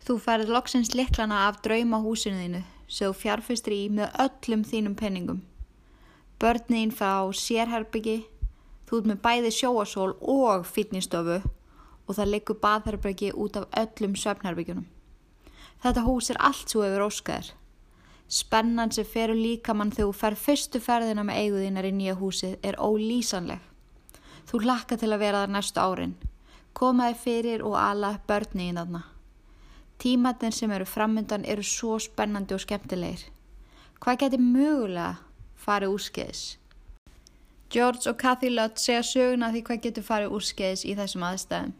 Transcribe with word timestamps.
Þú 0.00 0.16
færð 0.16 0.48
loksins 0.48 0.94
liklana 0.96 1.46
af 1.48 1.60
draumahúsinu 1.64 2.38
þínu 2.40 2.60
sem 2.88 3.10
þú 3.10 3.16
fjárfistir 3.20 3.74
í 3.76 3.82
með 3.92 4.14
öllum 4.24 4.62
þínum 4.64 4.94
penningum. 4.96 5.42
Börnin 6.40 6.90
fá 6.90 7.28
sérherbyggi, 7.36 8.22
þú 8.88 9.00
ert 9.00 9.10
með 9.10 9.20
bæði 9.26 9.50
sjóasól 9.52 10.14
og 10.24 10.64
fitnessstofu 10.64 11.42
og 11.42 12.16
það 12.16 12.32
liggur 12.32 12.58
baðherbyggi 12.64 13.34
út 13.36 13.60
af 13.60 13.68
öllum 13.82 14.16
söfnherbyggjunum. 14.16 14.88
Þetta 15.84 16.06
hús 16.08 16.32
er 16.32 16.40
allt 16.48 16.72
svo 16.72 16.82
yfir 16.88 17.04
óskaðir. 17.04 17.52
Spennan 18.30 18.92
sem 18.94 19.04
ferur 19.04 19.36
líka 19.36 19.74
mann 19.74 19.92
þegar 19.92 20.08
þú 20.08 20.16
fer 20.16 20.40
fyrstu 20.46 20.80
ferðina 20.80 21.24
með 21.26 21.44
eiguðínar 21.44 21.88
í 21.88 21.94
nýja 21.94 22.16
húsið 22.18 22.58
er 22.64 22.80
ólýsanleg. 22.80 23.60
Þú 24.48 24.64
hlakka 24.64 24.96
til 24.96 25.12
að 25.12 25.22
vera 25.26 25.44
þar 25.44 25.54
næstu 25.54 25.80
árin. 25.84 26.18
Komaði 26.72 27.16
fyrir 27.20 27.64
og 27.66 27.76
ala 27.76 28.16
börni 28.26 28.70
í 28.70 28.74
þarna. 28.76 29.04
Tímatinn 30.00 30.52
sem 30.56 30.70
eru 30.72 30.86
framöndan 30.88 31.44
eru 31.44 31.62
svo 31.62 31.98
spennandi 32.00 32.54
og 32.56 32.62
skemmtilegir. 32.62 33.26
Hvað 34.00 34.22
getur 34.22 34.40
mögulega 34.40 35.10
farið 35.60 35.92
úrskeiðis? 35.96 36.44
George 37.70 38.08
og 38.08 38.16
Kathy 38.22 38.48
Lutt 38.48 38.80
segja 38.80 39.02
söguna 39.04 39.50
því 39.52 39.62
hvað 39.66 39.82
getur 39.84 40.06
farið 40.06 40.38
úrskeiðis 40.38 40.86
í 40.88 40.96
þessum 40.96 41.26
aðstæðum. 41.28 41.74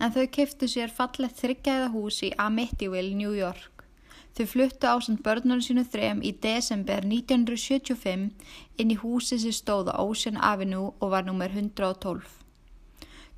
En 0.00 0.14
þau 0.16 0.24
kiftu 0.38 0.70
sér 0.72 0.94
fallett 0.96 1.36
þryggjaða 1.42 1.92
hús 1.92 2.22
í 2.24 2.32
Amityville, 2.40 3.12
New 3.20 3.36
York. 3.36 3.84
Þau 4.32 4.46
fluttu 4.48 4.88
ásand 4.88 5.20
börnunum 5.26 5.60
sínu 5.60 5.84
þrem 5.92 6.24
í 6.24 6.32
desember 6.40 7.04
1975 7.04 8.30
inn 8.80 8.96
í 8.96 8.98
húsi 9.02 9.38
sem 9.42 9.52
stóða 9.52 10.00
Ocean 10.00 10.40
Avenue 10.40 10.94
og 10.98 11.12
var 11.12 11.28
nummer 11.28 11.52
112. 11.52 12.24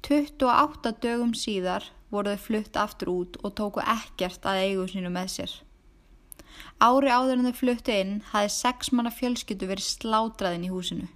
28 0.06 0.94
dögum 1.02 1.34
síðar 1.34 1.90
voru 2.10 2.34
þau 2.34 2.44
flutt 2.46 2.78
aftur 2.78 3.12
út 3.12 3.38
og 3.44 3.54
tóku 3.58 3.82
ekkert 3.84 4.46
að 4.46 4.62
eigu 4.64 4.86
sinu 4.90 5.12
með 5.14 5.30
sér. 5.34 5.54
Ári 6.80 7.12
áður 7.12 7.38
en 7.38 7.48
þau 7.48 7.56
fluttu 7.60 7.94
inn 7.94 8.18
hafði 8.32 8.52
sex 8.56 8.92
manna 8.92 9.12
fjölskyttu 9.14 9.68
verið 9.70 9.86
slátraðin 9.86 10.66
í 10.66 10.72
húsinu. 10.72 11.08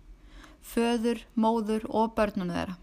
Föður, 0.64 1.20
móður 1.34 1.84
og 1.90 2.14
börnunu 2.16 2.54
þeirra. 2.56 2.78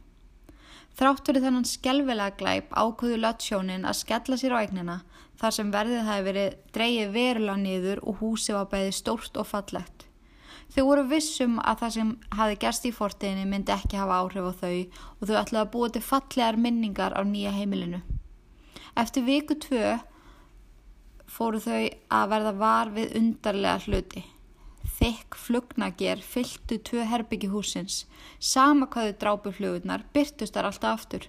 Þrátt 0.98 1.26
fyrir 1.26 1.46
þennan 1.46 1.66
skelvelega 1.66 2.38
glæp 2.38 2.74
ákvöðu 2.76 3.22
Latsjónin 3.22 3.88
að 3.88 4.00
skella 4.02 4.38
sér 4.38 4.58
á 4.60 4.62
eignina 4.62 4.98
þar 5.40 5.56
sem 5.56 5.72
verðið 5.74 6.08
hafi 6.10 6.26
verið 6.28 6.58
dreyið 6.76 7.14
verulega 7.16 7.62
niður 7.62 8.02
og 8.04 8.20
húsi 8.22 8.54
var 8.54 8.68
bæði 8.74 8.92
stórt 9.00 9.40
og 9.40 9.48
fallegt. 9.48 10.11
Þau 10.72 10.86
voru 10.88 11.04
vissum 11.04 11.58
að 11.68 11.82
það 11.82 11.94
sem 11.98 12.12
hafi 12.40 12.58
gerst 12.62 12.86
í 12.88 12.94
forteginni 12.96 13.44
myndi 13.48 13.74
ekki 13.76 13.98
hafa 14.00 14.22
áhrif 14.24 14.46
á 14.48 14.54
þau 14.62 14.76
og 15.20 15.24
þau 15.28 15.38
ætlaði 15.42 15.62
að 15.62 15.72
búa 15.74 15.90
til 15.92 16.02
fallegar 16.06 16.60
minningar 16.66 17.16
á 17.18 17.22
nýja 17.28 17.52
heimilinu. 17.52 18.00
Eftir 18.96 19.26
viku 19.28 19.58
tvö 19.60 19.98
fóru 21.28 21.60
þau 21.64 21.82
að 22.16 22.32
verða 22.32 22.54
var 22.62 22.92
við 22.96 23.18
undarlega 23.20 23.82
hluti. 23.84 24.24
Þykk 25.02 25.38
flugnager 25.44 26.22
fylltu 26.24 26.78
tvö 26.88 27.04
herbyggi 27.10 27.50
húsins, 27.52 28.06
sama 28.40 28.88
hvaðu 28.88 29.18
drápu 29.20 29.52
flugurnar, 29.56 30.06
byrtust 30.14 30.56
þar 30.56 30.70
alltaf 30.70 31.02
aftur. 31.02 31.28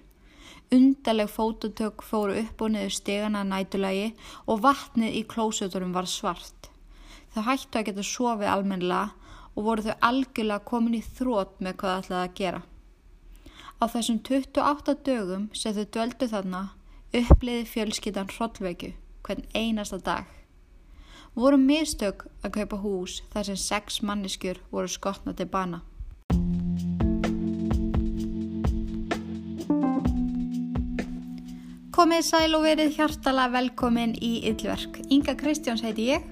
Undarleg 0.73 1.27
fótutök 1.29 2.05
fóru 2.05 2.37
upp 2.45 2.63
og 2.63 2.71
niður 2.73 2.95
stegana 2.95 3.43
nætulagi 3.43 4.13
og 4.47 4.63
vatnið 4.63 5.19
í 5.19 5.25
klósuturum 5.27 5.91
var 5.93 6.07
svart. 6.07 6.69
Þau 7.33 7.43
hættu 7.49 7.79
að 7.79 7.89
geta 7.89 8.07
sofið 8.07 8.51
almennilega 8.53 9.22
og 9.55 9.65
voru 9.67 9.85
þau 9.85 9.95
algjörlega 10.09 10.65
komin 10.67 10.97
í 10.97 11.03
þrótt 11.03 11.59
með 11.61 11.77
hvað 11.81 11.93
það 11.93 12.03
ætlaði 12.03 12.23
að 12.27 12.37
gera. 12.39 12.61
Á 13.81 13.83
þessum 13.93 14.19
28 14.29 14.95
dögum 15.05 15.49
sem 15.57 15.75
þau 15.75 15.85
döldu 15.97 16.29
þarna 16.31 16.61
uppliði 17.13 17.65
fjölskyttan 17.69 18.31
hrollvekju 18.33 18.93
hvern 19.23 19.43
einasta 19.53 19.99
dag. 20.01 20.27
Voru 21.33 21.57
mistök 21.57 22.27
að 22.45 22.59
kaupa 22.59 22.77
hús 22.83 23.21
þar 23.33 23.49
sem 23.49 23.57
sex 23.57 24.01
manneskjur 24.05 24.61
voru 24.71 24.91
skotna 24.91 25.33
til 25.37 25.49
bana. 25.49 25.81
Komið 31.93 32.23
sæl 32.25 32.55
og 32.57 32.63
verið 32.65 32.95
hjartala 32.97 33.47
velkomin 33.53 34.15
í 34.17 34.39
Yllverk. 34.49 34.97
Inga 35.13 35.35
Kristjáns 35.37 35.83
heiti 35.85 36.09
ég 36.09 36.25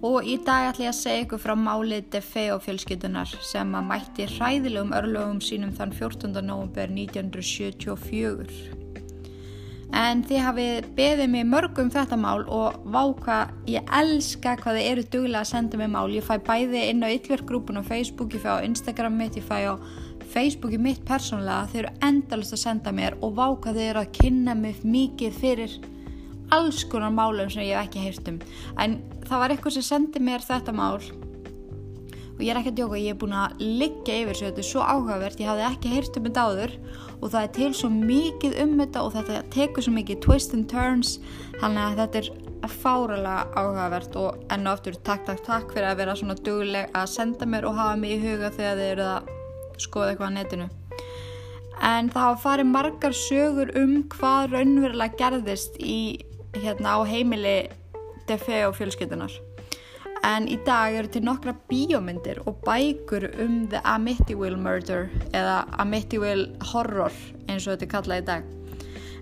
og 0.00 0.24
í 0.24 0.38
dag 0.40 0.70
ætlum 0.70 0.86
ég 0.86 0.92
að 0.94 0.98
segja 1.00 1.24
ykkur 1.26 1.40
frá 1.42 1.54
málið 1.58 2.06
Defeo 2.14 2.58
fjölskytunar 2.64 3.32
sem 3.44 3.74
að 3.76 3.88
mætti 3.90 4.28
hræðilegum 4.32 4.94
örlögum 4.96 5.40
sínum 5.44 5.74
þann 5.76 5.92
14. 5.92 6.40
november 6.40 6.88
1974. 6.88 8.78
En 10.00 10.22
þið 10.22 10.44
hafið 10.46 10.88
beðið 10.94 11.30
mig 11.32 11.46
mörgum 11.50 11.90
þetta 11.90 12.16
mál 12.16 12.44
og 12.46 12.78
váka, 12.94 13.40
ég 13.68 13.86
elska 14.00 14.54
hvað 14.60 14.78
þið 14.78 14.90
eru 14.92 15.04
duglega 15.12 15.42
að 15.42 15.50
senda 15.50 15.80
mig 15.80 15.90
mál. 15.90 16.06
Ég 16.14 16.24
fæ 16.24 16.36
bæði 16.46 16.84
inn 16.92 17.02
á 17.02 17.10
yllverkgrúpun 17.10 17.82
á 17.82 17.84
Facebook, 17.84 18.36
ég 18.38 18.44
fæ 18.44 18.62
á 18.62 18.64
Instagram 18.64 19.18
mitt, 19.18 19.36
ég 19.36 19.44
fæ 19.44 19.66
á 19.66 19.74
Facebooki 20.30 20.78
mitt 20.78 21.02
persónlega. 21.04 21.66
Þið 21.72 21.82
eru 21.82 21.94
endalust 22.06 22.54
að 22.54 22.62
senda 22.62 22.94
mér 22.94 23.18
og 23.18 23.34
váka 23.36 23.74
þið 23.74 23.88
eru 23.88 24.04
að 24.04 24.12
kynna 24.20 24.54
mig 24.54 24.84
mikið 24.86 25.40
fyrir 25.42 25.80
alls 26.54 26.84
konar 26.90 27.12
málum 27.14 27.50
sem 27.50 27.66
ég 27.66 27.74
hef 27.74 27.90
ekki 27.90 28.04
heyrt 28.06 28.30
um. 28.30 28.38
En 28.78 29.00
það 29.30 29.42
var 29.42 29.54
eitthvað 29.54 29.76
sem 29.78 29.86
sendi 29.86 30.22
mér 30.22 30.42
þetta 30.42 30.74
mál. 30.74 30.98
Og 32.40 32.44
ég 32.46 32.54
er 32.54 32.58
ekki 32.58 32.70
að 32.72 32.78
djóka, 32.80 32.98
ég 32.98 33.12
er 33.12 33.18
búin 33.20 33.34
að 33.36 33.58
liggja 33.60 34.14
yfir 34.22 34.38
svo 34.38 34.46
þetta 34.48 34.62
er 34.62 34.66
svo 34.66 34.84
áhugavert, 34.84 35.40
ég 35.42 35.50
hafði 35.50 35.64
ekki 35.66 35.90
heyrt 35.92 36.14
um 36.16 36.26
þetta 36.26 36.44
áður. 36.48 36.76
Og 37.20 37.24
það 37.28 37.42
er 37.42 37.50
til 37.58 37.68
svo 37.76 37.90
mikið 37.92 38.54
um 38.64 38.70
þetta 38.80 39.02
og 39.04 39.10
þetta 39.16 39.40
tekur 39.52 39.84
svo 39.84 39.92
mikið 39.92 40.22
twist 40.24 40.54
and 40.56 40.66
turns, 40.72 41.18
þannig 41.60 41.82
að 41.84 42.00
þetta 42.00 42.22
er 42.22 42.70
fáralega 42.80 43.60
áhugavert. 43.60 44.16
Og 44.22 44.54
enn 44.56 44.64
og 44.66 44.72
aftur 44.72 44.96
takk, 45.04 45.26
takk, 45.28 45.42
takk 45.46 45.74
fyrir 45.74 45.90
að 45.90 46.00
vera 46.00 46.16
svona 46.16 46.38
dugleg 46.40 46.96
að 46.96 47.12
senda 47.12 47.48
mér 47.48 47.68
og 47.68 47.76
hafa 47.76 47.98
mig 48.00 48.16
í 48.16 48.22
huga 48.24 48.50
þegar 48.56 48.80
þið 48.80 48.92
eru 48.94 49.08
að 49.10 49.34
skoða 49.84 50.14
eitthvað 50.14 50.32
á 50.32 50.36
netinu. 50.38 50.70
En 51.90 52.08
það 52.12 52.24
hafa 52.26 52.40
farið 52.46 52.72
margar 52.72 53.14
sögur 53.16 53.74
um 53.76 53.92
hvað 54.16 54.56
raunverulega 54.56 55.20
gerðist 55.20 55.76
í, 55.80 56.24
hérna, 56.56 56.96
á 56.96 57.00
heimili 57.08 57.58
Defeo 58.30 58.70
fjölskyldunar. 58.76 59.32
En 60.26 60.46
í 60.46 60.58
dag 60.66 60.94
eru 60.94 61.08
til 61.10 61.24
nokkra 61.24 61.54
bíómyndir 61.70 62.42
og 62.46 62.60
bækur 62.66 63.26
um 63.42 63.64
The 63.72 63.80
Amityville 63.88 64.58
Murder 64.60 65.08
eða 65.32 65.64
Amityville 65.82 66.60
Horror 66.70 67.14
eins 67.48 67.66
og 67.66 67.74
þetta 67.74 67.86
er 67.86 67.92
kallað 67.94 68.22
í 68.22 68.26
dag. 68.28 68.50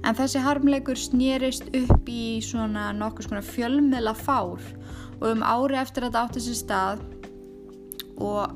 En 0.05 0.19
þessi 0.19 0.43
harmleikur 0.43 0.99
snýrist 0.99 1.71
upp 1.75 2.11
í 2.11 2.39
svona 2.45 2.91
nokkur 2.97 3.29
svona 3.29 3.43
fjölmiðla 3.47 4.15
fár 4.19 4.61
og 5.19 5.27
um 5.31 5.43
ári 5.43 5.79
eftir 5.81 6.05
að 6.05 6.13
þetta 6.13 6.27
átti 6.27 6.45
sér 6.45 6.61
stað 6.61 7.03
og 8.19 8.55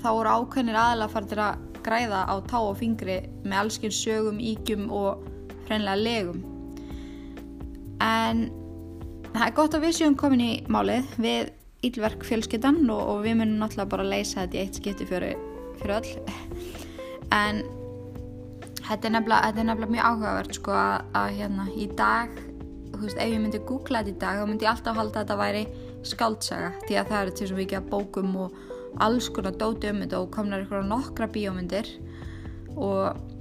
þá 0.00 0.08
voru 0.08 0.34
ákveðnir 0.38 0.80
aðla 0.80 1.12
farið 1.12 1.34
til 1.34 1.44
að 1.44 1.62
græða 1.84 2.24
á 2.24 2.34
tá 2.48 2.58
og 2.62 2.76
fingri 2.80 3.20
með 3.44 3.60
allskinn 3.60 3.94
sögum, 3.94 4.40
ígjum 4.40 4.88
og 4.94 5.24
hreinlega 5.68 6.00
legum. 6.00 6.44
En 8.00 8.46
það 9.34 9.46
er 9.46 9.54
gott 9.58 9.76
að 9.76 9.86
við 9.88 9.96
séum 9.98 10.16
komin 10.18 10.42
í 10.44 10.52
málið 10.70 11.14
við 11.18 11.52
ílverk 11.84 12.24
fjölskyttan 12.24 12.84
og, 12.88 13.02
og 13.12 13.22
við 13.26 13.38
munum 13.40 13.60
náttúrulega 13.60 13.92
bara 13.92 14.06
að 14.06 14.12
leysa 14.14 14.44
þetta 14.44 14.56
í 14.56 14.62
eitt 14.62 14.80
skipti 14.80 15.08
fyrir, 15.08 15.34
fyrir 15.80 15.96
öll. 15.98 16.12
En 17.34 17.62
þetta 18.84 19.10
er 19.10 19.14
nefnilega, 19.16 19.48
þetta 19.48 19.62
er 19.62 19.68
nefnilega 19.70 19.94
mjög 19.96 20.10
áhugavert 20.10 20.58
sko 20.60 20.76
að, 20.78 21.08
að 21.20 21.38
hérna 21.40 21.66
í 21.74 21.88
dag 21.98 22.38
þú 22.94 23.02
veist 23.02 23.18
ef 23.18 23.32
ég 23.32 23.42
myndi 23.42 23.60
googla 23.68 24.04
þetta 24.04 24.14
í 24.14 24.20
dag 24.22 24.38
þá 24.38 24.46
myndi 24.48 24.66
ég 24.66 24.72
alltaf 24.72 24.98
halda 25.00 25.18
að 25.18 25.24
þetta 25.24 25.40
væri 25.40 25.64
skaldsaga 26.04 26.70
því 26.84 26.98
að 27.00 27.10
það 27.10 27.20
eru 27.20 27.34
til 27.38 27.48
svo 27.50 27.58
mikið 27.58 27.80
að 27.80 27.90
bókum 27.90 28.34
og 28.44 28.58
alls 29.04 29.28
konar 29.34 29.56
dóti 29.58 29.90
um 29.90 30.02
þetta 30.04 30.20
og 30.20 30.30
komnar 30.34 30.64
ykkur 30.64 30.84
á 30.86 30.92
nokkra 30.92 31.28
bíómyndir. 31.34 31.88
Og 32.78 33.33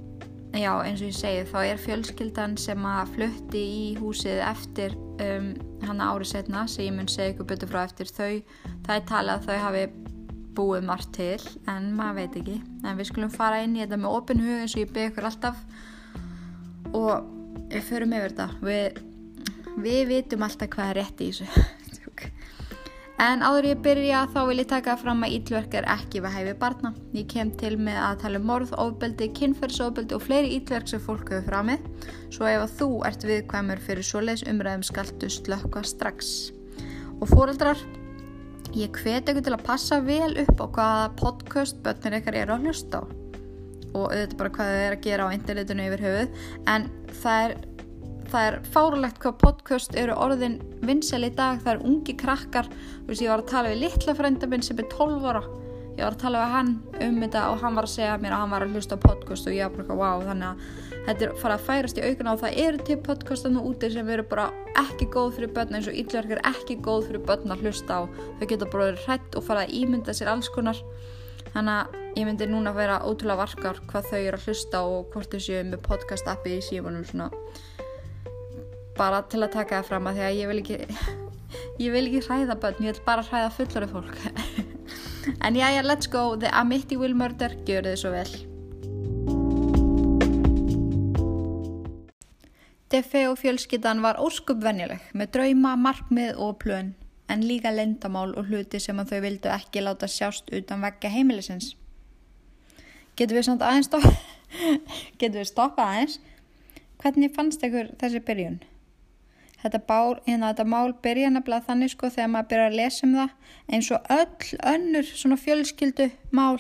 já 0.53 0.71
eins 0.85 1.01
og 1.01 1.09
ég 1.09 1.17
segi 1.17 1.43
þá 1.49 1.59
er 1.65 1.81
fjölskyldan 1.81 2.55
sem 2.61 2.85
að 2.85 3.13
flutti 3.15 3.61
í 3.61 3.85
húsið 3.97 4.41
eftir 4.45 4.95
um, 5.23 5.51
hann 5.83 6.03
árið 6.03 6.29
setna 6.29 6.65
sem 6.69 6.87
ég 6.87 6.95
mun 6.95 7.09
segja 7.11 7.33
ykkur 7.33 7.49
betur 7.49 7.71
frá 7.71 7.83
eftir 7.83 8.11
þau. 8.11 8.41
Það 8.85 8.95
er 8.95 9.07
talið 9.09 9.33
að 9.33 9.47
þau 9.47 9.57
hafi 9.65 9.85
búið 10.53 10.85
margt 10.85 11.13
til 11.17 11.39
en 11.71 11.89
maður 11.97 12.19
veit 12.21 12.39
ekki. 12.43 12.59
En 12.85 12.99
við 12.99 13.09
skulum 13.09 13.33
fara 13.33 13.63
inn 13.65 13.77
í 13.77 13.83
þetta 13.83 14.01
með 14.03 14.17
opin 14.19 14.43
hug 14.45 14.59
eins 14.59 14.77
og 14.77 14.83
ég 14.83 14.93
byrja 14.93 15.13
ykkur 15.13 15.29
alltaf. 15.31 15.63
Og 16.93 17.31
við 17.73 17.87
förum 17.89 18.13
yfir 18.13 18.35
þetta. 18.35 18.49
Við, 18.69 18.99
við 19.81 20.03
vitum 20.13 20.45
alltaf 20.45 20.75
hvað 20.75 20.93
er 20.93 21.01
rétt 21.01 21.25
í 21.25 21.31
þessu 21.33 21.81
En 23.21 23.43
áður 23.45 23.67
ég 23.69 23.81
byrja 23.85 24.23
þá 24.33 24.39
vil 24.49 24.57
ég 24.63 24.69
taka 24.71 24.95
fram 24.97 25.21
að 25.25 25.35
ítlverk 25.35 25.75
er 25.77 25.85
ekki 25.93 26.21
við 26.23 26.33
hæfi 26.33 26.53
barna. 26.59 26.91
Ég 27.13 27.27
kem 27.29 27.51
til 27.61 27.75
með 27.77 27.99
að 28.01 28.21
tala 28.23 28.39
um 28.41 28.47
morð, 28.49 28.73
ofbeldi, 28.81 29.27
kynferðsofbeldi 29.37 30.17
og 30.17 30.23
fleiri 30.25 30.55
ítlverk 30.57 30.89
sem 30.89 31.03
fólk 31.03 31.29
hefur 31.29 31.45
framið. 31.51 31.85
Svo 32.33 32.49
ef 32.49 32.63
að 32.65 32.73
þú 32.79 32.89
ert 33.09 33.25
viðkvæmur 33.29 33.83
fyrir 33.85 34.07
svoleiðs 34.07 34.45
umræðum 34.49 34.85
skaltu 34.89 35.29
slökka 35.29 35.83
strax. 35.85 36.31
Og 37.19 37.29
fóreldrar, 37.29 37.79
ég 38.73 38.97
hveti 38.97 39.31
ykkur 39.31 39.45
til 39.45 39.55
að 39.59 39.67
passa 39.69 40.01
vel 40.01 40.33
upp 40.43 40.57
á 40.57 40.67
hvaða 40.79 41.11
podcast 41.21 41.83
börnir 41.85 42.17
ykkar 42.17 42.39
eru 42.41 42.57
að 42.57 42.65
hlusta 42.65 43.03
á. 43.03 43.03
Og 43.93 44.07
auðvitað 44.09 44.39
bara 44.41 44.55
hvað 44.57 44.73
þið 44.73 44.87
er 44.87 44.97
að 44.97 45.05
gera 45.05 45.29
á 45.29 45.35
internetinu 45.37 45.85
yfir 45.85 46.07
höfuð. 46.07 46.41
En 46.73 46.89
það 47.21 47.45
er 47.45 47.55
það 48.33 48.47
er 48.47 48.55
fáralegt 48.73 49.19
hvað 49.21 49.35
podcast 49.43 49.97
eru 49.99 50.13
orðin 50.17 50.55
vinsel 50.85 51.21
í 51.27 51.29
dag, 51.37 51.59
það 51.61 51.75
eru 51.75 51.89
ungi 51.91 52.15
krakkar. 52.17 52.69
Þú 52.71 53.11
veist, 53.11 53.21
ég 53.21 53.29
var 53.29 53.43
að 53.43 53.51
tala 53.51 53.73
við 53.73 53.83
litla 53.83 54.15
frænda 54.17 54.49
minn 54.49 54.65
sem 54.65 54.79
er 54.81 54.87
12 54.89 55.27
ára. 55.29 55.43
Ég 55.93 56.01
var 56.01 56.15
að 56.15 56.21
tala 56.23 56.39
við 56.41 56.53
hann 56.55 56.71
um 57.05 57.19
þetta 57.21 57.41
og 57.51 57.59
hann 57.61 57.75
var 57.77 57.85
að 57.85 57.91
segja 57.93 58.15
mér 58.17 58.33
að 58.33 58.39
hann 58.41 58.53
var 58.55 58.63
að 58.65 58.71
hlusta 58.73 58.97
podcast 59.03 59.49
og 59.49 59.53
ég 59.53 59.69
var 59.69 59.85
bara, 59.85 59.97
wow, 59.99 60.23
þannig 60.25 60.47
að 60.47 61.03
þetta 61.05 61.27
er 61.27 61.35
farað 61.43 61.59
að 61.59 61.67
færast 61.67 61.99
í 61.99 62.05
aukuna 62.07 62.33
og 62.33 62.39
það 62.41 62.57
eru 62.63 62.79
til 62.87 62.97
podcastanu 63.05 63.65
úti 63.69 63.89
sem 63.93 64.09
eru 64.15 64.25
bara 64.31 64.47
ekki 64.81 65.07
góð 65.13 65.35
fyrir 65.35 65.51
börn 65.53 65.77
eins 65.77 65.89
og 65.91 65.99
yllverk 66.01 66.33
er 66.33 66.41
ekki 66.49 66.79
góð 66.87 67.05
fyrir 67.11 67.25
börn 67.27 67.53
að 67.53 67.61
hlusta 67.67 67.99
á. 68.01 68.01
Þau 68.39 68.47
geta 68.49 68.69
bara 68.71 68.87
verið 68.87 69.05
hrætt 69.05 69.37
og 69.37 69.45
farað 69.45 69.67
að 69.67 69.75
ímynda 69.83 70.17
sér 70.17 70.31
alls 70.33 70.49
konar. 70.55 70.81
Þannig 71.53 71.75
að 71.75 72.17
ég 72.17 72.25
myndi 72.25 72.49
núna 72.49 72.73
vera 72.73 72.97
ótrúlega 73.05 73.43
varkar 73.43 73.83
hvað 73.91 74.09
þau 74.09 74.17
eru 74.23 74.41
að 74.41 74.49
hlusta 74.49 74.81
og 74.89 75.13
hvort 75.13 75.29
þau 75.29 75.45
séu 75.45 75.61
með 75.69 75.85
podcast 75.85 76.33
appi 76.33 76.57
í 76.57 76.65
símanum 76.65 77.05
svona 77.05 77.29
bara 78.97 79.21
til 79.29 79.41
að 79.41 79.53
taka 79.57 79.81
það 79.81 79.89
fram 79.89 80.09
að 80.09 80.19
því 80.19 80.25
að 80.27 80.39
ég 80.39 80.49
vil 80.51 80.61
ekki 80.61 80.79
ég 81.85 81.93
vil 81.95 82.05
ekki 82.07 82.23
hræða 82.27 82.57
börn, 82.61 82.81
ég 82.85 82.95
vil 82.95 83.05
bara 83.05 83.27
hræða 83.27 83.51
fullari 83.57 83.91
fólk 83.91 84.17
en 85.45 85.55
já, 85.59 85.67
já, 85.73 85.81
let's 85.83 86.09
go 86.09 86.35
The 86.37 86.51
Amity 86.53 86.97
Will 86.97 87.15
Murder, 87.17 87.55
gjör 87.65 87.89
þið 87.89 88.01
svo 88.01 88.15
vel 88.15 88.33
Defe 92.93 93.23
og 93.25 93.39
fjölskyttan 93.41 94.03
var 94.05 94.19
óskupvennileg 94.21 95.07
með 95.17 95.31
drauma, 95.33 95.73
markmið 95.81 96.37
og 96.37 96.59
plön 96.61 96.91
en 97.33 97.41
líka 97.47 97.71
lendamál 97.73 98.35
og 98.37 98.51
hluti 98.51 98.77
sem 98.79 98.99
þau 99.09 99.21
vildu 99.23 99.49
ekki 99.49 99.81
láta 99.81 100.05
sjást 100.11 100.51
utan 100.53 100.83
vekka 100.83 101.09
heimilisins. 101.09 101.71
Getur 103.17 103.39
við 103.39 103.47
samt 103.47 103.65
aðeins 103.65 103.89
stoppa? 103.89 104.11
Getur 105.19 105.41
við 105.41 105.49
stoppa 105.49 105.87
aðeins? 105.89 106.19
Hvernig 107.01 107.33
fannst 107.33 107.65
ykkur 107.65 107.89
þessi 107.97 108.21
byrjun? 108.27 108.61
Þetta, 109.63 109.79
bál, 109.87 110.17
hérna, 110.27 110.51
þetta 110.51 110.67
mál 110.67 110.93
byrja 111.05 111.31
nefnilega 111.31 111.67
þannig 111.69 111.93
sko 111.93 112.11
þegar 112.11 112.31
maður 112.33 112.49
byrja 112.53 112.69
að 112.69 112.79
lesa 112.79 113.05
um 113.07 113.13
það 113.15 113.35
eins 113.73 113.91
og 113.95 114.09
öll 114.17 114.57
önnur 114.73 115.11
svona 115.11 115.37
fjölskyldu 115.39 116.09
mál. 116.35 116.57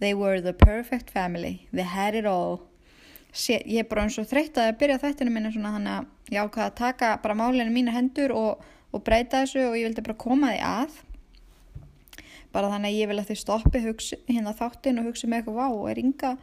They 0.00 0.14
were 0.16 0.40
the 0.42 0.54
perfect 0.56 1.12
family. 1.12 1.66
They 1.72 1.84
had 1.84 2.16
it 2.16 2.26
all. 2.26 2.62
Sé, 3.34 3.60
ég 3.66 3.84
er 3.84 3.90
bara 3.90 4.06
eins 4.06 4.16
og 4.18 4.30
þreytt 4.30 4.56
að 4.62 4.76
byrja 4.80 5.02
þættinu 5.02 5.34
minna 5.34 5.52
svona 5.52 5.74
þannig 5.76 5.98
að 5.98 6.34
ég 6.34 6.46
ákvaða 6.46 6.70
að 6.70 6.78
taka 6.80 7.10
bara 7.22 7.36
málinu 7.36 7.74
mína 7.74 7.94
hendur 7.94 8.32
og 8.32 8.64
og 8.94 9.02
breyta 9.02 9.42
þessu 9.42 9.66
og 9.68 9.76
ég 9.78 9.88
vildi 9.88 10.06
bara 10.06 10.22
koma 10.22 10.52
því 10.52 10.62
að 10.68 10.98
bara 12.54 12.70
þannig 12.70 12.92
að 12.92 12.98
ég 13.00 13.10
vil 13.10 13.18
að 13.18 13.30
þið 13.30 13.38
stoppi 13.40 13.80
hugsa, 13.82 14.18
hérna 14.28 14.54
þáttinn 14.54 15.00
og 15.00 15.08
hugsa 15.08 15.30
með 15.30 15.40
eitthvað 15.40 15.56
vá 15.58 15.66
og 15.66 15.86
er 15.90 16.00
ynga 16.04 16.34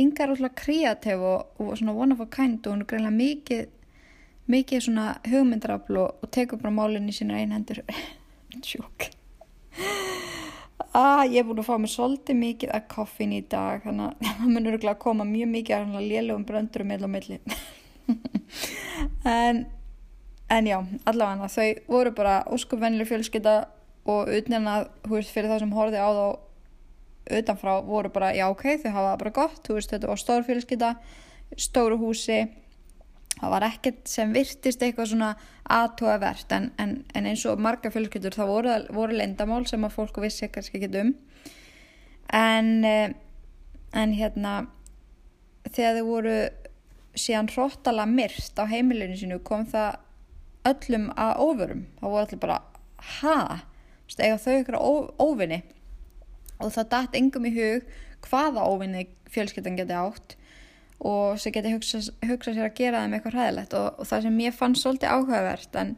ynga 0.00 0.24
er 0.24 0.32
alltaf 0.32 0.54
kreatív 0.62 1.24
og, 1.28 1.60
og 1.60 1.74
svona 1.76 1.96
one 2.06 2.16
of 2.16 2.22
a 2.24 2.28
kind 2.32 2.64
og 2.64 2.72
hún 2.72 2.84
er 2.86 2.88
greinlega 2.88 3.18
mikið 3.18 3.66
mikið 4.50 4.86
svona 4.86 5.06
hugmyndrafl 5.28 6.00
og, 6.02 6.24
tekur 6.34 6.60
bara 6.62 6.74
málinn 6.74 7.08
í 7.08 7.14
sína 7.16 7.38
einhendur 7.40 7.82
sjúk. 8.68 9.08
Ah, 10.94 11.24
ég 11.26 11.40
er 11.40 11.46
búin 11.48 11.58
að 11.58 11.68
fá 11.68 11.78
mig 11.80 11.90
svolítið 11.90 12.38
mikið 12.38 12.74
að 12.76 12.90
koffin 12.92 13.32
í 13.34 13.40
dag 13.50 13.82
þannig 13.86 14.12
að 14.12 14.34
það 14.40 14.52
munur 14.56 14.76
að 14.78 15.00
koma 15.02 15.26
mjög 15.28 15.54
mikið 15.54 15.78
að 15.80 16.10
lélugum 16.10 16.44
bröndurum 16.48 16.92
meðl 16.92 17.08
og 17.08 17.16
milli. 17.16 17.40
En 19.24 19.64
en 20.52 20.66
já, 20.68 20.76
allavega 21.08 21.48
þau 21.48 21.68
voru 21.88 22.12
bara 22.14 22.34
óskupvennileg 22.52 23.08
fjölskytta 23.08 23.54
og 24.04 24.28
utnirna, 24.28 24.84
hú 25.06 25.16
veist, 25.16 25.32
fyrir 25.32 25.48
það 25.50 25.62
sem 25.62 25.72
horfið 25.74 26.04
á 26.04 26.10
þá 26.12 26.26
utanfrá 27.38 27.76
voru 27.86 28.10
bara, 28.12 28.34
já 28.36 28.44
ok, 28.52 28.66
þau 28.82 28.90
hafa 28.92 29.14
bara 29.22 29.32
gott, 29.38 29.62
þú 29.64 29.78
veist, 29.78 29.94
þetta 29.94 30.10
var 30.10 30.20
stór 30.20 30.44
fjölskytta 30.44 30.90
stóru 31.60 31.96
húsi 32.00 32.42
það 33.40 33.52
var 33.56 33.66
ekkert 33.66 34.08
sem 34.08 34.32
virtist 34.34 34.82
eitthvað 34.82 35.10
svona 35.10 35.34
aðtóavert 35.74 36.52
en, 36.54 36.70
en, 36.78 36.96
en 37.14 37.28
eins 37.28 37.44
og 37.50 37.60
marga 37.60 37.90
fjölskyldur 37.92 38.36
það 38.36 38.52
voru, 38.52 38.78
voru 38.94 39.18
lendamál 39.18 39.64
sem 39.68 39.84
að 39.84 39.96
fólku 39.96 40.24
vissi 40.24 40.48
kannski 40.52 40.80
ekki 40.80 41.00
um. 41.00 41.14
En 42.34 42.70
eh, 42.88 43.14
en 43.94 44.14
hérna 44.18 44.54
þegar 45.70 46.00
þau 46.00 46.06
voru 46.08 46.38
síðan 47.14 47.50
hróttala 47.52 48.06
myrt 48.10 48.58
á 48.58 48.64
heimilinu 48.66 49.16
sinu 49.18 49.38
kom 49.46 49.66
það 49.70 50.00
öllum 50.68 51.10
að 51.20 51.42
óvörum. 51.44 51.84
Þá 52.00 52.04
voru 52.06 52.22
allir 52.24 52.42
bara, 52.42 52.58
ha? 53.20 53.38
Eða 54.14 54.40
þau 54.42 54.54
ykkur 54.60 54.78
óvinni 55.22 55.62
og 56.62 56.70
það 56.74 56.90
dætt 56.92 57.16
engum 57.18 57.46
í 57.48 57.54
hug 57.54 57.86
hvaða 58.24 58.66
óvinni 58.70 59.06
fjölskyttan 59.32 59.78
geti 59.78 59.96
átt 59.96 60.36
og 61.04 61.40
sem 61.40 61.54
geti 61.54 61.72
hugsa, 61.74 62.00
hugsa 62.24 62.54
sér 62.54 62.68
að 62.68 62.78
gera 62.78 63.02
þeim 63.02 63.16
eitthvað 63.16 63.36
hræðilegt 63.38 63.74
og, 63.78 63.98
og 63.98 64.08
það 64.10 64.28
sem 64.28 64.38
ég 64.44 64.56
fann 64.56 64.76
svolítið 64.78 65.16
áhugavert 65.16 65.80
en 65.80 65.96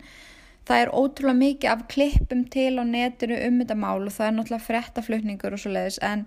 það 0.66 0.82
er 0.82 0.94
ótrúlega 0.98 1.40
mikið 1.42 1.72
af 1.72 1.84
klippum 1.92 2.42
til 2.50 2.72
á 2.78 2.84
netinu 2.86 3.38
um 3.46 3.60
þetta 3.62 3.78
mál 3.78 4.00
og 4.02 4.16
það 4.16 4.26
er 4.26 4.36
náttúrulega 4.38 4.66
frettaflutningur 4.66 5.56
og 5.56 5.62
svo 5.62 5.74
leiðis 5.76 6.00
en 6.02 6.26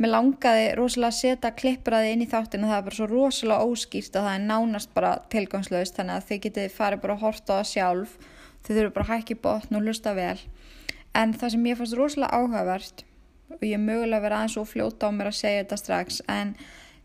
mér 0.00 0.14
langaði 0.14 0.66
rosalega 0.78 1.12
að 1.12 1.18
setja 1.18 1.52
klippuraði 1.56 2.12
inn 2.14 2.24
í 2.24 2.28
þáttinu 2.28 2.68
það 2.68 2.78
er 2.78 2.84
bara 2.88 2.98
svo 2.98 3.08
rosalega 3.10 3.68
óskýrt 3.68 4.14
og 4.16 4.26
það 4.26 4.36
er 4.36 4.44
nánast 4.48 4.92
bara 4.96 5.14
tilgangslöst 5.32 5.96
þannig 5.96 6.16
að 6.16 6.28
þið 6.30 6.42
getið 6.46 6.76
farið 6.76 7.02
bara 7.02 7.16
að 7.16 7.24
horta 7.26 7.56
á 7.56 7.58
það 7.60 7.70
sjálf 7.72 8.14
þið 8.64 8.76
þurfum 8.76 8.96
bara 8.96 9.06
að 9.06 9.12
hækki 9.14 9.36
botn 9.44 9.78
og 9.78 9.86
lusta 9.86 10.14
vel. 10.16 10.38
En 11.16 11.32
það 11.34 11.54
sem 11.54 11.66
ég 11.68 11.78
fannst 11.80 11.98
rosalega 11.98 12.38
áhugavert 12.38 13.04
og 13.50 13.64
ég 13.66 13.82
mögulega 13.82 14.22
verið 14.24 14.38
aðeins 14.38 14.58
og 14.60 14.68
fljóta 14.70 15.10
á 15.10 15.14
mér 15.14 15.30
að 15.30 15.38
segja 15.40 15.64
þetta 15.64 15.80
strax 15.80 16.20
en 16.30 16.54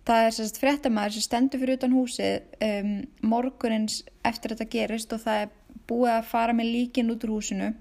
það 0.05 0.25
er 0.25 0.35
sérst 0.35 0.59
frettamæður 0.61 1.15
sem 1.15 1.25
stendur 1.25 1.61
fyrir 1.61 1.79
utan 1.79 1.95
húsið 1.95 2.65
um, 2.67 2.91
morgunins 3.25 4.03
eftir 4.27 4.53
þetta 4.53 4.69
gerist 4.75 5.15
og 5.15 5.23
það 5.23 5.45
er 5.45 5.55
búið 5.89 6.13
að 6.13 6.29
fara 6.29 6.55
með 6.57 6.71
líkin 6.75 7.11
út 7.13 7.25
úr 7.25 7.35
húsinu 7.37 7.71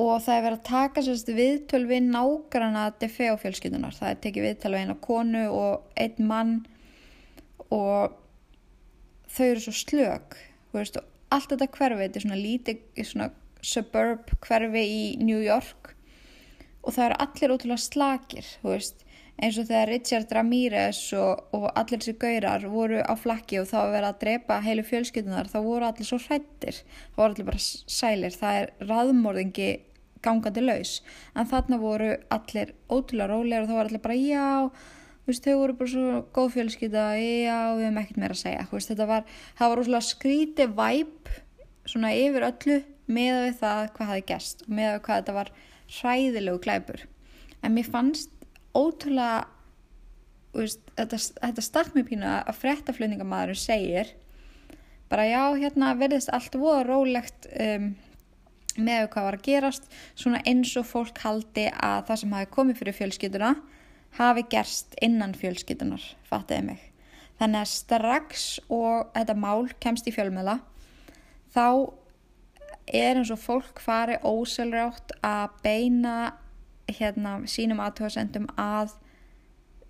og 0.00 0.22
það 0.24 0.36
er 0.36 0.44
verið 0.46 0.58
að 0.58 0.68
taka 0.70 1.04
sérst 1.04 1.32
viðtöl 1.36 1.82
við 1.90 2.06
nágrana 2.08 2.86
DFO 3.00 3.34
fjölskyldunar. 3.42 3.96
Það 3.96 4.12
er 4.12 4.20
tekið 4.24 4.46
viðtöl 4.46 4.72
við 4.72 4.84
eina 4.84 4.96
konu 5.04 5.42
og 5.52 6.00
einn 6.00 6.30
mann 6.30 6.54
og 7.68 8.16
þau 9.30 9.46
eru 9.50 9.64
svo 9.66 9.74
slög. 9.76 10.38
Veist, 10.72 10.96
allt 11.34 11.52
þetta 11.52 11.68
hverfi, 11.74 12.02
þetta 12.06 12.20
er 12.20 12.26
svona 12.26 12.40
lítið, 12.40 12.82
svona 13.10 13.28
suburb 13.60 14.32
hverfi 14.46 14.84
í 14.86 15.02
New 15.20 15.40
York 15.42 15.92
og 16.80 16.94
það 16.96 17.10
eru 17.10 17.18
allir 17.26 17.52
ótrúlega 17.54 17.82
slakir, 17.82 18.46
veist, 18.64 19.04
eins 19.40 19.58
og 19.60 19.68
þegar 19.70 19.90
Richard 19.90 20.32
Ramirez 20.36 21.00
og, 21.16 21.44
og 21.56 21.66
allir 21.72 22.00
þessi 22.02 22.16
gaurar 22.20 22.66
voru 22.68 23.00
á 23.00 23.14
flakki 23.16 23.60
og 23.60 23.68
þá 23.70 23.78
vera 23.94 24.12
að 24.12 24.20
drepa 24.24 24.60
heilu 24.64 24.84
fjölskyldunar, 24.86 25.48
þá 25.48 25.58
voru 25.64 25.88
allir 25.88 26.08
svo 26.08 26.20
hrættir, 26.20 26.82
þá 27.14 27.20
voru 27.22 27.30
allir 27.32 27.48
bara 27.48 27.62
sælir, 27.64 28.36
það 28.36 28.60
er 28.60 28.72
raðmórðingi 28.90 29.70
gangandi 30.24 30.64
laus. 30.64 30.94
En 31.34 31.48
þarna 31.48 31.80
voru 31.80 32.14
allir 32.34 32.74
ótrúlega 32.92 33.30
rólegar 33.30 33.64
og 33.64 33.70
þá 33.70 33.76
var 33.78 33.90
allir 33.90 34.04
bara 34.04 34.18
já 34.20 34.48
veist, 35.28 35.44
þau 35.44 35.60
voru 35.60 35.76
bara 35.78 35.92
svo 35.92 36.22
góð 36.34 36.50
fjölskytta 36.56 37.04
já, 37.20 37.58
við 37.78 37.86
hefum 37.86 38.00
ekkert 38.02 38.20
meira 38.20 38.36
að 38.36 38.42
segja. 38.42 38.66
Veist, 38.72 38.90
þetta 38.92 39.08
var, 39.08 39.30
það 39.58 39.72
var 39.72 39.82
ótrúlega 39.82 40.08
skríti 40.08 40.66
væp 40.80 41.32
svona 41.88 42.12
yfir 42.16 42.46
öllu 42.50 42.80
með 43.10 43.54
það 43.60 43.86
hvað 43.96 44.12
hafi 44.12 44.26
gæst 44.28 44.66
og 44.66 44.74
með 44.74 44.92
við 44.92 45.00
hvað 45.06 45.22
þetta 45.22 45.38
var 45.38 45.54
hræðilegu 46.00 46.62
glæpur. 46.66 47.06
En 47.60 47.74
mér 47.76 47.88
fannst 47.90 48.36
ótrúlega 48.76 49.46
veist, 50.54 50.82
þetta, 50.98 51.18
þetta 51.18 51.64
stakk 51.64 51.96
mér 51.96 52.06
pínu 52.08 52.28
að 52.40 52.58
frettaflutningamæður 52.60 53.58
segir 53.58 54.14
bara 55.10 55.26
já, 55.26 55.42
hérna 55.58 55.94
verðist 55.98 56.30
allt 56.34 56.54
voru 56.58 56.86
rólegt 56.86 57.50
um 57.58 57.90
með 58.78 59.08
hvað 59.12 59.26
var 59.26 59.36
að 59.36 59.46
gerast 59.46 59.88
svona 60.14 60.40
eins 60.46 60.72
og 60.78 60.86
fólk 60.88 61.18
haldi 61.24 61.66
að 61.74 62.04
það 62.08 62.20
sem 62.22 62.34
hafi 62.36 62.50
komið 62.54 62.80
fyrir 62.80 62.96
fjölskytuna 62.96 63.50
hafi 64.18 64.44
gerst 64.50 64.94
innan 65.02 65.34
fjölskytunar 65.38 66.04
fattiði 66.28 66.66
mig. 66.70 66.84
Þannig 67.40 67.62
að 67.62 67.72
strax 67.72 68.44
og 68.68 69.10
þetta 69.14 69.36
mál 69.38 69.70
kemst 69.82 70.08
í 70.10 70.14
fjölmjöla 70.14 70.58
þá 71.54 71.66
er 72.90 73.20
eins 73.20 73.32
og 73.32 73.40
fólk 73.42 73.82
fari 73.82 74.18
óselrátt 74.22 75.14
að 75.24 75.56
beina 75.64 76.16
hérna 76.98 77.38
sínum 77.50 77.80
aðtöðasendum 77.84 78.48
að 78.60 78.94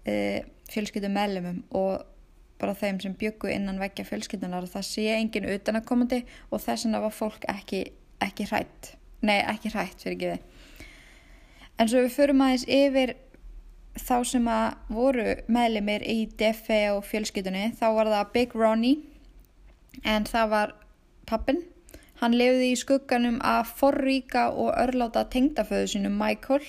e, 0.06 0.14
fjölskytum 0.70 1.14
meðlumum 1.16 1.62
og 1.76 2.06
bara 2.60 2.76
þeim 2.76 3.00
sem 3.00 3.16
byggu 3.16 3.50
innan 3.54 3.80
vekja 3.80 4.04
fjölskytunar 4.08 4.68
það 4.68 4.86
sé 4.88 5.06
engin 5.14 5.48
utanakomandi 5.48 6.22
og 6.50 6.60
þess 6.60 6.86
vegna 6.86 7.02
var 7.06 7.16
fólk 7.16 7.46
ekki 7.48 7.84
ekki 8.20 8.46
hrætt. 8.50 8.94
Nei 9.24 9.40
ekki 9.40 9.72
hrætt 9.72 10.02
fyrir 10.04 10.16
ekki 10.16 10.30
við. 10.34 10.86
En 11.80 11.88
svo 11.88 12.04
við 12.04 12.16
förum 12.16 12.42
aðeins 12.44 12.66
yfir 12.68 13.14
þá 13.98 14.16
sem 14.28 14.48
að 14.50 14.92
voru 14.92 15.26
meðlemið 15.50 16.04
í 16.06 16.18
DFE 16.38 16.82
og 16.94 17.02
fjölskytunni 17.08 17.70
þá 17.78 17.86
var 17.96 18.12
það 18.12 18.32
Big 18.36 18.54
Ronnie 18.54 19.00
en 20.06 20.28
það 20.28 20.52
var 20.54 20.74
pappin 21.28 21.64
hann 22.20 22.36
lefði 22.36 22.70
í 22.70 22.78
skugganum 22.78 23.40
að 23.46 23.72
forríka 23.80 24.48
og 24.52 24.70
örláta 24.78 25.24
tengdaföðu 25.32 25.94
sinu 25.94 26.12
Michael 26.12 26.62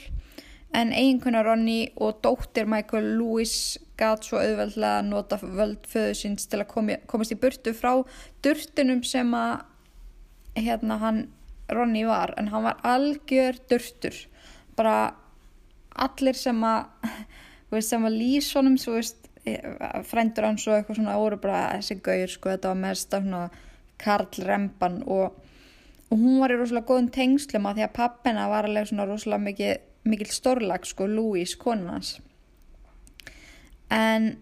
en 0.77 0.93
eiginkona 0.95 1.43
Ronny 1.43 1.91
og 1.99 2.21
dóttir 2.23 2.69
Michael 2.69 3.13
Lewis 3.19 3.77
gæt 3.99 4.25
svo 4.25 4.39
auðveldlega 4.41 5.01
að 5.01 5.09
nota 5.09 5.39
völd 5.41 5.87
föðu 5.89 6.15
síns 6.17 6.47
til 6.49 6.61
að 6.61 6.69
komi, 6.71 6.97
komast 7.07 7.33
í 7.35 7.39
burtu 7.39 7.73
frá 7.77 8.01
durtunum 8.43 9.03
sem 9.07 9.33
að 9.35 9.65
hérna 10.57 10.97
hann 11.01 11.25
Ronny 11.71 12.03
var. 12.03 12.33
En 12.37 12.49
hann 12.51 12.65
var 12.67 12.79
algjör 12.83 13.59
durtur. 13.71 14.15
Bara 14.75 15.13
allir 15.95 16.35
sem 16.35 16.63
að 16.63 17.11
sem 17.87 18.07
að 18.07 18.17
svo 18.81 18.97
veist 18.97 19.21
frændur 20.05 20.45
hans 20.45 20.67
og 20.67 20.75
eitthvað 20.75 20.99
svona 20.99 21.17
voru 21.17 21.37
bara 21.41 21.61
þessi 21.77 21.97
gauður 22.05 22.33
sko 22.35 22.51
þetta 22.51 22.73
var 22.73 22.81
mest 22.83 23.15
af 23.17 23.23
svona 23.23 23.45
Karl 24.01 24.43
Remban 24.45 24.99
og, 25.05 25.39
og 26.09 26.19
hún 26.19 26.39
var 26.41 26.53
í 26.53 26.59
rosalega 26.59 26.89
góðum 26.89 27.09
tengslum 27.13 27.65
að 27.65 27.79
því 27.79 27.85
að 27.87 27.95
pappina 27.95 28.49
var 28.51 28.67
alveg 28.69 28.89
svona 28.89 29.07
rosalega 29.09 29.45
mikið 29.47 29.87
mikil 30.03 30.31
stórlag 30.33 30.85
sko, 30.87 31.07
Louise, 31.07 31.57
konunans 31.57 32.19
en 33.91 34.37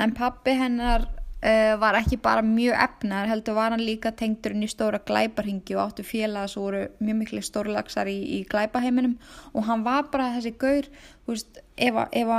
en 0.00 0.14
pappi 0.14 0.54
hennar 0.56 1.04
uh, 1.44 1.74
var 1.80 1.98
ekki 1.98 2.18
bara 2.22 2.42
mjög 2.44 2.76
efnar, 2.84 3.28
heldur 3.28 3.56
var 3.58 3.74
hann 3.74 3.84
líka 3.84 4.12
tengdurinn 4.16 4.64
í 4.64 4.70
stóra 4.70 5.00
glæparhingi 5.06 5.76
og 5.76 5.82
áttu 5.88 6.06
félaga 6.06 6.48
sem 6.48 6.62
voru 6.62 6.86
mjög 7.00 7.18
miklu 7.22 7.42
stórlagsar 7.44 8.10
í, 8.10 8.16
í 8.38 8.40
glæpaheiminum. 8.48 9.18
Og 9.54 9.66
hann 9.68 9.84
var 9.86 10.08
bara 10.12 10.30
þessi 10.36 10.54
gaur, 10.60 10.88
þú 11.24 11.34
veist 11.34 11.60
ef 11.76 12.00
að 12.04 12.16
ef 12.22 12.34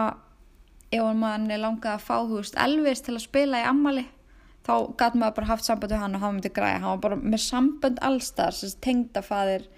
ef 0.91 1.13
mann 1.15 1.51
er 1.51 1.61
langað 1.61 1.93
að 1.95 2.07
fá, 2.07 2.17
þú 2.27 2.41
veist, 2.41 2.57
Elvis 2.59 3.05
til 3.05 3.15
að 3.15 3.23
spila 3.23 3.61
í 3.61 3.67
ammali, 3.67 4.07
þá 4.67 4.73
gæti 4.99 5.21
maður 5.21 5.37
bara 5.37 5.51
haft 5.53 5.67
samband 5.67 5.93
við 5.93 6.01
hann 6.03 6.17
og 6.17 6.25
hann 6.25 6.35
myndi 6.35 6.51
græða, 6.51 6.81
hann 6.81 6.97
var 6.97 7.05
bara 7.05 7.19
með 7.21 7.43
samband 7.45 8.01
allstar, 8.03 8.57
tengdafaðir 8.83 9.69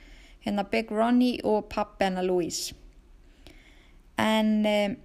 hérna 0.45 0.65
Big 0.69 0.91
Ronnie 0.91 1.39
og 1.43 1.69
pappi 1.71 2.07
hennar 2.07 2.25
Louise 2.27 2.75
en 4.19 4.65
um, 4.65 4.95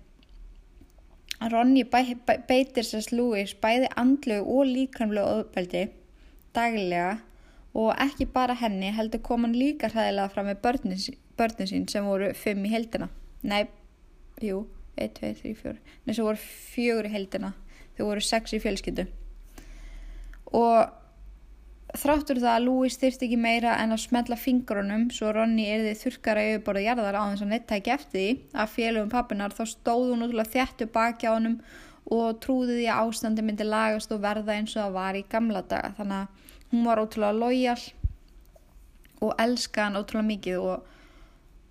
Ronnie 1.52 1.85
bæ, 1.85 2.02
bæ, 2.26 2.35
beitir 2.49 2.87
sérst 2.87 3.14
Louise 3.14 3.57
bæði 3.62 3.90
andlu 3.97 4.40
og 4.42 4.66
líkamlega 4.66 5.38
öðbeldi 5.38 5.85
daglega 6.57 7.18
og 7.78 7.92
ekki 8.02 8.26
bara 8.35 8.57
henni 8.59 8.90
heldur 8.95 9.23
kom 9.23 9.47
hann 9.47 9.54
líka 9.54 9.90
hræðilega 9.92 10.33
fram 10.35 10.50
með 10.50 10.62
börnin, 10.64 11.07
börnin 11.38 11.71
sín 11.71 11.87
sem 11.90 12.07
voru 12.07 12.33
fimm 12.35 12.66
í 12.66 12.73
heldina 12.73 13.11
nei, 13.42 13.68
jú 14.42 14.66
1, 14.99 15.14
2, 15.21 15.33
3, 15.45 15.57
4 15.62 15.78
nei, 15.78 16.12
sem 16.12 16.25
voru 16.26 16.40
fjögur 16.42 17.07
í 17.07 17.14
heldina 17.14 17.54
þau 17.99 18.07
voru 18.12 18.23
sex 18.23 18.54
í 18.54 18.62
fjölskyldu. 18.62 19.07
Og 20.54 20.95
Þráttur 21.97 22.37
það 22.37 22.52
að 22.52 22.64
Louis 22.66 22.97
þyrst 23.00 23.23
ekki 23.25 23.37
meira 23.40 23.75
en 23.80 23.95
að 23.95 24.02
smetla 24.02 24.37
fingrunum 24.37 25.07
svo 25.14 25.30
Ronny 25.33 25.64
erði 25.73 25.95
þurkara 25.97 26.42
yfirborða 26.45 26.83
jarðar 26.85 27.16
á 27.16 27.23
þess 27.30 27.45
að 27.47 27.52
netta 27.54 27.76
ekki 27.78 27.92
eftir 27.95 28.18
því 28.18 28.59
að 28.61 28.73
félögum 28.75 29.12
pappinar 29.14 29.54
þá 29.57 29.62
stóð 29.71 30.11
hún 30.11 30.26
útrúlega 30.26 30.52
þjættu 30.52 30.88
baki 30.92 31.30
á 31.30 31.33
hennum 31.33 31.54
og 32.12 32.42
trúði 32.45 32.76
því 32.76 32.90
að 32.92 33.00
ástandi 33.07 33.45
myndi 33.45 33.64
lagast 33.64 34.12
og 34.12 34.21
verða 34.21 34.57
eins 34.59 34.75
og 34.76 34.83
það 34.83 34.99
var 34.99 35.16
í 35.16 35.25
gamla 35.33 35.62
daga. 35.71 35.95
Þannig 35.97 36.18
að 36.18 36.75
hún 36.75 36.85
var 36.90 37.02
ótrúlega 37.02 37.38
lojal 37.38 37.80
og 39.25 39.33
elska 39.47 39.87
hann 39.87 39.99
ótrúlega 40.02 40.28
mikið 40.28 40.66
og, 40.68 40.85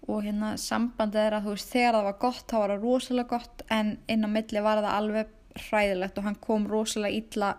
og 0.10 0.26
hérna 0.26 0.56
sambandið 0.62 1.28
er 1.28 1.38
að 1.38 1.46
þú 1.46 1.56
veist 1.60 1.76
þegar 1.76 2.00
það 2.00 2.10
var 2.10 2.18
gott 2.26 2.42
þá 2.50 2.58
var 2.58 2.74
það 2.74 2.90
rosalega 2.90 3.32
gott 3.36 3.64
en 3.78 3.94
inn 4.10 4.26
á 4.26 4.30
milli 4.34 4.66
var 4.66 4.82
það 4.82 4.98
alveg 4.98 5.62
hræðilegt 5.68 6.18
og 6.18 6.28
hann 6.28 6.42
kom 6.42 6.68
rosalega 6.70 7.22
illa, 7.22 7.54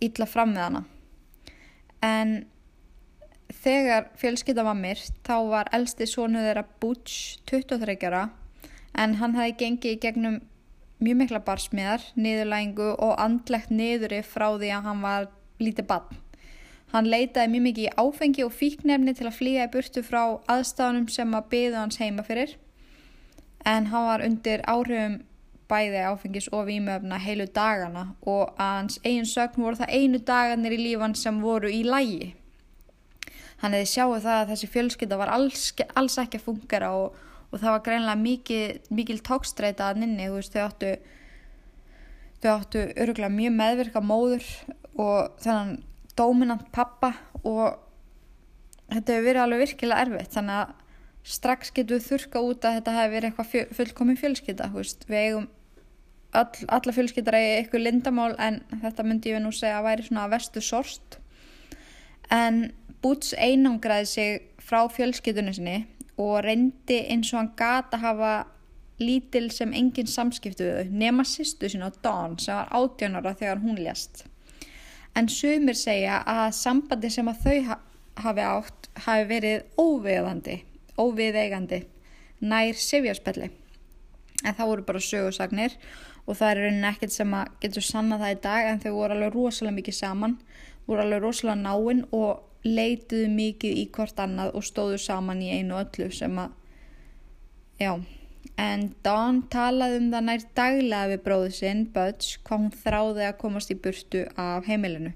illa 0.00 0.28
fram 0.28 0.56
með 0.56 0.68
hana 0.68 0.84
en 2.02 2.42
þegar 3.62 4.08
fjölskylda 4.18 4.64
var 4.66 4.78
myrt 4.78 5.18
þá 5.26 5.36
var 5.50 5.70
elsti 5.76 6.08
sónu 6.08 6.40
þeirra 6.42 6.64
Butch 6.82 7.38
23 7.50 7.98
ára 8.08 8.24
en 8.98 9.18
hann 9.20 9.36
hafi 9.38 9.54
gengið 9.60 9.96
í 9.96 10.00
gegnum 10.02 10.40
mjög 11.02 11.18
mikla 11.18 11.40
barsmiðar, 11.46 12.02
niðurlægingu 12.14 12.92
og 12.94 13.16
andlegt 13.20 13.72
niðuri 13.74 14.20
frá 14.26 14.52
því 14.54 14.70
að 14.76 14.84
hann 14.86 15.00
var 15.02 15.30
lítið 15.62 15.88
bann. 15.88 16.20
Hann 16.92 17.08
leitaði 17.08 17.50
mjög 17.54 17.64
mikið 17.66 17.86
í 17.88 17.94
áfengi 17.98 18.44
og 18.44 18.52
fíknefni 18.54 19.14
til 19.16 19.26
að 19.26 19.38
flýja 19.38 19.66
í 19.66 19.72
burtu 19.72 20.02
frá 20.04 20.22
aðstafanum 20.52 21.08
sem 21.10 21.34
að 21.34 21.48
byðu 21.54 21.78
hans 21.80 21.98
heima 22.02 22.24
fyrir 22.26 22.56
en 23.64 23.88
hann 23.92 24.08
var 24.10 24.24
undir 24.26 24.64
áhrifum 24.68 25.20
bæði 25.72 26.04
áfengis 26.10 26.50
og 26.52 26.68
výmöfna 26.68 27.18
heilu 27.22 27.48
dagana 27.48 28.12
og 28.28 28.52
að 28.60 28.76
hans 28.76 29.00
eigin 29.02 29.28
sögn 29.28 29.64
voru 29.64 29.80
það 29.80 29.94
einu 29.96 30.20
dagarnir 30.28 30.76
í 30.76 30.80
lífan 30.82 31.16
sem 31.18 31.40
voru 31.42 31.72
í 31.72 31.82
lægi. 31.86 32.32
Hann 33.62 33.76
hefði 33.76 33.90
sjáu 33.92 34.16
það 34.18 34.38
að 34.40 34.48
þessi 34.52 34.68
fjölskylda 34.74 35.18
var 35.20 35.30
alls, 35.30 35.68
alls 35.94 36.18
ekki 36.18 36.40
að 36.40 36.46
fungera 36.48 36.90
og, 36.98 37.14
og 37.50 37.60
það 37.62 37.70
var 37.76 37.84
greinlega 37.86 38.18
mikil, 38.18 38.62
mikil 38.90 39.20
tókstreita 39.22 39.92
að 39.92 40.02
nynni, 40.02 40.26
þú 40.26 40.40
veist, 40.40 40.56
þau 40.56 40.64
áttu, 40.66 40.92
þau 42.42 42.50
áttu 42.56 42.84
öruglega 43.04 43.30
mjög 43.36 43.56
meðvirka 43.60 44.02
móður 44.02 44.48
og 44.98 45.38
þennan 45.44 45.76
dominant 46.18 46.66
pappa 46.74 47.14
og 47.46 47.78
þetta 48.90 49.14
hefur 49.14 49.28
verið 49.28 49.44
alveg 49.44 49.62
virkilega 49.62 50.06
erfitt, 50.08 50.34
þannig 50.34 50.58
að 50.58 50.78
strax 51.32 51.70
getum 51.70 52.00
við 52.00 52.08
þurka 52.10 52.42
út 52.42 52.66
að 52.66 52.78
þetta 52.80 52.96
hefur 52.98 53.14
verið 53.14 53.30
eitthvað 53.30 53.76
fullkomin 53.78 54.18
fjölskylda, 54.18 54.72
við 54.74 55.20
eigum 55.20 55.50
all, 56.32 56.52
alla 56.68 56.94
fjölskyldar 56.96 57.36
eða 57.38 57.58
eitthvað 57.60 57.84
lindamál 57.86 58.32
en 58.40 58.60
þetta 58.82 59.06
myndi 59.06 59.34
ég 59.34 59.42
nú 59.44 59.52
segja 59.54 59.80
að 59.80 59.88
væri 59.88 60.06
svona 60.08 60.28
vestu 60.32 60.62
sorst 60.64 61.18
en 62.32 62.64
Boots 63.02 63.34
einangraði 63.34 64.06
sig 64.06 64.42
frá 64.62 64.84
fjölskyldunni 64.92 65.54
sinni 65.56 65.78
og 66.22 66.42
reyndi 66.46 67.00
eins 67.10 67.32
og 67.32 67.40
hann 67.40 67.54
gata 67.58 67.98
hafa 67.98 68.34
lítil 69.02 69.48
sem 69.50 69.72
engin 69.74 70.06
samskiptu 70.06 70.66
við 70.68 70.76
þau 70.78 70.98
nema 71.02 71.24
sýstu 71.26 71.70
sín 71.70 71.82
á 71.82 71.90
Dawn 72.04 72.36
sem 72.38 72.54
var 72.54 72.70
átjónara 72.70 73.34
þegar 73.38 73.62
hún 73.64 73.80
lést. 73.80 74.24
En 75.18 75.28
sumir 75.28 75.76
segja 75.76 76.20
að 76.28 76.52
sambandi 76.56 77.10
sem 77.10 77.28
að 77.28 77.42
þau 77.44 77.76
hafi 78.22 78.44
átt 78.46 78.88
hafi 79.06 79.26
verið 79.28 79.64
óviðandi 79.80 80.60
óviðeigandi 81.00 81.82
nær 82.44 82.78
sifjarspelli 82.78 83.48
en 84.42 84.56
það 84.58 84.70
voru 84.72 84.86
bara 84.88 85.04
sögursagnir 85.06 85.76
og 86.26 86.38
það 86.38 86.48
er 86.50 86.60
rauninni 86.62 86.88
ekkert 86.92 87.14
sem 87.14 87.34
að 87.34 87.52
getur 87.64 87.86
sanna 87.86 88.18
það 88.20 88.34
í 88.34 88.40
dag 88.46 88.70
en 88.70 88.82
þau 88.82 88.92
voru 88.96 89.16
alveg 89.16 89.36
rosalega 89.36 89.78
mikið 89.78 89.98
saman 89.98 90.38
voru 90.86 91.04
alveg 91.04 91.22
rosalega 91.22 91.60
náinn 91.62 92.02
og 92.14 92.66
leituðu 92.66 93.28
mikið 93.32 93.78
í 93.82 93.86
hvort 93.94 94.18
annað 94.22 94.56
og 94.58 94.66
stóðu 94.66 94.98
saman 95.02 95.42
í 95.42 95.50
einu 95.56 95.78
öllu 95.80 96.10
sem 96.14 96.36
að 96.38 96.52
já. 97.82 97.94
En 98.60 98.90
Dawn 99.02 99.40
talaði 99.50 99.98
um 99.98 100.10
það 100.12 100.24
nær 100.28 100.44
daglega 100.58 101.10
við 101.12 101.22
bróðu 101.24 101.50
sinn 101.56 101.82
Budge 101.94 102.38
hvað 102.44 102.60
hún 102.60 102.74
þráði 102.84 103.26
að 103.26 103.38
komast 103.40 103.72
í 103.72 103.78
burtu 103.84 104.24
af 104.38 104.68
heimilinu. 104.68 105.14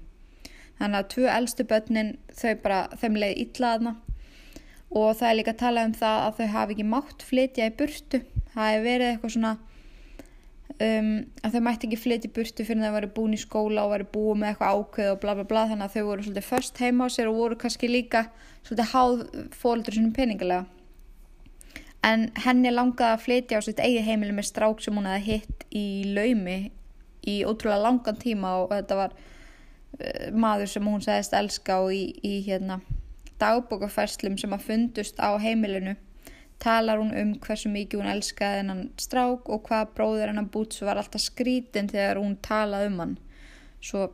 Þannig 0.77 0.99
að 0.99 1.09
tvö 1.13 1.29
eldstu 1.33 1.65
börnin 1.69 2.11
þau 2.37 2.53
bara 2.63 2.81
þeim 2.99 3.19
leiði 3.21 3.45
ítlaðna 3.45 3.95
og 4.97 5.15
það 5.19 5.29
er 5.29 5.39
líka 5.39 5.53
að 5.53 5.63
tala 5.63 5.85
um 5.87 5.95
það 5.97 6.19
að 6.25 6.37
þau 6.37 6.51
hafi 6.55 6.75
ekki 6.75 6.85
mátt 6.91 7.25
flytja 7.27 7.69
í 7.69 7.73
burtu. 7.79 8.21
Það 8.53 8.71
hefur 8.71 8.87
verið 8.87 9.09
eitthvað 9.11 9.33
svona 9.35 9.51
um, 10.87 11.11
að 11.43 11.57
þau 11.57 11.61
mætti 11.67 11.89
ekki 11.89 12.01
flytja 12.03 12.29
í 12.29 12.35
burtu 12.37 12.67
fyrir 12.67 12.81
að 12.81 12.87
þau 12.87 12.97
væri 12.97 13.11
búin 13.19 13.35
í 13.37 13.41
skóla 13.41 13.85
og 13.85 13.93
væri 13.93 14.09
búið 14.15 14.41
með 14.41 14.53
eitthvað 14.53 14.79
ákveð 14.81 15.11
og 15.11 15.21
bla 15.25 15.37
bla 15.37 15.49
bla. 15.51 15.67
Þannig 15.73 15.89
að 15.89 15.97
þau 15.97 16.07
voru 16.09 16.25
svolítið 16.25 16.49
först 16.49 16.81
heima 16.81 17.05
á 17.05 17.13
sér 17.13 17.29
og 17.31 17.43
voru 17.43 17.59
kannski 17.61 17.91
líka 17.91 18.25
svolítið 18.63 18.91
háð 18.95 19.23
fóldur 19.57 19.97
sinum 19.97 20.15
peningilega 20.15 20.65
en 22.05 22.27
henni 22.43 22.71
langaði 22.71 23.15
að 23.15 23.23
flytja 23.25 23.59
á 23.59 23.65
sitt 23.65 23.81
eigi 23.83 24.03
heimili 24.05 24.35
með 24.35 24.49
strák 24.51 24.83
sem 24.83 24.97
hún 24.97 25.09
hefði 25.09 25.37
hitt 25.37 25.65
í 25.75 25.87
laumi 26.15 26.57
í 27.27 27.39
ótrúlega 27.47 27.83
langan 27.83 28.19
tíma 28.21 28.53
og 28.61 28.71
þetta 28.71 28.99
var 29.01 29.15
uh, 29.17 30.27
maður 30.33 30.71
sem 30.71 30.87
hún 30.87 31.03
segist 31.03 31.35
elska 31.37 31.81
og 31.83 31.93
í, 31.95 32.03
í 32.23 32.39
hérna 32.47 32.79
dagbókafærslum 33.41 34.37
sem 34.41 34.53
að 34.55 34.67
fundust 34.67 35.19
á 35.21 35.29
heimilinu. 35.41 35.95
Talar 36.61 36.97
hún 36.97 37.11
um 37.13 37.33
hversu 37.41 37.69
mikið 37.69 38.01
hún 38.01 38.11
elskaði 38.15 38.61
hennan 38.63 38.85
strák 38.97 39.49
og 39.53 39.67
hvað 39.67 39.91
bróður 39.97 40.31
hennan 40.31 40.49
Boots 40.53 40.81
var 40.81 40.97
alltaf 40.97 41.21
skrítin 41.21 41.89
þegar 41.91 42.17
hún 42.17 42.37
talaði 42.41 42.87
um 42.89 43.01
hann. 43.03 43.13
Svo, 43.77 44.07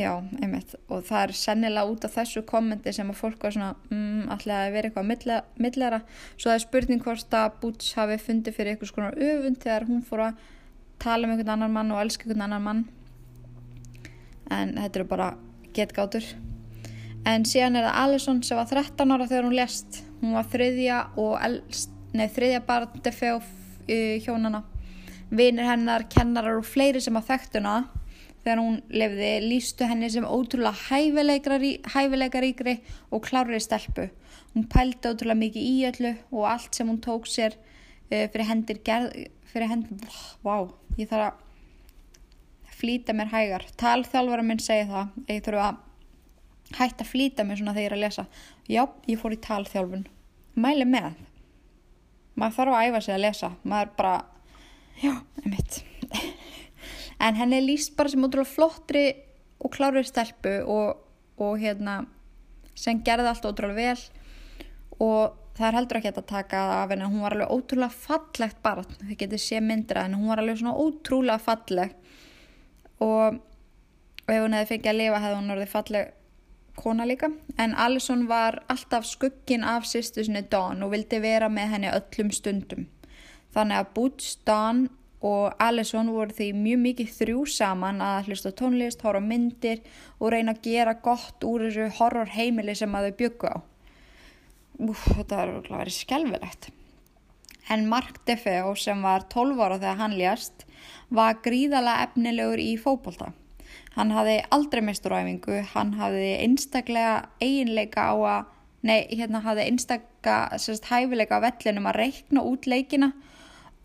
já, 0.00 0.14
einmitt. 0.40 0.72
Og 0.88 1.04
það 1.04 1.26
er 1.26 1.34
sennilega 1.36 1.92
út 1.92 2.06
af 2.08 2.16
þessu 2.16 2.44
kommenti 2.48 2.94
sem 2.96 3.12
að 3.12 3.20
fólk 3.20 3.44
var 3.44 3.52
svona 3.52 3.74
mm, 3.90 4.30
alltaf 4.32 4.54
að 4.62 4.78
vera 4.78 4.88
eitthvað 4.88 5.44
millera? 5.66 6.00
Svo 6.38 6.48
það 6.48 6.56
er 6.56 6.64
spurning 6.64 7.04
hvort 7.04 7.36
að 7.36 7.60
Boots 7.60 7.92
hafi 7.98 8.16
fundið 8.22 8.56
fyrir 8.56 8.72
eitthvað 8.72 8.94
svona 8.94 9.12
öfund 9.28 9.60
þegar 9.66 9.88
hún 9.90 10.00
fór 10.08 10.24
að 10.30 10.40
tala 11.02 11.28
um 11.28 11.34
einhvern 11.34 11.52
annan 11.58 11.76
mann 11.76 11.92
og 11.92 12.00
elska 12.00 12.24
einhvern 12.24 12.46
annan 12.48 12.64
mann. 12.64 12.82
En 14.52 14.74
þetta 14.80 15.02
eru 15.02 15.08
bara 15.12 15.28
getgátur 15.76 16.24
en 17.28 17.46
síðan 17.48 17.78
er 17.78 17.88
það 17.88 17.98
Alison 18.02 18.42
sem 18.46 18.58
var 18.58 18.70
13 18.70 19.14
ára 19.14 19.28
þegar 19.30 19.48
hún 19.48 19.58
lest 19.58 20.02
hún 20.22 20.36
var 20.36 20.46
þriðja 20.52 20.98
og 21.18 21.34
elst, 21.42 21.90
nei, 22.14 22.28
þriðja 22.30 22.62
barn 22.66 23.02
Defeo 23.02 23.40
hjónana 24.22 24.62
vinir 25.32 25.66
hennar, 25.66 26.04
kennarar 26.12 26.60
og 26.60 26.68
fleiri 26.68 27.00
sem 27.02 27.16
að 27.16 27.30
þekktuna 27.30 27.74
þegar 28.42 28.60
hún 28.60 28.80
lefði 28.92 29.30
lístu 29.44 29.86
henni 29.88 30.10
sem 30.12 30.26
ótrúlega 30.26 30.74
hæfileikaríkri 31.94 32.74
og 33.10 33.22
klárri 33.24 33.60
stelpu. 33.62 34.08
Hún 34.52 34.66
pældi 34.70 35.12
ótrúlega 35.12 35.38
mikið 35.38 35.68
í 35.68 35.76
öllu 35.88 36.12
og 36.32 36.48
allt 36.50 36.74
sem 36.76 36.90
hún 36.90 37.00
tók 37.02 37.30
sér 37.30 37.56
uh, 37.56 38.26
fyrir 38.26 38.48
hendir 38.50 38.82
gerð, 38.84 39.14
fyrir 39.52 39.70
hendir, 39.70 40.18
vá, 40.44 40.66
ég 40.98 41.08
þarf 41.10 41.30
að 41.30 42.76
flýta 42.82 43.14
mér 43.16 43.30
hægar. 43.32 43.66
Talþjálfara 43.78 44.44
minn 44.44 44.60
segi 44.62 44.90
það, 44.90 45.16
ég 45.30 45.46
þurfa 45.46 45.70
að 45.70 45.80
hætta 46.78 47.04
að 47.04 47.12
flýta 47.12 47.46
mér 47.46 47.60
svona 47.60 47.76
þegar 47.76 47.84
ég 47.84 47.90
er 47.90 47.96
að 47.98 48.04
lesa. 48.06 48.26
Já, 48.70 48.82
ég 49.08 49.20
fór 49.20 49.36
í 49.36 49.40
talþjálfun. 49.44 50.06
Mæli 50.58 50.88
með. 50.88 51.14
Maður 52.38 52.58
þarf 52.58 52.76
að 52.78 52.88
æfa 52.88 53.04
sig 53.04 53.14
að 53.16 53.24
lesa. 53.26 53.52
Maður 53.68 53.94
bara, 53.98 54.14
já, 55.02 55.14
einmitt 55.42 55.82
en 57.22 57.38
henni 57.38 57.60
líst 57.62 57.94
bara 57.96 58.10
sem 58.10 58.24
ótrúlega 58.24 58.50
flottri 58.50 59.04
og 59.62 59.70
klárið 59.74 60.08
stelpu 60.08 60.56
og, 60.66 60.98
og 61.38 61.60
hérna 61.62 62.02
sem 62.74 63.02
gerði 63.06 63.30
allt 63.30 63.46
ótrúlega 63.46 63.78
vel 63.78 64.02
og 65.02 65.38
það 65.56 65.66
er 65.68 65.78
heldur 65.78 66.00
ekki 66.00 66.12
að 66.12 66.26
taka 66.32 66.62
af 66.80 66.92
henni 66.92 67.10
hún 67.10 67.22
var 67.22 67.36
alveg 67.36 67.54
ótrúlega 67.54 68.02
fallegt 68.06 68.62
bara 68.64 68.86
þið 68.94 69.14
getur 69.22 69.44
sé 69.44 69.60
myndir 69.62 70.00
að 70.00 70.08
henni 70.08 70.20
hún 70.22 70.32
var 70.32 70.42
alveg 70.42 70.60
svona 70.62 70.74
ótrúlega 70.86 71.44
falleg 71.46 71.94
og, 73.02 73.38
og 73.38 74.34
ef 74.34 74.42
hún 74.42 74.58
hefði 74.58 74.72
fengið 74.72 74.92
að 74.92 75.00
lifa 75.02 75.22
hefði 75.22 75.40
hún 75.40 75.56
orðið 75.56 75.72
falleg 75.76 76.12
kona 76.82 77.06
líka 77.08 77.30
en 77.62 77.76
Alison 77.78 78.26
var 78.30 78.62
alltaf 78.72 79.06
skuggin 79.08 79.64
af 79.64 79.86
sýstu 79.88 80.24
sinni 80.26 80.42
Dawn 80.50 80.82
og 80.82 80.92
vildi 80.94 81.22
vera 81.22 81.48
með 81.52 81.76
henni 81.76 81.92
öllum 81.92 82.34
stundum 82.34 82.88
þannig 83.54 83.78
að 83.78 83.94
Boots, 83.96 84.34
Dawn 84.46 84.86
og 85.22 85.54
Alison 85.62 86.10
voru 86.10 86.34
því 86.34 86.48
mjög 86.58 86.80
mikið 86.82 87.10
þrjú 87.16 87.42
saman 87.54 88.00
að 88.02 88.30
hlusta 88.30 88.50
tónlist, 88.58 89.04
horfa 89.06 89.22
myndir 89.22 89.82
og 90.18 90.32
reyna 90.34 90.56
að 90.56 90.64
gera 90.66 90.96
gott 91.04 91.44
úr 91.46 91.68
þessu 91.68 91.88
horror 92.00 92.32
heimili 92.34 92.74
sem 92.78 92.94
að 92.98 93.08
þau 93.08 93.18
byggu 93.20 93.52
á. 93.54 93.56
Úf, 94.82 95.04
þetta 95.14 95.42
er 95.44 95.52
verið 95.68 95.98
skjálfilegt. 96.00 96.70
En 97.70 97.86
Mark 97.86 98.18
DeFeo 98.26 98.74
sem 98.74 99.04
var 99.04 99.28
12 99.30 99.62
ára 99.62 99.78
þegar 99.78 100.00
hann 100.00 100.18
ljast 100.18 100.66
var 101.14 101.38
gríðala 101.44 102.00
efnilegur 102.08 102.58
í 102.58 102.74
fókbalta. 102.80 103.30
Hann 103.96 104.12
hafði 104.14 104.38
aldrei 104.54 104.80
misturæfingu, 104.86 105.58
hann 105.74 105.92
hafði 105.98 106.32
einstaklega 106.40 107.28
eiginleika 107.42 108.08
á 108.08 108.14
að, 108.16 108.50
nei, 108.88 109.00
hérna 109.12 109.42
hafði 109.44 109.68
einstaklega 109.68 110.58
sérst, 110.62 110.88
hæfileika 110.88 111.40
á 111.40 111.44
vellinum 111.44 111.90
að 111.90 111.98
reikna 112.00 112.44
út 112.48 112.68
leikina. 112.70 113.12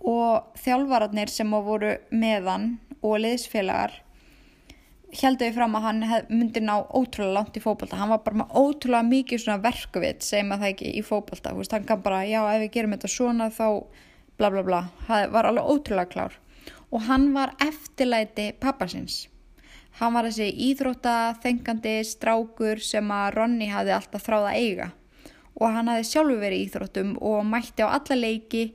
Og 0.07 0.59
þjálfararnir 0.63 1.31
sem 1.31 1.51
voru 1.51 1.97
meðan 2.11 2.77
og 3.01 3.17
liðsfélagar 3.23 4.03
heldur 5.17 5.47
við 5.47 5.55
fram 5.55 5.75
að 5.77 5.85
hann 5.85 6.01
myndi 6.27 6.61
ná 6.61 6.73
ótrúlega 6.83 7.33
langt 7.37 7.55
í 7.55 7.61
fókbalta 7.63 7.95
hann 7.95 8.11
var 8.11 8.25
bara 8.25 8.41
með 8.41 8.57
ótrúlega 8.59 9.07
mikið 9.07 9.39
svona 9.39 9.63
verkuvit 9.63 10.25
segjum 10.25 10.51
að 10.51 10.63
það 10.65 10.73
ekki 10.73 10.89
í 10.99 11.03
fókbalta 11.07 11.53
hann 11.55 11.87
kann 11.87 12.01
bara 12.03 12.25
já 12.27 12.41
ef 12.41 12.59
við 12.65 12.73
gerum 12.73 12.95
þetta 12.97 13.11
svona 13.13 13.47
þá 13.55 13.67
bla 14.37 14.51
bla 14.53 14.63
bla. 14.63 14.83
Það 15.07 15.31
var 15.33 15.49
alveg 15.49 15.71
ótrúlega 15.71 16.11
klár. 16.11 16.37
Og 16.93 17.03
hann 17.07 17.31
var 17.35 17.55
eftirlæti 17.63 18.51
pappasins 18.61 19.25
hann 19.97 20.13
var 20.13 20.27
þessi 20.29 20.51
íþrótta 20.69 21.13
þengandi 21.43 21.95
strákur 22.05 22.81
sem 22.83 23.13
að 23.13 23.29
Ronny 23.37 23.69
hafi 23.71 23.93
alltaf 23.95 24.25
þráða 24.27 24.53
eiga. 24.57 24.91
Og 25.57 25.73
hann 25.73 25.89
hafi 25.89 26.05
sjálfur 26.05 26.41
verið 26.41 26.67
íþróttum 26.67 27.15
og 27.25 27.47
mætti 27.49 27.81
á 27.81 27.89
alla 27.89 28.17
leiki 28.19 28.67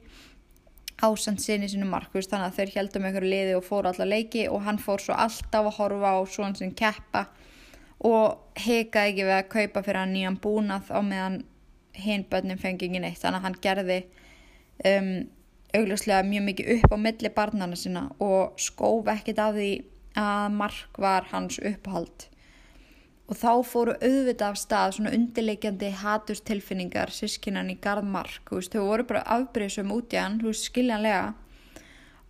ásand 1.02 1.42
sinni 1.42 1.68
sinu 1.70 1.86
markvist 1.90 2.30
þannig 2.30 2.50
að 2.50 2.58
þeir 2.58 2.74
heldum 2.76 3.06
einhverju 3.06 3.30
liði 3.30 3.54
og 3.58 3.64
fóru 3.66 3.90
alla 3.90 4.06
leiki 4.06 4.48
og 4.50 4.62
hann 4.66 4.78
fór 4.82 5.02
svo 5.02 5.14
alltaf 5.18 5.68
að 5.70 5.78
horfa 5.78 6.12
á 6.14 6.18
svona 6.30 6.58
sem 6.58 6.74
keppa 6.78 7.24
og 8.06 8.58
heikaði 8.58 9.12
ekki 9.12 9.26
við 9.26 9.36
að 9.36 9.48
kaupa 9.54 9.82
fyrir 9.82 10.00
hann 10.02 10.14
nýjan 10.14 10.40
búnað 10.42 10.90
á 10.90 11.00
meðan 11.06 11.40
hinn 11.98 12.26
börnum 12.30 12.58
fengi 12.58 12.88
ekki 12.88 13.02
neitt. 13.02 13.20
Þannig 13.22 13.38
að 13.38 13.46
hann 13.46 13.58
gerði 13.62 13.98
um, 14.90 15.10
augljóslega 15.72 16.26
mjög 16.26 16.46
mikið 16.48 16.70
upp 16.76 16.94
á 16.94 16.98
milli 17.06 17.32
barnana 17.34 17.78
sinna 17.78 18.04
og 18.22 18.58
skóf 18.60 19.10
ekkit 19.12 19.42
af 19.42 19.54
því 19.56 19.70
að 20.18 20.52
mark 20.58 21.00
var 21.00 21.28
hans 21.32 21.58
upphald 21.62 22.28
og 23.32 23.38
þá 23.38 23.52
fóru 23.64 23.92
auðvitað 23.96 24.48
af 24.50 24.58
stað 24.60 24.96
svona 24.96 25.12
undirleikjandi 25.16 25.92
hatustilfinningar 26.02 27.12
sískinan 27.14 27.70
í 27.72 27.78
gardmark 27.80 28.50
þú 28.50 28.58
veist, 28.58 28.74
þau 28.74 28.88
voru 28.90 29.06
bara 29.08 29.22
afbreyðsum 29.36 29.94
út 29.94 30.12
í 30.12 30.20
hann 30.20 30.40
þú 30.42 30.50
veist, 30.50 30.68
skiljanlega. 30.68 31.30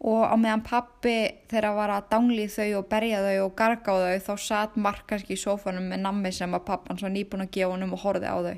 Og 0.02 0.22
á 0.26 0.34
meðan 0.34 0.64
pappi 0.66 1.14
þeirra 1.50 1.72
var 1.76 1.92
að 1.94 2.08
dangli 2.10 2.48
þau 2.50 2.80
og 2.80 2.88
berja 2.90 3.22
þau 3.22 3.44
og 3.44 3.52
garga 3.58 3.94
á 3.94 3.98
þau 4.02 4.26
þá 4.26 4.46
satt 4.46 4.78
Mark 4.82 5.04
kannski 5.10 5.36
í 5.36 5.42
sófanum 5.42 5.86
með 5.90 6.02
nammi 6.06 6.32
sem 6.34 6.54
að 6.54 6.66
pappan 6.70 6.98
svo 6.98 7.10
nýbúin 7.10 7.46
að 7.46 7.52
gefa 7.54 7.74
honum 7.74 7.94
og 7.94 8.02
horfið 8.02 8.26
á 8.30 8.38
þau. 8.46 8.56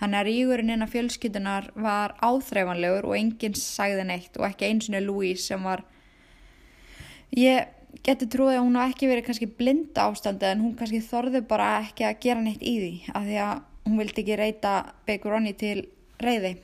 Þannig 0.00 0.18
að 0.18 0.28
ríkurinn 0.28 0.72
inn 0.72 0.84
á 0.84 0.92
fjölskytunar 0.92 1.68
var 1.76 2.16
áþreifanlegur 2.24 3.10
og 3.10 3.18
enginn 3.18 3.56
sagði 3.58 4.08
neitt 4.08 4.40
og 4.40 4.48
ekki 4.48 4.70
eins 4.70 4.88
og 4.88 5.04
Louise 5.04 5.44
sem 5.44 5.68
var 5.68 5.84
ég 7.36 7.68
getur 8.00 8.30
trúið 8.32 8.58
að 8.58 8.64
hún 8.64 8.78
á 8.80 8.82
ekki 8.88 9.10
verið 9.10 9.26
kannski 9.28 9.48
blinda 9.58 10.08
ástandi 10.08 10.48
en 10.48 10.64
hún 10.64 10.74
kannski 10.78 11.02
þorði 11.04 11.42
bara 11.48 11.68
ekki 11.82 12.06
að 12.08 12.20
gera 12.24 12.44
neitt 12.44 12.62
í 12.64 12.74
því 12.80 12.92
af 13.12 13.26
því 13.28 13.40
að 13.44 13.62
hún 13.86 13.98
vildi 14.00 14.22
ekki 14.22 14.38
reyta 14.38 14.74
Big 15.06 15.26
Ronny 15.26 15.52
til 15.58 15.78
reyði. 16.22 16.56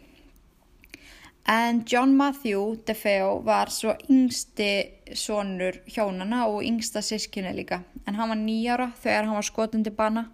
En 1.49 1.83
John 1.89 2.13
Matthew 2.17 2.75
DeFeo 2.87 3.39
var 3.45 3.71
svo 3.73 3.95
yngsti 4.13 5.15
sonur 5.17 5.79
hjónana 5.89 6.43
og 6.51 6.61
yngsta 6.67 7.01
sískinni 7.05 7.55
líka 7.57 7.81
en 8.05 8.19
hann 8.19 8.33
var 8.33 8.41
nýjára 8.41 8.91
þegar 9.01 9.29
hann 9.29 9.39
var 9.39 9.49
skotin 9.49 9.85
til 9.85 9.95
bana 9.97 10.27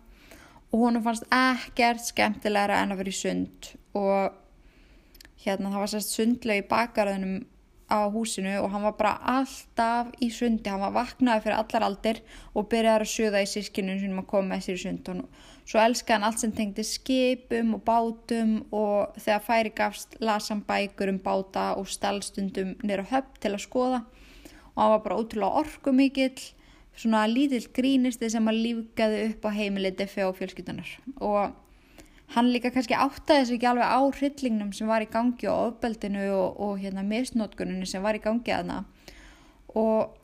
og 0.72 0.80
hún 0.82 1.02
fannst 1.04 1.28
ekkert 1.30 2.02
skemmtilegra 2.02 2.80
en 2.82 2.94
að 2.94 3.04
vera 3.04 3.14
í 3.14 3.18
sund 3.20 3.70
og 3.94 4.40
hérna 5.44 5.70
það 5.70 5.84
var 5.84 5.92
sérst 5.92 6.16
sundlega 6.16 6.64
í 6.64 6.68
bakgarðunum 6.72 7.36
á 7.94 8.10
húsinu 8.10 8.52
og 8.60 8.70
hann 8.72 8.84
var 8.84 8.96
bara 8.98 9.12
alltaf 9.38 10.10
í 10.22 10.30
sundi, 10.34 10.70
hann 10.70 10.82
var 10.82 10.94
vaknaði 10.94 11.44
fyrir 11.44 11.58
allar 11.60 11.86
aldir 11.88 12.20
og 12.54 12.68
byrjaði 12.72 13.06
að 13.06 13.12
suða 13.12 13.42
í 13.44 13.50
sískinu 13.50 13.96
sem 14.00 14.18
að 14.18 14.28
koma 14.32 14.54
með 14.54 14.64
sér 14.66 14.78
í 14.78 14.82
sund. 14.82 15.10
Og 15.12 15.68
svo 15.70 15.82
elskaði 15.84 16.16
hann 16.16 16.26
allt 16.28 16.42
sem 16.42 16.54
tengdi 16.56 16.84
skipum 16.88 17.76
og 17.78 17.84
bátum 17.86 18.56
og 18.74 19.14
þegar 19.20 19.46
færi 19.46 19.74
gafst 19.78 20.18
las 20.20 20.50
hann 20.52 20.64
bækur 20.66 21.14
um 21.14 21.22
báta 21.22 21.70
og 21.78 21.88
stallstundum 21.88 22.76
nýra 22.82 23.06
höpp 23.12 23.38
til 23.40 23.54
að 23.54 23.64
skoða. 23.68 24.04
Og 24.74 24.78
hann 24.82 24.94
var 24.96 25.04
bara 25.06 25.20
ótrúlega 25.22 25.64
orku 25.64 25.94
mikill 25.94 26.50
svona 26.94 27.24
lítill 27.30 27.66
grínisti 27.74 28.30
sem 28.30 28.48
að 28.50 28.62
lífgaði 28.68 29.28
upp 29.30 29.46
á 29.46 29.50
heimiliti 29.56 30.06
fyrir 30.10 30.34
fjölskytunar 30.38 30.90
og 31.18 31.54
hann 32.32 32.50
líka 32.50 32.72
kannski 32.72 32.96
áttaði 32.96 33.42
þessu 33.42 33.56
ekki 33.58 33.68
alveg 33.68 33.92
á 33.94 34.00
hryllingnum 34.18 34.72
sem 34.74 34.88
var 34.88 35.04
í 35.04 35.10
gangi 35.10 35.48
og 35.50 35.68
ofbeldinu 35.68 36.24
og, 36.32 36.60
og 36.64 36.78
hérna 36.80 37.04
misnótkuninu 37.06 37.86
sem 37.86 38.02
var 38.02 38.16
í 38.16 38.22
gangi 38.24 38.54
að 38.54 38.72
það 38.72 38.84
og 39.74 40.14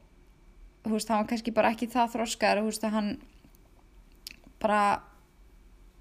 þú 0.85 0.97
veist, 0.97 1.11
hann 1.11 1.23
var 1.23 1.31
kannski 1.31 1.55
bara 1.55 1.71
ekki 1.75 1.91
það 1.93 2.13
þróskar, 2.15 2.61
þú 2.61 2.71
veist, 2.71 2.85
að 2.87 2.97
hann 2.97 3.11
bara 4.63 4.83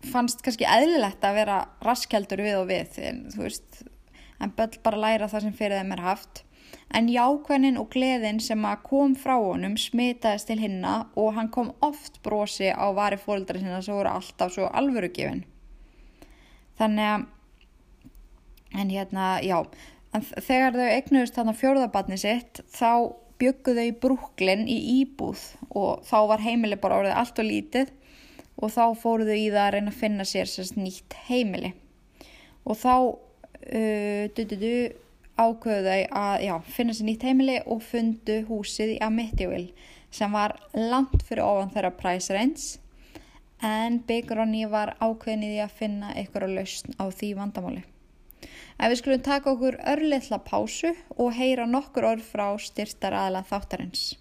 fannst 0.09 0.43
kannski 0.45 0.67
eðlilegt 0.69 1.25
að 1.25 1.39
vera 1.41 1.61
raskjaldur 1.83 2.43
við 2.45 2.59
og 2.61 2.69
við, 2.69 2.99
en 3.09 3.25
þú 3.33 3.43
veist 3.43 3.81
hann 4.39 4.53
böll 4.55 4.79
bara 4.85 5.01
læra 5.03 5.27
það 5.27 5.47
sem 5.47 5.57
fyrir 5.57 5.81
þeim 5.81 5.97
er 5.97 6.05
haft. 6.05 6.43
En 6.95 7.09
jákvænin 7.09 7.77
og 7.81 7.89
gleðin 7.93 8.39
sem 8.41 8.63
að 8.65 8.83
kom 8.85 9.15
frá 9.17 9.35
honum 9.35 9.75
smitaðist 9.77 10.47
til 10.49 10.59
hinna 10.61 10.93
og 11.19 11.33
hann 11.35 11.49
kom 11.53 11.73
oft 11.85 12.21
brosi 12.25 12.69
á 12.71 12.87
vari 12.95 13.17
fólkdra 13.19 13.59
sinna 13.59 13.81
sem 13.85 13.97
voru 13.97 14.13
alltaf 14.13 14.53
svo 14.53 14.69
alvörugifin 14.69 15.43
þannig 16.79 17.11
að 17.13 17.27
en 18.79 18.91
hérna, 18.93 19.29
já 19.41 19.57
en 20.13 20.25
þegar 20.25 20.77
þau 20.77 20.89
egnuðist 20.89 21.37
þarna 21.37 21.55
fjórðabatni 21.57 22.17
sitt 22.21 22.61
þá 22.73 23.13
bygguðu 23.39 23.83
þau 23.83 23.89
í 23.89 23.97
Brooklyn 24.03 24.65
í 24.69 24.77
Íbúð 24.99 25.43
og 25.69 26.03
þá 26.07 26.17
var 26.33 26.43
heimili 26.43 26.79
bara 26.81 26.99
orðið 27.01 27.19
allt 27.21 27.41
og 27.41 27.47
lítið 27.47 27.93
og 28.59 28.73
þá 28.73 28.83
fóruðu 28.99 29.37
í 29.37 29.45
það 29.51 29.61
að 29.65 29.73
reyna 29.75 29.93
að 29.93 30.01
finna 30.01 30.25
sér 30.27 30.49
sérst 30.51 30.75
nýtt 30.75 31.15
heimili. 31.29 31.71
Og 32.67 32.75
þá 32.75 32.95
uh, 33.07 34.25
du, 34.35 34.41
du, 34.43 34.57
du, 34.59 34.73
ákvöðu 35.39 35.85
þau 35.87 36.19
að 36.19 36.43
já, 36.43 36.53
finna 36.75 36.97
sér 36.97 37.07
nýtt 37.07 37.23
heimili 37.29 37.55
og 37.63 37.85
fundu 37.87 38.41
húsið 38.49 38.97
í 38.97 38.99
Amityville 39.05 39.87
sem 40.11 40.33
var 40.33 40.57
langt 40.75 41.23
fyrir 41.23 41.45
ofan 41.45 41.71
þeirra 41.71 41.93
price 41.95 42.33
en 43.61 43.99
Big 44.07 44.31
Ronny 44.31 44.65
var 44.71 44.95
ákveðin 44.99 45.43
í 45.43 45.51
því 45.53 45.61
að 45.63 45.75
finna 45.79 46.13
á 46.15 46.47
lausn 46.47 46.95
á 46.95 47.05
því 47.11 47.33
vandamáli. 47.35 47.83
En 48.79 48.91
við 48.91 49.01
skulum 49.01 49.21
taka 49.21 49.51
okkur 49.51 49.75
örliðla 49.83 50.39
pásu 50.47 50.93
og 51.17 51.35
heyra 51.35 51.65
nokkur 51.67 52.07
orð 52.13 52.23
frá 52.23 52.55
styrtar 52.57 53.13
aðla 53.13 53.43
þáttarins. 53.43 54.15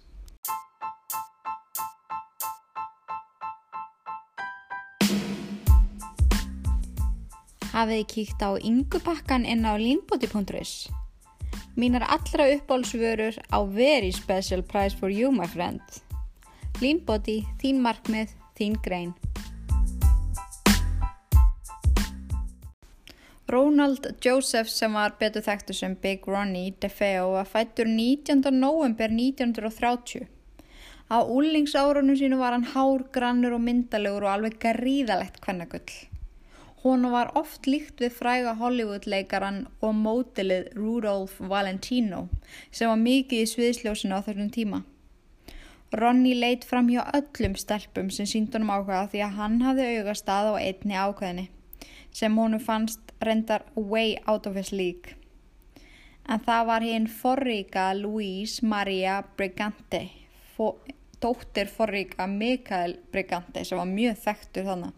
Hafið 7.69 7.95
þið 7.95 8.07
kíkt 8.11 8.41
á 8.43 8.51
yngupakkan 8.59 9.45
inn 9.47 9.63
á 9.63 9.79
línbóti.is? 9.79 10.89
Mínar 11.79 12.03
allra 12.03 12.49
uppbólsvörur 12.51 13.39
á 13.55 13.59
very 13.63 14.11
special 14.11 14.61
price 14.61 14.91
for 14.91 15.07
you 15.07 15.31
my 15.31 15.47
friend. 15.47 15.79
Body, 17.05 17.45
þín 17.61 17.79
markmið, 17.79 18.35
þín 18.57 18.75
grein. 18.83 19.13
Ronald 23.49 24.05
Joseph 24.21 24.69
sem 24.69 24.93
var 24.93 25.15
betur 25.17 25.41
þekktu 25.41 25.73
sem 25.73 25.95
Big 26.03 26.27
Ronnie 26.29 26.75
DeFeo 26.83 27.31
var 27.33 27.47
fættur 27.49 27.87
19. 27.89 28.43
november 28.53 29.09
1930. 29.09 30.27
Á 31.09 31.17
úlingsárunum 31.25 32.19
sínu 32.19 32.37
var 32.37 32.53
hann 32.53 32.67
hár, 32.75 33.07
grannur 33.09 33.57
og 33.57 33.63
myndalegur 33.65 34.27
og 34.27 34.33
alveg 34.35 34.59
gríðalegt 34.61 35.41
kvennagull. 35.41 35.95
Hún 36.83 37.09
var 37.09 37.33
oft 37.33 37.65
líkt 37.65 38.05
við 38.05 38.13
fræga 38.21 38.53
Hollywood-leikaran 38.61 39.63
og 39.81 39.97
mótilið 39.97 40.69
Rudolph 40.77 41.41
Valentino 41.41 42.27
sem 42.69 42.93
var 42.93 43.01
mikið 43.01 43.47
í 43.47 43.51
sviðsljósinu 43.55 44.21
á 44.21 44.25
þessum 44.29 44.53
tíma. 44.53 44.85
Ronny 45.89 46.37
leitt 46.37 46.69
fram 46.69 46.93
hjá 46.93 47.01
öllum 47.17 47.57
stelpum 47.57 48.13
sem 48.13 48.29
síndunum 48.29 48.75
ákvaða 48.77 49.07
því 49.09 49.25
að 49.25 49.39
hann 49.41 49.63
hafði 49.65 49.95
augastað 49.95 50.53
á 50.53 50.61
einni 50.61 50.93
ákveðinni 50.93 51.53
sem 52.11 52.37
honu 52.37 52.59
fannst 52.59 53.13
reyndar 53.21 53.65
way 53.75 54.17
out 54.27 54.47
of 54.47 54.55
his 54.55 54.71
league. 54.71 55.15
En 56.29 56.41
það 56.45 56.65
var 56.69 56.85
hinn 56.85 57.07
forríka 57.09 57.89
Louise 57.97 58.65
Maria 58.65 59.19
Brigante, 59.37 60.03
dóttir 61.19 61.69
forríka 61.73 62.27
Mikael 62.27 62.99
Brigante 63.11 63.65
sem 63.65 63.79
var 63.79 63.89
mjög 63.89 64.19
þekktur 64.25 64.67
þannig. 64.71 64.95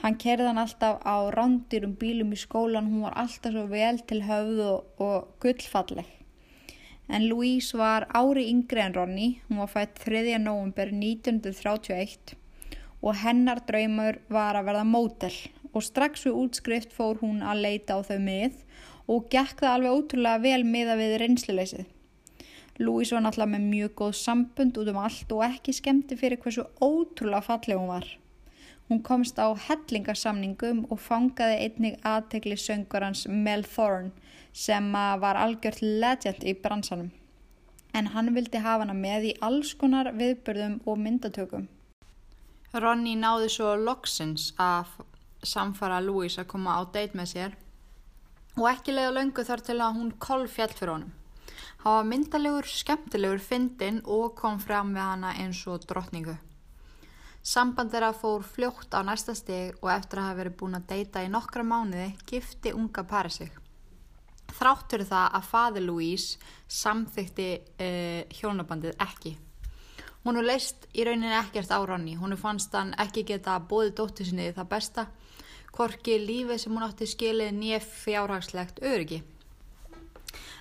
Hann 0.00 0.16
kerði 0.16 0.48
hann 0.48 0.62
alltaf 0.62 1.02
á 1.04 1.16
rándirum 1.34 1.92
bílum 2.00 2.32
í 2.32 2.38
skólan, 2.40 2.88
hún 2.88 3.04
var 3.04 3.18
alltaf 3.20 3.52
svo 3.52 3.66
vel 3.68 4.00
til 4.08 4.22
höfðu 4.24 4.72
og 4.96 5.36
gullfalleg 5.44 6.16
en 7.10 7.26
Louise 7.28 7.78
var 7.78 8.06
ári 8.14 8.46
yngri 8.52 8.80
en 8.84 8.94
Ronny, 8.94 9.40
hún 9.48 9.58
var 9.58 9.70
fætt 9.72 9.98
3. 10.04 10.38
november 10.38 10.92
1931 10.94 12.36
og 13.02 13.16
hennar 13.24 13.62
draumur 13.66 14.20
var 14.30 14.58
að 14.58 14.68
verða 14.70 14.84
mótel 14.86 15.34
og 15.72 15.84
strax 15.86 16.26
við 16.26 16.38
útskrift 16.42 16.92
fór 16.94 17.20
hún 17.22 17.42
að 17.46 17.62
leita 17.66 17.96
á 17.96 18.00
þau 18.06 18.18
mið 18.22 18.60
og 19.10 19.26
gekk 19.32 19.62
það 19.62 19.74
alveg 19.74 19.96
ótrúlega 19.98 20.42
vel 20.44 20.62
miða 20.66 20.96
við 21.00 21.16
reynsluleysið. 21.22 21.86
Louise 22.80 23.14
var 23.14 23.24
náttúrulega 23.26 23.52
með 23.54 23.68
mjög 23.74 23.94
góð 24.00 24.12
sambund 24.16 24.78
út 24.80 24.88
um 24.88 24.98
allt 25.02 25.32
og 25.36 25.44
ekki 25.44 25.74
skemmti 25.76 26.16
fyrir 26.16 26.40
hversu 26.40 26.64
ótrúlega 26.80 27.44
falleg 27.44 27.76
hún 27.76 27.90
var. 27.92 28.06
Hún 28.88 29.02
komst 29.06 29.36
á 29.38 29.52
hellingarsamningum 29.54 30.86
og 30.90 30.98
fangaði 30.98 31.58
einnig 31.66 31.98
aðtegli 32.02 32.56
söngurans 32.58 33.26
Mel 33.28 33.62
Thorne 33.62 34.10
sem 34.52 34.88
var 34.92 35.38
algjört 35.38 35.82
legend 35.82 36.42
í 36.42 36.56
bransanum. 36.58 37.12
En 37.94 38.10
hann 38.14 38.32
vildi 38.34 38.62
hafa 38.64 38.86
hana 38.86 38.96
með 38.96 39.28
í 39.28 39.36
alls 39.46 39.74
konar 39.78 40.10
viðbörðum 40.16 40.80
og 40.86 40.98
myndatökum. 41.04 41.68
Ronny 42.72 43.16
náði 43.18 43.48
svo 43.50 43.76
loksins 43.76 44.50
að 44.56 44.90
samfara 45.42 46.00
Louise 46.04 46.42
að 46.42 46.50
koma 46.52 46.76
á 46.76 46.82
deit 46.92 47.16
með 47.16 47.32
sér 47.34 47.56
og 48.58 48.66
ekki 48.70 48.92
leiða 48.92 49.16
löngu 49.16 49.44
þar 49.46 49.62
til 49.64 49.78
að 49.80 49.96
hún 49.96 50.12
kolf 50.20 50.56
fjall 50.56 50.72
fyrir 50.74 50.92
honum. 50.94 51.16
Hann 51.80 51.96
var 51.96 52.08
myndalegur, 52.10 52.66
skemmtilegur, 52.68 53.40
fyndinn 53.40 54.02
og 54.04 54.34
kom 54.36 54.58
fram 54.60 54.92
við 54.92 55.06
hana 55.06 55.32
eins 55.40 55.62
og 55.70 55.86
drottningu. 55.88 56.36
Samband 57.40 57.88
þeirra 57.92 58.12
fór 58.12 58.44
fljótt 58.44 58.92
á 58.92 59.00
næsta 59.00 59.32
steg 59.32 59.78
og 59.80 59.88
eftir 59.94 60.20
að 60.20 60.26
hafa 60.28 60.38
verið 60.42 60.56
búin 60.60 60.76
að 60.76 60.88
deyta 60.90 61.22
í 61.24 61.30
nokkra 61.32 61.64
mánuði 61.64 62.10
gifti 62.28 62.74
unga 62.76 63.04
pari 63.08 63.32
sig. 63.32 63.54
Þráttur 64.58 65.06
það 65.08 65.38
að 65.38 65.46
faði 65.48 65.84
Louise 65.86 66.50
samþykti 66.68 67.48
uh, 67.56 68.20
hjónabandið 68.34 69.00
ekki. 69.00 69.38
Hún 70.20 70.36
er 70.36 70.44
leist 70.50 70.84
í 70.92 71.06
rauninni 71.06 71.32
ekkert 71.32 71.72
á 71.72 71.80
Ronny. 71.80 72.18
Hún 72.20 72.36
fannst 72.36 72.74
hann 72.76 72.92
ekki 73.00 73.24
geta 73.30 73.56
bóðið 73.56 73.94
dóttir 74.02 74.28
sinni 74.28 74.50
það 74.52 74.68
besta, 74.74 75.06
korki 75.74 76.18
lífið 76.20 76.62
sem 76.62 76.74
hún 76.74 76.86
átti 76.86 77.08
skilið 77.08 77.52
nýjef 77.56 77.88
fjárhagslegt 78.04 78.82
öryggi. 78.82 79.22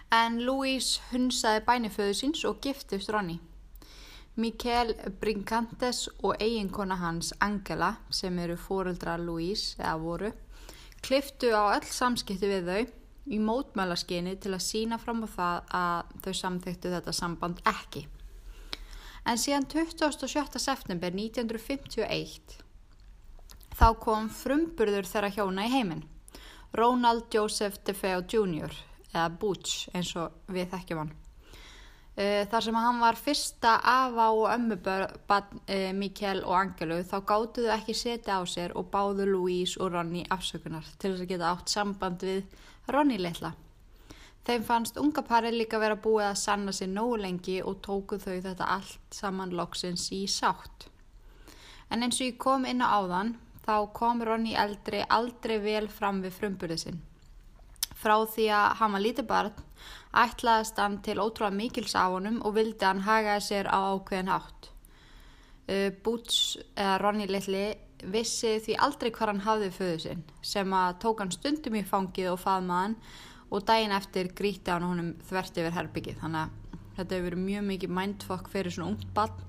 En 0.10 0.40
Louise 0.42 1.04
hunsaði 1.12 1.62
bæniföðu 1.68 2.16
síns 2.18 2.46
og 2.50 2.62
giftist 2.64 3.12
Ronny. 3.14 3.38
Mikael 4.40 4.94
Brinkantes 5.22 6.08
og 6.24 6.38
eiginkona 6.40 6.96
hans 7.02 7.34
Angela, 7.44 7.96
sem 8.10 8.38
eru 8.40 8.56
fóreldra 8.58 9.18
Louise 9.20 9.76
eða 9.82 9.98
voru, 10.00 10.32
kliftu 11.04 11.52
á 11.52 11.76
öll 11.76 11.90
samskipti 11.92 12.48
við 12.48 12.72
þau 12.72 12.96
í 13.30 13.40
mótmælaskyni 13.44 14.38
til 14.42 14.56
að 14.56 14.66
sína 14.66 14.98
fram 15.02 15.26
á 15.26 15.30
það 15.36 15.76
að 15.82 16.16
þau 16.24 16.34
samþyktu 16.42 16.94
þetta 16.96 17.14
samband 17.14 17.62
ekki. 17.68 18.08
En 19.28 19.38
síðan 19.38 19.68
27. 19.70 20.58
september 20.58 21.14
1951 21.14 22.64
þá 23.80 23.88
kom 24.04 24.28
frumburður 24.34 25.08
þeirra 25.08 25.32
hjóna 25.32 25.66
í 25.68 25.72
heiminn. 25.72 26.04
Ronald 26.76 27.32
Joseph 27.34 27.80
DeFeo 27.88 28.22
Jr. 28.28 28.76
eða 29.14 29.30
Butch 29.40 29.88
eins 29.96 30.12
og 30.20 30.36
við 30.52 30.70
þekkjum 30.74 31.02
hann. 31.02 31.14
Eh, 32.20 32.44
þar 32.52 32.66
sem 32.66 32.76
hann 32.76 33.00
var 33.00 33.16
fyrsta 33.16 33.78
afa 33.88 34.26
og 34.36 34.50
ömmuböðn 34.52 35.62
eh, 35.72 35.94
Mikael 35.96 36.42
og 36.44 36.58
Angelu 36.58 37.00
þá 37.08 37.16
gáttuðu 37.32 37.72
ekki 37.78 37.96
setja 37.96 38.36
á 38.36 38.44
sér 38.44 38.76
og 38.76 38.90
báðu 38.92 39.30
Louise 39.30 39.80
og 39.80 39.94
Ronny 39.94 40.26
afsökunar 40.28 40.84
til 41.00 41.14
þess 41.14 41.24
að 41.24 41.32
geta 41.32 41.54
átt 41.54 41.72
samband 41.72 42.28
við 42.28 42.44
Ronny 42.92 43.22
litla. 43.24 43.54
Þeim 44.44 44.66
fannst 44.68 45.00
unga 45.00 45.24
pari 45.24 45.54
líka 45.56 45.80
vera 45.80 45.96
búið 45.96 46.34
að 46.34 46.42
sanna 46.44 46.76
sér 46.76 46.92
nógu 46.92 47.22
lengi 47.24 47.62
og 47.64 47.80
tóku 47.86 48.20
þau 48.20 48.42
þetta 48.44 48.68
allt 48.76 49.16
saman 49.16 49.56
loksins 49.56 50.10
í 50.12 50.26
sátt. 50.28 50.90
En 51.90 52.04
eins 52.04 52.20
og 52.20 52.28
ég 52.28 52.42
kom 52.42 52.68
inn 52.68 52.84
á 52.84 53.00
áðan 53.00 53.38
þá 53.70 53.94
kom 53.94 54.24
Ronny 54.26 54.56
eldri 54.58 55.04
aldrei 55.14 55.60
vel 55.62 55.86
fram 55.94 56.24
við 56.24 56.38
frumburðið 56.40 56.82
sinn. 56.82 57.02
Frá 58.00 58.16
því 58.32 58.48
að 58.56 58.78
hann 58.80 58.96
var 58.96 59.04
lítið 59.04 59.28
barn 59.30 59.66
ætlaðist 60.18 60.80
hann 60.82 60.98
til 61.06 61.20
ótrúlega 61.20 61.54
mikils 61.54 61.94
á 61.94 62.10
honum 62.10 62.40
og 62.48 62.56
vildi 62.56 62.88
hann 62.88 63.04
hagaði 63.06 63.46
sér 63.46 63.70
á 63.70 63.94
ákveðin 63.94 64.32
hátt. 64.34 64.72
Uh, 65.70 65.90
Boots 66.02 66.58
eða 66.74 66.98
Ronny 67.04 67.28
litli 67.30 67.68
vissi 68.10 68.56
því 68.64 68.78
aldrei 68.82 69.12
hvað 69.12 69.34
hann 69.34 69.44
hafði 69.46 69.74
föðu 69.76 70.00
sinn 70.06 70.24
sem 70.42 70.74
að 70.74 70.96
tók 71.04 71.22
hann 71.22 71.36
stundum 71.36 71.78
í 71.78 71.84
fangið 71.86 72.32
og 72.32 72.40
faðmaðan 72.42 72.96
og 73.50 73.66
daginn 73.68 73.94
eftir 73.94 74.32
gríti 74.40 74.72
hann 74.72 74.88
honum 74.88 75.12
þvert 75.30 75.60
yfir 75.60 75.76
herbyggið 75.76 76.22
þannig 76.24 76.46
að 76.48 76.88
þetta 76.96 77.16
hefur 77.18 77.28
verið 77.28 77.44
mjög 77.44 77.68
mikið 77.74 77.94
mindfuck 78.00 78.50
fyrir 78.54 78.74
svona 78.74 78.94
ungt 78.94 79.12
barn 79.14 79.44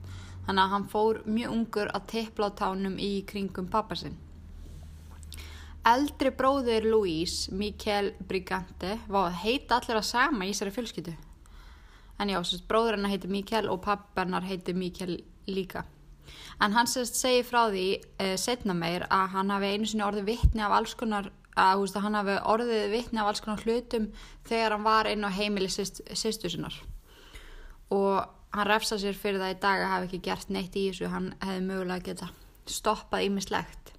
þannig 0.46 0.64
að 0.64 0.74
hann 0.74 0.88
fór 0.92 1.22
mjög 1.26 1.54
ungur 1.56 1.94
að 1.94 2.06
teppla 2.14 2.50
á 2.50 2.58
tánum 2.62 2.98
í 2.98 3.12
kringum 3.28 3.70
pappa 3.70 3.98
sinn. 3.98 4.18
Eldri 5.86 6.30
bróðir 6.36 6.84
Louise, 6.84 7.52
Mikael 7.56 8.12
Brigante 8.28 8.98
var 9.08 9.30
að 9.30 9.42
heita 9.46 9.78
allir 9.80 10.00
að 10.02 10.08
sama 10.10 10.44
í 10.44 10.52
þessari 10.52 10.76
fjölskyttu 10.76 11.16
en 12.20 12.28
já, 12.28 12.40
bróður 12.68 12.98
hennar 12.98 13.14
heiti 13.14 13.30
Mikael 13.32 13.68
og 13.72 13.80
pappa 13.84 14.24
hennar 14.24 14.44
heiti 14.44 14.74
Mikael 14.76 15.20
líka. 15.48 15.84
En 16.60 16.74
hann 16.76 16.88
sérst 16.88 17.16
segi 17.18 17.42
frá 17.46 17.64
því 17.72 17.86
uh, 17.96 18.34
setna 18.38 18.76
meir 18.76 19.06
að 19.08 19.30
hann 19.34 19.52
hafi 19.54 19.70
einu 19.72 19.88
sinni 19.88 20.04
orðið 20.06 20.28
vittni 20.28 20.64
af 20.64 20.74
alls 20.76 20.94
konar 20.98 21.30
að 21.58 21.80
veist, 21.80 21.96
hann 21.98 22.18
hafi 22.18 22.36
orðið 22.52 22.84
vittni 22.92 23.22
af 23.22 23.30
alls 23.30 23.42
konar 23.44 23.64
hlutum 23.64 24.10
þegar 24.48 24.76
hann 24.76 24.84
var 24.86 25.08
inn 25.10 25.24
á 25.26 25.30
heimili 25.32 25.70
sýstu 25.72 26.52
sinnar. 26.52 26.76
Og 27.90 28.20
hann 28.54 28.68
refsa 28.68 28.98
sér 28.98 29.16
fyrir 29.18 29.40
það 29.42 29.54
í 29.54 29.60
dag 29.62 29.84
að 29.84 29.92
hafa 29.94 30.08
ekki 30.08 30.22
gert 30.26 30.50
neitt 30.50 30.76
í 30.76 30.88
þessu 30.88 31.10
hann 31.12 31.32
hefði 31.40 31.64
mögulega 31.68 32.06
geta 32.10 32.30
stoppað 32.70 33.26
ímislegt 33.28 33.94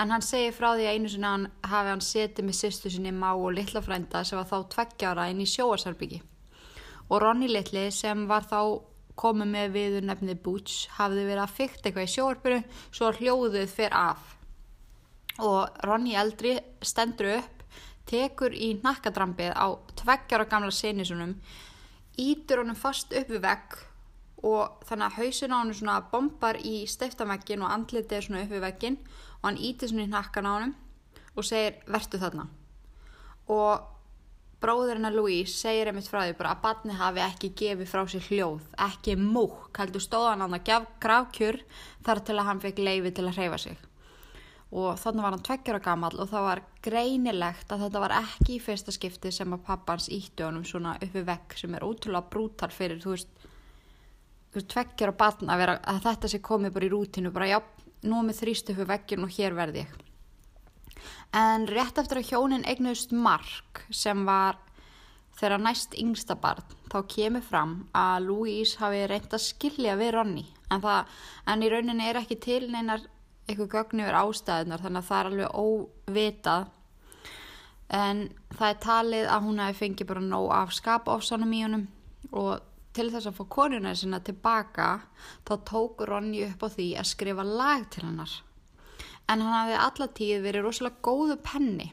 en 0.00 0.10
hann 0.10 0.24
segi 0.24 0.52
frá 0.54 0.72
því 0.74 0.88
að 0.88 0.94
einu 0.98 1.10
sinni 1.12 1.30
hann 1.30 1.48
hafi 1.62 1.92
hann 1.92 2.04
setið 2.04 2.48
með 2.48 2.60
sýstu 2.60 2.92
sinni 2.94 3.14
má 3.14 3.30
og 3.32 3.52
litla 3.54 3.82
frænda 3.84 4.24
sem 4.24 4.40
var 4.40 4.50
þá 4.50 4.70
tveggjára 4.74 5.28
inn 5.30 5.42
í 5.44 5.50
sjóarsarbyggi 5.50 6.22
og 7.08 7.22
Ronny 7.22 7.48
Littli 7.50 7.88
sem 7.92 8.26
var 8.28 8.46
þá 8.48 8.60
komið 9.18 9.50
með 9.50 9.74
viður 9.74 10.06
nefnið 10.08 10.40
Butch 10.44 10.88
hafði 10.96 11.26
verið 11.28 11.42
að 11.44 11.56
fykta 11.58 11.88
eitthvað 11.88 12.06
í 12.06 12.12
sjóarpuru 12.14 12.60
svo 12.88 13.10
hljóðuð 13.18 13.68
fyrir 13.70 13.98
af. 13.98 14.24
Og 15.44 15.84
Ronny 15.86 16.14
eldri 16.18 16.56
stendur 16.82 17.30
upp 17.38 17.62
tekur 18.08 18.54
í 18.54 18.74
nakkadrampið 18.82 19.54
á 19.54 19.66
tveggjara 20.00 20.48
gamla 20.50 20.74
senisunum 20.74 21.36
ítur 22.20 22.62
honum 22.62 22.78
fast 22.78 23.12
upp 23.14 23.30
við 23.30 23.42
vegg 23.44 23.78
og 24.44 24.84
þannig 24.88 25.06
að 25.06 25.18
hausin 25.18 25.54
á 25.54 25.56
hann 25.56 25.72
svona 25.74 25.96
bombar 26.12 26.58
í 26.60 26.84
steiftamekkin 26.90 27.64
og 27.64 27.72
andlitið 27.72 28.18
er 28.18 28.26
svona 28.26 28.44
upp 28.44 28.52
við 28.52 28.64
veggin 28.66 29.00
og 29.40 29.48
hann 29.48 29.62
ítir 29.70 29.90
svona 29.90 30.04
í 30.04 30.12
nakkan 30.12 30.48
á 30.48 30.52
hann 30.52 30.76
og 31.34 31.48
segir 31.48 31.80
vertu 31.90 32.20
þarna 32.20 32.46
og 33.50 33.90
bróðurinn 34.64 35.08
að 35.08 35.18
Louise 35.18 35.52
segir 35.52 35.90
einmitt 35.90 36.08
frá 36.08 36.22
því 36.24 36.36
bara 36.38 36.54
að 36.54 36.62
barni 36.64 36.96
hafi 36.96 37.22
ekki 37.24 37.50
gefið 37.58 37.90
frá 37.90 38.04
sér 38.08 38.28
hljóð, 38.30 38.62
ekki 38.86 39.16
múk, 39.20 39.66
heldur 39.76 40.04
stóðan 40.04 40.44
hann 40.44 40.56
að 40.56 40.86
grákjur 41.02 41.60
þar 42.06 42.22
til 42.24 42.38
að 42.38 42.48
hann 42.48 42.62
fekk 42.62 42.80
leiði 42.80 43.12
til 43.12 43.26
að 43.28 43.40
hreyfa 43.40 43.60
sig. 43.60 43.82
Og 44.72 44.96
þannig 44.98 45.22
var 45.22 45.34
hann 45.36 45.44
tveggjara 45.46 45.80
gammal 45.84 46.16
og 46.18 46.30
það 46.30 46.46
var 46.48 46.62
greinilegt 46.82 47.72
að 47.72 47.84
þetta 47.84 48.00
var 48.02 48.14
ekki 48.16 48.56
í 48.56 48.62
fyrsta 48.62 48.94
skipti 48.94 49.30
sem 49.34 49.52
að 49.54 49.66
pappans 49.68 50.08
ítti 50.10 50.46
honum 50.46 50.64
svona 50.66 50.96
uppi 51.04 51.22
vekk 51.26 51.58
sem 51.60 51.76
er 51.76 51.84
ótrúlega 51.86 52.30
brútal 52.32 52.70
fyrir, 52.74 52.98
þú 53.02 53.12
veist, 53.14 53.44
tveggjar 54.54 55.14
á 55.14 55.20
batn 55.20 55.50
að, 55.50 55.60
vera, 55.62 55.76
að 55.90 56.02
þetta 56.08 56.30
sé 56.30 56.40
komið 56.44 56.74
bara 56.74 56.88
í 56.88 56.90
rútinu, 56.92 57.32
bara 57.34 57.50
já, 57.50 57.58
nú 58.08 58.22
með 58.24 58.40
þrýstu 58.42 58.74
fyrir 58.74 58.90
veggin 58.90 59.26
og 59.26 59.32
hér 59.36 59.56
verði 59.56 59.84
ég. 59.84 59.94
En 61.34 61.66
rétt 61.66 61.98
eftir 61.98 62.20
að 62.20 62.30
hjónin 62.30 62.66
eignuðust 62.68 63.12
Mark 63.12 63.82
sem 63.90 64.22
var 64.26 64.60
þeirra 65.38 65.58
næst 65.58 65.96
yngsta 65.98 66.36
barn, 66.38 66.62
þá 66.92 66.98
kemur 67.10 67.42
fram 67.42 67.72
að 67.96 68.28
Louise 68.28 68.78
hafi 68.78 69.02
reynd 69.10 69.34
að 69.34 69.42
skilja 69.42 69.96
við 69.98 70.12
Ronny, 70.14 70.44
en, 70.70 70.84
það, 70.84 71.16
en 71.50 71.64
í 71.64 71.70
rauninni 71.72 72.06
er 72.06 72.20
ekki 72.20 72.38
til 72.42 72.60
neinar 72.70 73.02
eitthvað 73.44 73.72
gögn 73.74 74.04
yfir 74.04 74.18
ástæðunar, 74.20 74.82
þannig 74.84 75.02
að 75.02 75.08
það 75.08 75.18
er 75.20 75.30
alveg 75.30 75.58
óvitað. 75.64 76.70
En 77.94 78.22
það 78.54 78.68
er 78.70 78.78
talið 78.84 79.26
að 79.30 79.44
hún 79.48 79.60
hafi 79.62 79.80
fengið 79.82 80.08
bara 80.10 80.24
nóg 80.24 80.46
af 80.56 80.72
skapofsanum 80.74 81.52
í 81.52 81.64
honum 81.66 81.84
og 82.34 82.70
til 82.94 83.10
þess 83.10 83.28
að 83.28 83.36
fá 83.40 83.44
konuna 83.50 83.92
sinna 83.98 84.20
tilbaka 84.24 84.88
þá 85.46 85.52
tók 85.68 86.04
Ronny 86.08 86.44
upp 86.46 86.62
á 86.62 86.68
því 86.70 86.88
að 87.00 87.10
skrifa 87.10 87.44
lag 87.46 87.84
til 87.90 88.06
hennar. 88.06 88.32
En 89.28 89.42
hann 89.42 89.56
hafði 89.56 89.76
allatíð 89.82 90.42
verið 90.44 90.66
rosalega 90.66 91.02
góðu 91.04 91.36
penni. 91.42 91.90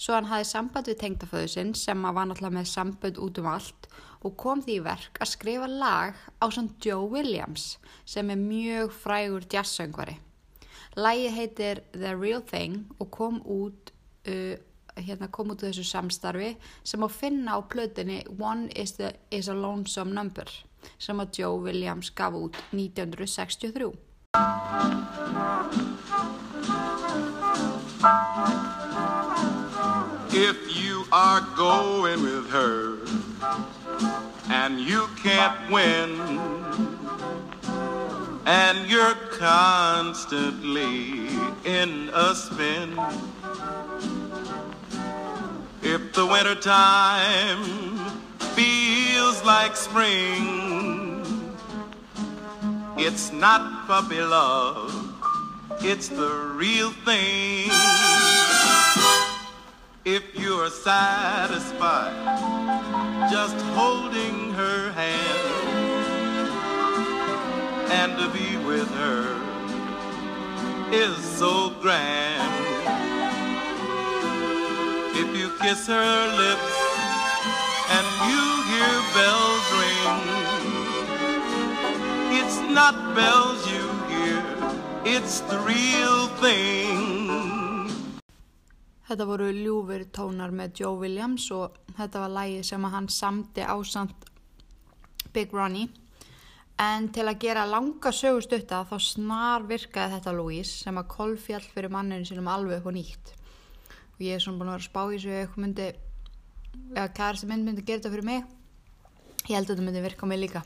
Svo 0.00 0.16
hann 0.16 0.30
hafði 0.30 0.48
samband 0.48 0.88
við 0.90 1.00
tengdaföðu 1.02 1.50
sinn 1.52 1.74
sem 1.76 2.02
var 2.06 2.28
náttúrulega 2.28 2.56
með 2.58 2.70
samband 2.70 3.20
út 3.20 3.40
um 3.40 3.50
allt 3.50 3.90
og 4.20 4.36
kom 4.40 4.62
því 4.64 4.78
í 4.78 4.84
verk 4.84 5.20
að 5.20 5.32
skrifa 5.32 5.68
lag 5.68 6.16
á 6.40 6.46
sann 6.52 6.74
Joe 6.84 7.08
Williams 7.08 7.76
sem 8.04 8.32
er 8.32 8.40
mjög 8.40 8.92
frægur 8.96 9.46
jazzsöngvari. 9.48 10.18
Lægi 10.96 11.28
heitir 11.30 11.80
The 11.92 12.14
Real 12.16 12.42
Thing 12.42 12.86
og 12.98 13.10
kom 13.10 13.42
út 13.46 13.92
uh, 14.28 14.54
hérna 14.96 15.28
kom 15.30 15.50
út 15.50 15.62
úr 15.62 15.70
þessu 15.70 15.84
samstarfi 15.86 16.56
sem 16.82 17.04
að 17.06 17.14
finna 17.14 17.54
á 17.54 17.60
plötinni 17.62 18.24
One 18.38 18.68
is, 18.74 18.92
the, 18.98 19.12
is 19.30 19.48
a 19.48 19.54
Lonesome 19.54 20.12
Number 20.12 20.50
sem 20.98 21.20
að 21.20 21.38
Joe 21.38 21.60
Williams 21.62 22.10
gaf 22.10 22.34
út 22.34 22.56
1963. 22.72 23.92
If 30.32 30.58
you 30.76 31.04
are 31.12 31.40
going 31.56 32.22
with 32.22 32.50
her 32.50 32.98
and 34.50 34.80
you 34.80 35.06
can't 35.22 35.70
win 35.70 36.10
and 38.46 38.88
you're 38.88 39.14
constantly 39.32 41.28
in 41.64 42.10
a 42.14 42.34
spin 42.34 42.98
If 45.82 46.12
the 46.12 46.26
winter 46.26 46.54
time 46.54 47.64
feels 48.54 49.42
like 49.44 49.74
spring, 49.76 51.24
it's 52.98 53.32
not 53.32 53.86
puppy 53.86 54.20
love, 54.20 54.92
it's 55.80 56.08
the 56.08 56.52
real 56.54 56.90
thing. 57.06 57.70
If 60.04 60.22
you're 60.34 60.70
satisfied 60.70 62.14
just 63.30 63.56
holding 63.74 64.52
her 64.52 64.92
hand 64.92 65.19
and 67.90 68.16
to 68.16 68.28
be 68.30 68.56
with 68.64 68.88
her 68.94 69.24
is 70.92 71.16
so 71.38 71.70
grand. 71.82 72.54
If 75.14 75.28
you 75.36 75.50
kiss 75.60 75.86
her 75.86 76.14
lips 76.42 76.74
and 77.96 78.06
you 78.30 78.44
hear 78.70 78.94
bells 79.14 79.66
ring, 79.80 80.22
it's 82.38 82.58
not 82.70 82.94
bells 83.14 83.60
you 83.70 83.84
hear, 84.10 84.42
it's 85.04 85.40
the 85.50 85.58
real 85.58 86.28
thing. 86.42 87.00
Þetta 89.10 89.26
voru 89.26 89.48
ljúfur 89.50 90.04
tónar 90.14 90.52
með 90.54 90.84
Joe 90.84 90.94
Williams 91.02 91.48
og 91.50 91.74
þetta 91.96 92.20
var 92.22 92.30
lægi 92.36 92.60
sem 92.68 92.84
að 92.86 92.94
hann 92.94 93.08
samti 93.10 93.66
ásand 93.66 94.14
Big 95.34 95.50
Ronnie. 95.50 95.99
En 96.80 97.10
til 97.12 97.26
að 97.28 97.42
gera 97.42 97.66
langa 97.68 98.12
sögustutta 98.14 98.78
þá 98.88 98.94
snar 99.04 99.66
virkaði 99.68 100.14
þetta 100.14 100.32
Louise 100.32 100.78
sem 100.86 100.96
að 100.96 101.10
kolfjall 101.12 101.64
fyrir 101.66 101.92
manninu 101.92 102.24
sínum 102.24 102.48
alveg 102.48 102.86
og 102.88 102.94
nýtt. 102.96 103.34
Og 104.14 104.22
ég 104.24 104.38
er 104.38 104.40
svona 104.40 104.62
búin 104.62 104.70
að 104.70 104.78
vera 104.78 104.84
að 104.84 104.86
spá 104.86 105.02
í 105.02 105.18
þessu 105.18 105.34
eitthvað 105.36 105.64
myndi 105.66 105.88
eða 106.94 107.10
kærasti 107.18 107.48
mynd 107.50 107.66
myndi 107.66 107.84
gera 107.84 108.00
þetta 108.00 108.14
fyrir 108.14 108.28
mig. 108.30 108.46
Ég 109.48 109.58
held 109.58 109.66
að 109.66 109.74
þetta 109.74 109.86
myndi 109.88 110.04
virka 110.06 110.24
á 110.24 110.30
mig 110.30 110.40
líka. 110.40 110.62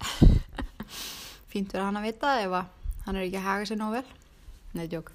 Fínt 1.50 1.74
verið 1.74 1.84
hann 1.84 2.00
að 2.00 2.08
vita 2.08 2.32
ef 2.40 2.56
að 2.56 3.04
hann 3.04 3.18
er 3.18 3.26
ekki 3.26 3.40
að 3.42 3.48
haga 3.50 3.68
sér 3.68 3.80
nóg 3.82 3.94
vel. 3.98 4.06
Nei, 4.78 4.86
djók. 4.88 5.12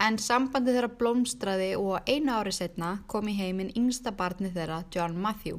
En 0.00 0.20
sambandi 0.20 0.76
þeirra 0.76 0.92
blómstraði 1.00 1.72
og 1.80 2.06
einu 2.08 2.38
ári 2.38 2.54
setna 2.54 3.00
kom 3.10 3.28
í 3.28 3.36
heiminn 3.36 3.74
yngsta 3.74 4.14
barni 4.16 4.52
þeirra, 4.54 4.84
John 4.94 5.18
Matthew. 5.18 5.58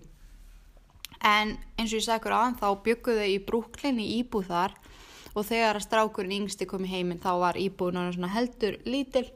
En 1.22 1.54
eins 1.78 1.92
og 1.92 2.00
ég 2.00 2.06
sagði 2.06 2.34
aðan 2.34 2.58
þá 2.58 2.68
bygguðu 2.86 3.26
í 3.30 3.40
brúklinni 3.46 4.08
íbúð 4.20 4.50
þar. 4.50 4.76
Og 5.32 5.46
þegar 5.48 5.78
að 5.78 5.86
strákurinn 5.86 6.38
yngsti 6.42 6.68
kom 6.68 6.86
í 6.88 6.92
heiminn 6.92 7.22
þá 7.22 7.32
var 7.46 7.60
íbúðun 7.62 8.30
heldur 8.34 8.80
lítil. 8.90 9.28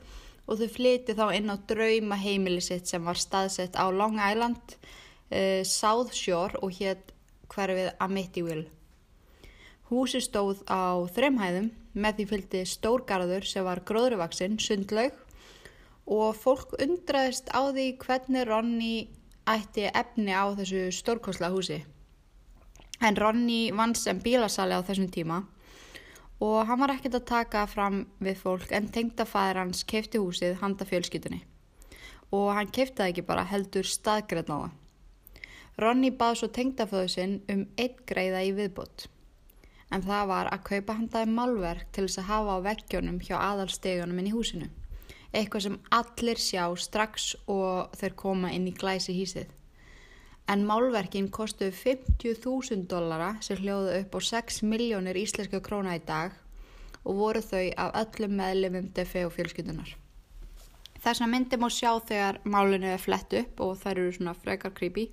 Og 0.46 0.60
þau 0.60 0.70
flyti 0.70 1.16
þá 1.18 1.28
inn 1.38 1.50
á 1.50 1.56
drauma 1.70 2.18
heimili 2.22 2.62
sitt 2.62 2.90
sem 2.90 3.06
var 3.06 3.18
staðsett 3.18 3.78
á 3.78 3.86
Long 3.90 4.20
Island, 4.22 4.76
uh, 5.34 5.62
South 5.66 6.14
Shore 6.14 6.60
og 6.62 6.76
hétt 6.78 7.14
hverfið 7.50 7.94
Amityville. 8.02 8.70
Húsi 9.90 10.22
stóð 10.22 10.64
á 10.66 10.98
þremhæðum 11.14 11.70
með 11.94 12.18
því 12.18 12.26
fylgdi 12.32 12.62
stórgarður 12.66 13.46
sem 13.46 13.66
var 13.66 13.84
gróðruvaksinn, 13.86 14.58
sundlaug. 14.62 15.14
Og 16.06 16.38
fólk 16.38 16.74
undraðist 16.82 17.50
á 17.54 17.70
því 17.70 17.92
hvernig 18.02 18.48
Ronny 18.50 18.96
ætti 19.46 19.90
efni 19.94 20.34
á 20.34 20.46
þessu 20.58 20.88
stórkosla 20.92 21.52
húsi. 21.54 21.84
En 23.02 23.18
Ronny 23.18 23.72
vann 23.76 23.96
sem 23.96 24.20
bílasali 24.24 24.74
á 24.74 24.82
þessum 24.82 25.12
tíma 25.12 25.42
og 26.44 26.68
hann 26.68 26.80
var 26.80 26.96
ekkert 26.96 27.20
að 27.20 27.28
taka 27.32 27.66
fram 27.68 28.06
við 28.20 28.40
fólk 28.42 28.72
en 28.76 28.90
tengdafæðir 28.92 29.62
hans 29.62 29.84
kefti 29.88 30.20
húsið 30.20 30.58
handa 30.62 30.88
fjölskytunni 30.88 31.42
og 32.36 32.54
hann 32.58 32.72
kefti 32.72 33.02
það 33.02 33.12
ekki 33.12 33.26
bara 33.28 33.46
heldur 33.48 33.88
staðgreðn 33.88 34.52
á 34.52 34.58
það. 34.58 34.72
Ronny 35.84 36.12
bað 36.12 36.40
svo 36.40 36.48
tengdaföðu 36.56 37.12
sinn 37.12 37.36
um 37.52 37.66
einn 37.78 38.02
greiða 38.08 38.44
í 38.48 38.56
viðbót 38.56 39.08
en 39.94 40.04
það 40.04 40.30
var 40.32 40.50
að 40.52 40.66
kaupa 40.70 40.96
handaði 40.98 41.32
málverk 41.36 41.92
til 41.94 42.08
þess 42.08 42.24
að 42.24 42.30
hafa 42.32 42.58
á 42.58 42.66
vekkjónum 42.70 43.22
hjá 43.22 43.36
aðalstegunum 43.38 44.22
inn 44.22 44.32
í 44.32 44.36
húsinu 44.36 44.72
eitthvað 45.36 45.68
sem 45.68 45.78
allir 46.00 46.42
sjá 46.42 46.64
strax 46.80 47.34
og 47.52 47.94
þeir 48.00 48.18
koma 48.20 48.54
inn 48.56 48.68
í 48.72 48.76
glæsi 48.76 49.16
hísið 49.16 49.52
en 50.52 50.66
málverkin 50.66 51.30
kostuðu 51.34 51.74
50.000 51.74 52.86
dollara 52.90 53.34
sem 53.46 53.58
hljóðu 53.58 53.96
upp 54.00 54.18
á 54.18 54.20
6 54.30 54.62
miljónir 54.70 55.18
íslenska 55.18 55.62
króna 55.66 55.96
í 55.98 56.02
dag 56.06 56.36
og 57.06 57.18
voru 57.18 57.42
þau 57.42 57.66
af 57.82 57.96
öllum 58.02 58.36
meðlefum 58.40 58.90
defi 58.94 59.24
og 59.26 59.34
fjölskyldunar. 59.34 59.96
Þessna 61.02 61.30
myndi 61.30 61.58
má 61.62 61.68
sjá 61.70 61.92
þegar 62.02 62.40
málinu 62.50 62.90
er 62.94 63.02
flett 63.02 63.34
upp 63.38 63.62
og 63.62 63.78
þær 63.82 64.02
eru 64.04 64.14
svona 64.14 64.36
frekar 64.38 64.74
creepy 64.74 65.08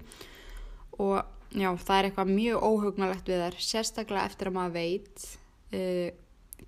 og 1.00 1.18
já, 1.52 1.68
það 1.76 1.96
er 1.96 2.08
eitthvað 2.08 2.34
mjög 2.36 2.68
óhugnalegt 2.68 3.28
við 3.28 3.44
þær, 3.46 3.58
sérstaklega 3.60 4.28
eftir 4.28 4.48
að 4.48 4.56
maður 4.56 4.76
veit 4.76 5.26
uh, 5.72 6.08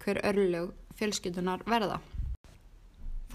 hver 0.05 0.21
örlög 0.33 0.73
fjölskyldunar 0.99 1.64
verða. 1.69 2.01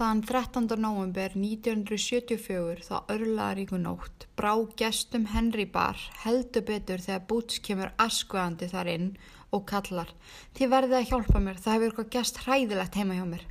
Þann 0.00 0.22
13. 0.24 0.78
november 0.80 1.34
1974 1.36 2.86
þá 2.86 3.10
örlaðar 3.12 3.58
ykkur 3.60 3.82
nótt 3.82 4.24
brá 4.32 4.54
gestum 4.80 5.26
Henry 5.28 5.66
Barr 5.68 6.00
heldur 6.22 6.64
betur 6.70 7.02
þegar 7.04 7.26
Boots 7.28 7.58
kemur 7.66 7.92
askveðandi 8.00 8.70
þar 8.70 8.90
inn 8.94 9.10
og 9.52 9.66
kallar 9.68 10.14
Þið 10.56 10.72
verðið 10.72 10.96
að 11.02 11.06
hjálpa 11.10 11.44
mér, 11.44 11.60
það 11.60 11.76
hefur 11.76 11.90
eitthvað 11.90 12.10
gest 12.16 12.40
hræðilegt 12.46 12.96
heima 12.96 13.18
hjá 13.18 13.26
mér. 13.34 13.44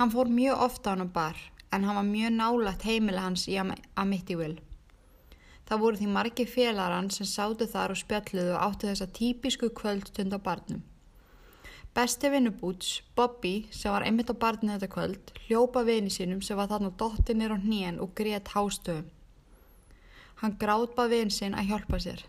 Hann 0.00 0.14
fór 0.16 0.34
mjög 0.40 0.66
ofta 0.66 0.90
á 0.90 0.92
hann 0.96 1.06
á 1.06 1.14
Barr 1.20 1.46
en 1.70 1.86
hann 1.86 2.00
var 2.00 2.10
mjög 2.10 2.36
nálagt 2.40 2.90
heimilega 2.90 3.28
hans 3.28 3.46
í 3.46 3.54
Amityville. 3.62 4.58
Það 5.70 5.84
voru 5.86 6.02
því 6.02 6.12
margi 6.18 6.50
félagar 6.58 6.98
hann 6.98 7.14
sem 7.14 7.34
sátu 7.38 7.70
þar 7.70 7.94
og 7.94 8.02
spjalluðu 8.02 8.56
og 8.56 8.64
áttu 8.66 8.90
þessa 8.90 9.12
típisku 9.14 9.70
kvöldstund 9.78 10.34
á 10.34 10.42
barnum. 10.42 10.82
Besti 11.98 12.28
vinnubúts, 12.30 13.02
Bobby, 13.16 13.66
sem 13.74 13.90
var 13.90 14.04
einmitt 14.06 14.28
á 14.30 14.34
barnið 14.38 14.76
þetta 14.76 14.88
kvöld, 14.92 15.30
hljópa 15.48 15.80
vini 15.82 16.12
sínum 16.14 16.38
sem 16.46 16.54
var 16.54 16.68
þarna 16.70 16.92
dottinir 16.94 17.50
á 17.50 17.58
hnén 17.58 17.98
og 17.98 18.12
greiðt 18.14 18.52
hástöðum. 18.52 19.08
Hann 20.38 20.54
gráðbað 20.60 21.10
vin 21.10 21.34
sinn 21.34 21.58
að 21.58 21.72
hjálpa 21.72 21.98
sér. 21.98 22.22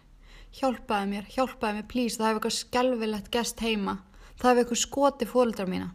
Hjálpaði 0.58 1.12
mér, 1.14 1.30
hjálpaði 1.36 1.78
mér, 1.78 1.88
plís, 1.94 2.18
það 2.18 2.32
hefur 2.32 2.40
eitthvað 2.40 2.58
skjálfilegt 2.58 3.32
gest 3.38 3.62
heima. 3.62 3.98
Það 4.42 4.50
hefur 4.50 4.64
eitthvað 4.64 4.84
skoti 4.88 5.30
fólkdrar 5.36 5.70
mína. 5.70 5.94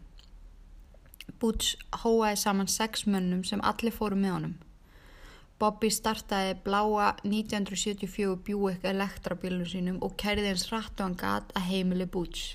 Boots 1.43 1.75
hóaði 1.99 2.39
saman 2.47 2.71
sex 2.71 3.03
mönnum 3.03 3.43
sem 3.43 3.59
allir 3.59 3.99
fóru 3.99 4.15
með 4.15 4.37
honum. 4.39 4.59
Bobby 5.59 5.91
startaði 5.91 6.61
bláa 6.63 7.17
1974 7.27 8.39
Buick 8.39 8.87
elektrabílunum 8.87 9.67
sínum 9.67 9.99
og 9.99 10.15
kærði 10.15 10.53
eins 10.53 10.69
rætt 10.71 10.95
og 11.01 11.09
hann 11.09 11.19
gat 11.19 11.51
að 11.59 11.73
heimili 11.73 12.07
Butch. 12.07 12.53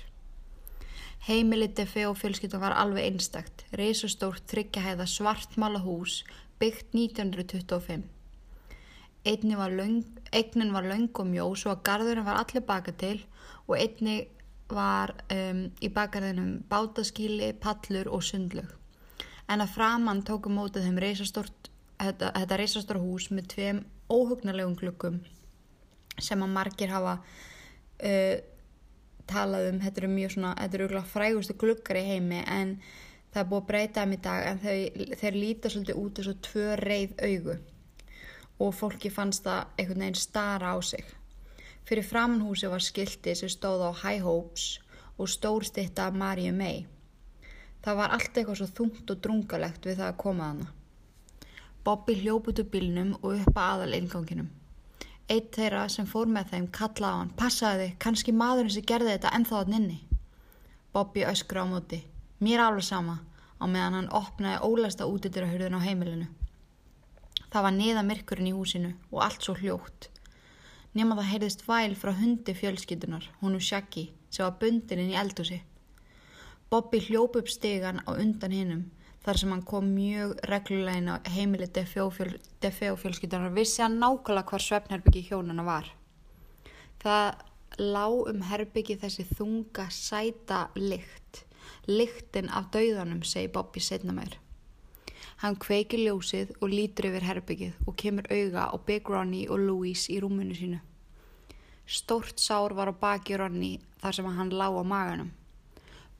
Heimili 1.21 1.67
Defe 1.77 2.07
og 2.09 2.17
fjölskyldan 2.17 2.63
var 2.63 2.73
alveg 2.73 3.05
einstakt, 3.05 3.65
reysastórt 3.77 4.41
þryggjahæða 4.49 5.05
svartmála 5.05 5.83
hús 5.83 6.23
byggt 6.59 6.95
1925. 6.97 8.07
Eignin 9.25 9.57
var 9.57 9.69
löng, 9.69 10.01
eignin 10.33 10.73
var 10.73 10.87
löng 10.89 11.11
og 11.13 11.27
mjó 11.29 11.45
svo 11.53 11.75
að 11.75 11.83
garðurinn 11.85 12.25
var 12.25 12.41
allir 12.41 12.65
baka 12.65 12.95
til 12.97 13.19
og 13.67 13.77
einni 13.77 14.15
var 14.71 15.13
um, 15.29 15.67
í 15.77 15.89
bakarðinum 15.93 16.63
bátaskíli, 16.71 17.53
pallur 17.53 18.09
og 18.09 18.23
sundlög. 18.25 18.73
En 19.45 19.61
að 19.61 19.75
framann 19.75 20.23
tóku 20.25 20.49
mótið 20.49 20.87
þeim 20.87 21.01
reysastort, 21.03 21.69
þetta, 22.01 22.31
þetta 22.33 22.61
reysastóra 22.63 23.03
hús 23.03 23.29
með 23.29 23.51
tveim 23.53 23.83
óhugnalegum 24.09 24.73
glukkum 24.79 25.21
sem 26.17 26.41
að 26.41 26.55
margir 26.55 26.89
hafa 26.89 27.19
uh, 27.21 28.37
talað 29.31 29.69
um, 29.71 29.79
þetta 29.81 30.03
eru 30.03 30.11
mjög 30.11 30.35
svona, 30.35 30.51
þetta 30.59 30.79
eru 30.79 31.03
frægustu 31.13 31.57
glukkar 31.63 31.99
í 32.01 32.05
heimi 32.07 32.43
en 32.45 32.75
það 33.31 33.41
er 33.41 33.49
búið 33.49 33.61
að 33.61 33.67
breyta 33.71 34.03
þeim 34.03 34.15
í 34.15 34.21
dag 34.27 34.47
en 34.49 34.61
þau, 34.61 34.77
þeir 35.23 35.39
líta 35.39 35.71
svolítið 35.71 36.01
út 36.03 36.21
og 36.21 36.41
tvö 36.47 36.67
reið 36.81 37.15
augu 37.27 37.57
og 38.61 38.75
fólki 38.77 39.09
fannst 39.09 39.47
það 39.47 39.79
einhvern 39.79 40.05
veginn 40.05 40.21
stara 40.21 40.75
á 40.75 40.77
sig. 40.85 41.05
Fyrir 41.87 42.05
framhúsi 42.05 42.69
var 42.69 42.83
skilti 42.85 43.33
sem 43.35 43.49
stóð 43.49 43.87
á 43.89 43.91
High 44.03 44.21
Hopes 44.21 44.77
og 45.17 45.29
stórstitta 45.29 46.11
Marju 46.13 46.53
May. 46.53 46.85
Það 47.81 47.97
var 47.97 48.13
allt 48.13 48.37
eitthvað 48.37 48.59
svo 48.59 48.69
þungt 48.77 49.09
og 49.09 49.21
drungalegt 49.25 49.87
við 49.89 49.97
það 50.03 50.11
að 50.11 50.21
koma 50.21 50.45
að 50.45 50.51
hana. 50.51 50.67
Bobby 51.81 52.19
hljóp 52.21 52.51
út 52.51 52.61
úr 52.61 52.69
bílnum 52.69 53.15
og 53.23 53.39
upp 53.39 53.57
að 53.57 53.71
aðal 53.73 53.95
einganginum. 53.97 54.49
Eitt 55.29 55.55
þeirra 55.55 55.87
sem 55.89 56.07
fór 56.09 56.29
með 56.31 56.51
þeim 56.51 56.67
kallaði 56.75 57.13
á 57.13 57.19
hann, 57.19 57.33
passaði 57.37 57.83
þig, 57.83 57.97
kannski 58.03 58.33
maðurinn 58.35 58.73
sem 58.75 58.85
gerði 58.87 59.13
þetta 59.13 59.33
ennþá 59.37 59.59
hann 59.61 59.77
inni. 59.77 59.99
Bobby 60.91 61.25
öskra 61.29 61.63
á 61.63 61.71
móti, 61.71 62.01
mér 62.43 62.63
alveg 62.65 62.87
sama, 62.87 63.19
á 63.61 63.65
meðan 63.65 63.97
hann 63.99 64.09
opnaði 64.21 64.63
ólæsta 64.67 65.07
útidyrahurðin 65.07 65.77
á 65.77 65.85
heimilinu. 65.85 66.27
Það 67.51 67.67
var 67.67 67.75
niða 67.77 68.05
myrkurinn 68.07 68.49
í 68.51 68.55
húsinu 68.55 68.93
og 69.11 69.21
allt 69.25 69.43
svo 69.43 69.55
hljótt. 69.59 70.09
Nefn 70.93 71.13
að 71.13 71.21
það 71.21 71.31
heyrðist 71.31 71.67
væl 71.67 71.95
frá 71.95 72.11
hundi 72.17 72.55
fjölskyldunar, 72.55 73.29
húnu 73.39 73.59
Shaggy, 73.63 74.09
sem 74.29 74.43
var 74.47 74.57
bundininn 74.59 75.13
í 75.13 75.19
eldúsi. 75.19 75.61
Bobby 76.71 76.99
hljóp 77.03 77.37
upp 77.39 77.51
stegan 77.51 78.03
á 78.07 78.11
undan 78.15 78.55
hinnum 78.55 78.83
þar 79.25 79.37
sem 79.37 79.53
hann 79.53 79.63
kom 79.65 79.87
mjög 79.93 80.33
reglulegin 80.49 81.11
á 81.13 81.15
heimili 81.29 81.67
Defeo 81.69 82.09
fjölskyldunar 82.97 83.53
vissi 83.53 83.83
hann 83.83 83.99
nákvæmlega 84.01 84.49
hvar 84.49 84.65
svefnherbyggi 84.65 85.27
hjónana 85.29 85.65
var. 85.65 85.91
Það 87.01 87.35
lág 87.79 88.29
um 88.29 88.41
herbyggi 88.49 88.97
þessi 89.01 89.25
þunga 89.37 89.87
sæta 89.93 90.67
lykt, 90.75 91.43
lyktin 91.87 92.49
af 92.49 92.71
dauðanum, 92.73 93.21
segi 93.23 93.51
Bobby 93.53 93.79
setna 93.79 94.13
meir. 94.13 94.37
Hann 95.41 95.57
kveikir 95.57 96.03
ljósið 96.03 96.51
og 96.61 96.69
lítur 96.69 97.07
yfir 97.09 97.25
herbyggið 97.25 97.87
og 97.87 97.95
kemur 97.97 98.27
auga 98.29 98.67
á 98.69 98.75
Big 98.85 99.09
Ronnie 99.09 99.49
og 99.49 99.61
Louise 99.63 100.11
í 100.13 100.19
rúmunu 100.21 100.53
sínu. 100.53 100.81
Stórt 101.85 102.37
sár 102.39 102.75
var 102.77 102.91
á 102.93 102.95
baki 102.95 103.37
Ronnie 103.37 103.81
þar 104.01 104.17
sem 104.17 104.27
hann 104.37 104.53
lá 104.53 104.69
á 104.69 104.83
maganum. 104.85 105.31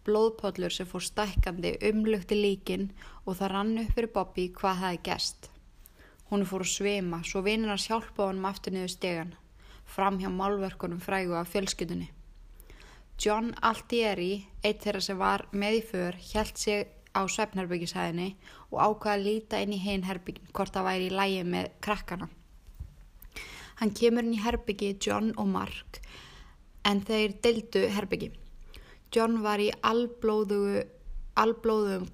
Blóðpóllur 0.08 0.74
sem 0.74 0.88
fór 0.90 1.04
stækkandi 1.06 1.76
umlugti 1.92 2.38
líkin 2.38 2.88
og 3.26 3.36
það 3.38 3.52
rann 3.54 3.76
upp 3.84 3.92
fyrir 3.98 4.14
Bobby 4.16 4.48
hvað 4.56 4.80
það 4.82 4.96
er 4.96 5.04
gest. 5.06 5.50
Hún 6.32 6.46
fór 6.50 6.66
að 6.66 6.72
svima 6.72 7.20
svo 7.28 7.44
vinir 7.46 7.70
hans 7.70 7.86
hjálpa 7.90 8.26
honum 8.30 8.48
aftur 8.50 8.74
niður 8.74 8.96
stegan, 8.96 9.36
fram 9.86 10.18
hjá 10.18 10.32
málverkunum 10.34 11.04
frægu 11.04 11.36
af 11.38 11.52
fjölskytunni. 11.54 12.10
John 13.22 13.54
Altieri, 13.62 14.48
eitt 14.64 14.82
þeirra 14.82 15.04
sem 15.06 15.20
var 15.20 15.46
með 15.52 15.78
í 15.78 15.86
för, 15.92 16.18
hjælt 16.32 16.58
sig 16.58 16.88
á 17.14 17.22
svefnherbyggisæðinni 17.30 18.30
og 18.72 18.80
ákvaða 18.82 19.14
að 19.20 19.26
líta 19.28 19.62
inn 19.62 19.76
í 19.76 19.82
hinn 19.84 20.08
herbyggin 20.08 20.50
hvort 20.56 20.74
það 20.74 20.88
væri 20.88 21.10
í 21.12 21.16
lægi 21.20 21.44
með 21.46 21.72
krakkana. 21.86 22.30
Hann 23.82 23.94
kemur 23.98 24.26
inn 24.26 24.38
í 24.38 24.42
herbyggi 24.42 24.96
John 24.98 25.34
og 25.38 25.52
Mark 25.52 26.02
en 26.88 27.04
þeir 27.06 27.38
deildu 27.44 27.86
herbyggi. 27.94 28.32
John 29.12 29.42
var 29.44 29.60
í 29.60 29.68
alblóðu 29.84 30.86
alblóðum 31.42 32.06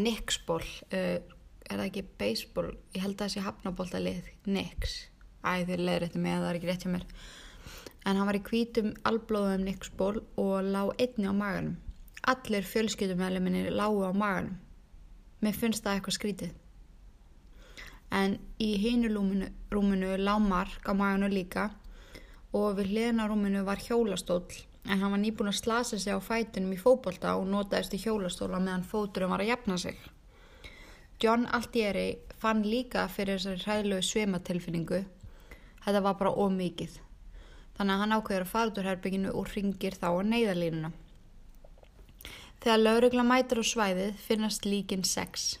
nixból 0.00 0.62
uh, 0.62 1.18
er 1.66 1.80
það 1.80 1.84
ekki 1.84 2.02
baseball? 2.18 2.72
Ég 2.94 3.04
held 3.04 3.14
að 3.14 3.24
það 3.24 3.32
sé 3.34 3.44
hafnabólta 3.44 4.00
lið 4.02 4.30
nix, 4.50 4.96
æ 5.42 5.66
þeir 5.68 5.82
leður 5.82 6.06
þetta 6.06 6.22
með 6.24 6.36
það 6.38 6.48
er 6.48 6.58
ekki 6.58 6.70
rétt 6.70 6.86
hjá 6.86 6.92
mér. 6.92 7.06
En 8.06 8.18
hann 8.18 8.28
var 8.28 8.38
í 8.38 8.42
kvítum 8.46 8.92
alblóðum 9.06 9.66
nixból 9.66 10.12
og 10.38 10.54
lág 10.66 10.92
einni 11.02 11.30
á 11.30 11.34
maganum. 11.34 11.78
Allir 12.26 12.66
fjölskyldumæluminni 12.66 13.66
lágu 13.70 14.02
á 14.06 14.10
maganum. 14.14 14.58
Mér 15.42 15.58
finnst 15.58 15.84
það 15.84 15.98
eitthvað 15.98 16.18
skrítið. 16.18 16.54
En 18.14 18.38
í 18.62 18.76
hinu 18.82 19.10
rúminu, 19.10 19.50
rúminu 19.70 20.14
lág 20.22 20.42
mark 20.42 20.86
á 20.86 20.94
maganu 20.94 21.30
líka 21.30 21.72
og 22.54 22.78
við 22.78 22.94
hliðina 22.94 23.26
rúminu 23.30 23.66
var 23.66 23.82
hjólastól 23.82 24.44
en 24.88 25.00
hann 25.00 25.12
var 25.12 25.20
nýbúin 25.20 25.50
að 25.50 25.58
slasa 25.60 25.98
sig 25.98 26.14
á 26.14 26.20
fætunum 26.22 26.74
í 26.74 26.78
fókbólta 26.78 27.34
og 27.40 27.48
notaðist 27.50 27.96
í 27.96 28.02
hjólastóla 28.04 28.60
meðan 28.62 28.86
fóturum 28.86 29.32
var 29.34 29.42
að 29.42 29.50
jafna 29.50 29.78
sig. 29.82 29.96
John 31.22 31.46
Altieri 31.58 32.18
fann 32.38 32.62
líka 32.62 33.06
fyrir 33.08 33.40
þessari 33.40 33.64
hræðlegu 33.64 34.06
sveimatilfinningu. 34.06 35.02
Þetta 35.84 36.02
var 36.04 36.16
bara 36.20 36.34
ómikið. 36.34 37.00
Þannig 37.76 37.94
að 37.94 38.00
hann 38.02 38.16
ákveður 38.16 38.46
að 38.46 38.52
fara 38.52 38.70
út 38.70 38.80
úr 38.80 38.88
herbygginu 38.90 39.34
og 39.34 39.52
ringir 39.54 39.98
þá 39.98 40.08
á 40.12 40.20
neyðalínuna. 40.30 40.92
Þegar 42.62 42.82
laurugla 42.82 43.26
mætir 43.26 43.60
á 43.60 43.64
svæðið 43.66 44.22
finnast 44.22 44.66
líkin 44.66 45.04
sex. 45.04 45.58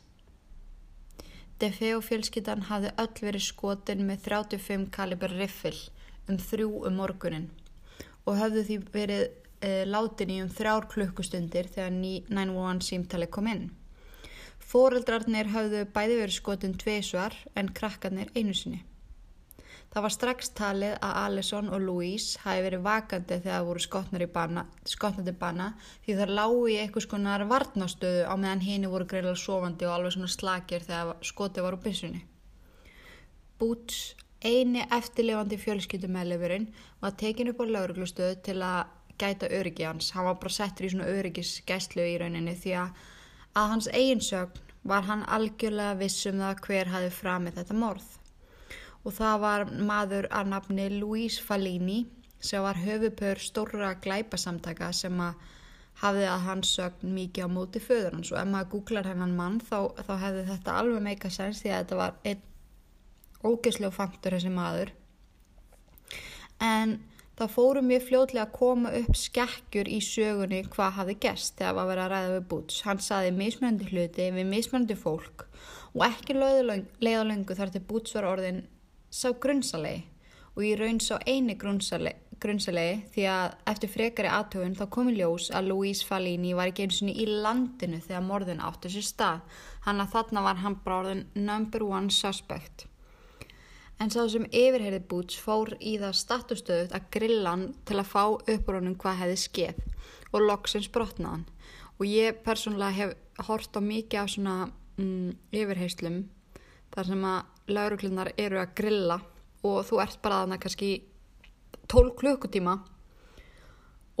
Defeo 1.58 2.00
fjölskyttan 2.04 2.66
hafði 2.68 2.94
öll 3.00 3.12
verið 3.20 3.48
skotin 3.48 4.06
með 4.06 4.26
35 4.28 4.90
kaliber 4.92 5.32
riffil 5.40 5.78
um 6.28 6.36
þrjú 6.36 6.72
um 6.88 7.00
morgunin 7.00 7.48
og 8.26 8.38
hafði 8.40 8.64
því 8.68 8.78
verið 8.94 9.24
e, 9.62 9.70
látin 9.88 10.34
í 10.34 10.40
um 10.42 10.50
þrjár 10.52 10.88
klukkustundir 10.92 11.70
þegar 11.72 11.94
911 11.94 12.84
símtali 12.88 13.30
kom 13.30 13.48
inn. 13.52 13.70
Fóreldrarnir 14.66 15.52
hafðu 15.54 15.86
bæði 15.94 16.20
verið 16.20 16.38
skotin 16.40 16.76
tveisvar 16.78 17.36
en 17.54 17.70
krakkarnir 17.70 18.32
einu 18.34 18.54
sinni. 18.54 18.82
Það 19.96 20.04
var 20.04 20.12
strax 20.12 20.50
talið 20.58 20.94
að 21.06 21.18
Alison 21.22 21.68
og 21.72 21.80
Louise 21.80 22.40
hafi 22.42 22.64
verið 22.66 22.82
vakandi 22.84 23.38
þegar 23.38 23.54
það 23.54 23.68
voru 23.70 23.84
skotnandi 24.92 25.32
banna 25.38 25.68
því 26.04 26.16
það 26.18 26.32
lágu 26.36 26.66
í 26.68 26.74
eitthvað 26.82 27.06
skonar 27.06 27.44
varnastöðu 27.48 28.26
á 28.28 28.34
meðan 28.36 28.64
henni 28.66 28.90
voru 28.92 29.06
greiðlega 29.08 29.40
sofandi 29.40 29.88
og 29.88 29.94
alveg 29.94 30.16
svona 30.16 30.32
slakir 30.34 30.84
þegar 30.84 31.14
skoti 31.24 31.64
var 31.64 31.78
úr 31.78 31.84
byssunni. 31.86 32.20
Boots, 33.56 34.02
eini 34.46 34.86
eftirlefandi 34.94 35.58
fjölskyldumæðlefurinn, 35.64 36.70
var 37.02 37.18
tekin 37.20 37.50
upp 37.52 37.60
á 37.62 37.66
lauruglustöðu 37.66 38.38
til 38.46 38.56
að 38.62 38.94
gæta 39.20 39.50
öryggi 39.58 39.86
hans. 39.88 40.12
Hann 40.14 40.28
var 40.28 40.40
bara 40.40 40.56
settur 40.56 40.86
í 40.86 40.92
svona 40.92 41.10
öryggisgæslu 41.10 42.04
í 42.04 42.16
rauninni 42.22 42.56
því 42.56 42.74
að 42.84 43.04
að 43.56 43.70
hans 43.72 43.88
eiginsögn 43.88 44.62
var 44.86 45.06
hann 45.08 45.24
algjörlega 45.32 45.96
vissum 46.00 46.40
það 46.42 46.62
hver 46.66 46.92
hafi 46.92 47.12
framið 47.14 47.58
þetta 47.60 47.76
morð 47.80 48.12
og 49.06 49.14
það 49.16 49.36
var 49.44 49.64
maður 49.88 50.28
að 50.34 50.50
nafni 50.52 50.86
Louise 50.98 51.42
Fallini 51.42 52.00
sem 52.42 52.62
var 52.62 52.78
höfupör 52.82 53.40
stóra 53.42 53.94
glæpasamtaka 54.02 54.90
sem 54.94 55.20
að 55.22 55.46
hafði 56.02 56.26
að 56.28 56.44
hans 56.50 56.74
sögn 56.76 57.14
mikið 57.16 57.48
á 57.48 57.54
móti 57.56 57.80
föður 57.80 58.18
hans 58.18 58.32
og 58.34 58.40
ef 58.42 58.50
maður 58.52 58.72
googlar 58.74 59.08
hennan 59.08 59.36
mann 59.38 59.60
þá, 59.64 59.78
þá 60.04 60.12
hefði 60.24 60.44
þetta 60.50 60.76
alveg 60.82 61.06
meika 61.06 61.32
sens 61.32 61.62
því 61.62 61.72
að 61.72 61.78
þetta 61.80 62.00
var 62.02 62.18
einn 62.28 62.44
ógeðslega 63.44 63.92
fantur 63.94 64.36
þessi 64.36 64.52
maður. 64.54 64.92
En 66.62 66.96
það 67.36 67.52
fórum 67.52 67.90
við 67.92 68.06
fljóðlega 68.08 68.46
að 68.46 68.54
koma 68.56 68.92
upp 68.96 69.18
skekkjur 69.20 69.90
í 69.92 69.98
sögunni 70.04 70.62
hvað 70.72 70.94
hafi 71.00 71.16
gæst 71.20 71.58
þegar 71.58 71.80
að 71.82 71.90
vera 71.90 72.06
að 72.06 72.12
ræða 72.14 72.30
við 72.34 72.46
Boots. 72.52 72.78
Hann 72.86 73.02
saði 73.04 73.34
mismöndi 73.36 73.88
hluti 73.90 74.30
við 74.32 74.48
mismöndi 74.48 74.96
fólk 74.96 75.44
og 75.96 76.04
ekki 76.08 76.36
leiðalöngu 76.36 77.56
þar 77.56 77.72
til 77.74 77.84
Boots 77.88 78.16
var 78.16 78.30
orðin 78.30 78.64
sá 79.12 79.30
grunnsalegi 79.32 80.06
og 80.56 80.64
í 80.64 80.72
raun 80.80 81.02
sá 81.04 81.18
eini 81.28 81.56
grunnsalegi 81.60 82.96
því 83.12 83.28
að 83.32 83.54
eftir 83.72 83.92
frekari 83.92 84.32
aðtöfun 84.32 84.76
þá 84.80 84.84
komi 84.96 85.16
ljós 85.16 85.50
að 85.52 85.70
Louise 85.72 86.08
Fallini 86.08 86.56
var 86.56 86.72
ekki 86.72 86.88
eins 86.88 87.04
og 87.04 87.12
í 87.12 87.28
landinu 87.28 88.00
þegar 88.00 88.24
morðin 88.24 88.64
áttu 88.64 88.92
sér 88.92 89.04
stað. 89.04 89.46
Hann 89.84 90.00
að 90.00 90.12
þarna 90.16 90.44
var 90.48 90.60
hann 90.64 90.80
bara 90.84 91.02
orðin 91.02 91.26
number 91.36 91.84
one 91.84 92.12
suspect 92.12 92.88
en 94.02 94.12
sá 94.12 94.22
sem 94.28 94.46
yfirherði 94.50 95.00
Boots 95.08 95.38
fór 95.40 95.72
í 95.80 95.96
það 96.00 96.16
statustöðut 96.20 96.94
að 96.96 97.10
grillan 97.16 97.66
til 97.88 97.98
að 98.00 98.10
fá 98.12 98.22
upprónum 98.36 98.96
hvað 99.00 99.20
hefði 99.22 99.36
skeið 99.44 99.84
og 100.32 100.44
loksins 100.44 100.88
brotnaðan 100.92 101.46
og 101.96 102.08
ég 102.10 102.42
persónulega 102.44 102.98
hef 102.98 103.46
hort 103.48 103.76
á 103.76 103.80
mikið 103.80 104.20
af 104.20 104.32
svona 104.32 104.56
mm, 105.00 105.30
yfirheyslum 105.52 106.18
þar 106.94 107.10
sem 107.10 107.24
að 107.28 107.72
lauruglunar 107.72 108.32
eru 108.36 108.60
að 108.60 108.74
grilla 108.78 109.20
og 109.66 109.80
þú 109.88 110.02
ert 110.04 110.20
bara 110.22 110.42
þarna 110.42 110.60
kannski 110.62 110.90
12 111.88 112.14
klukkutíma 112.20 112.76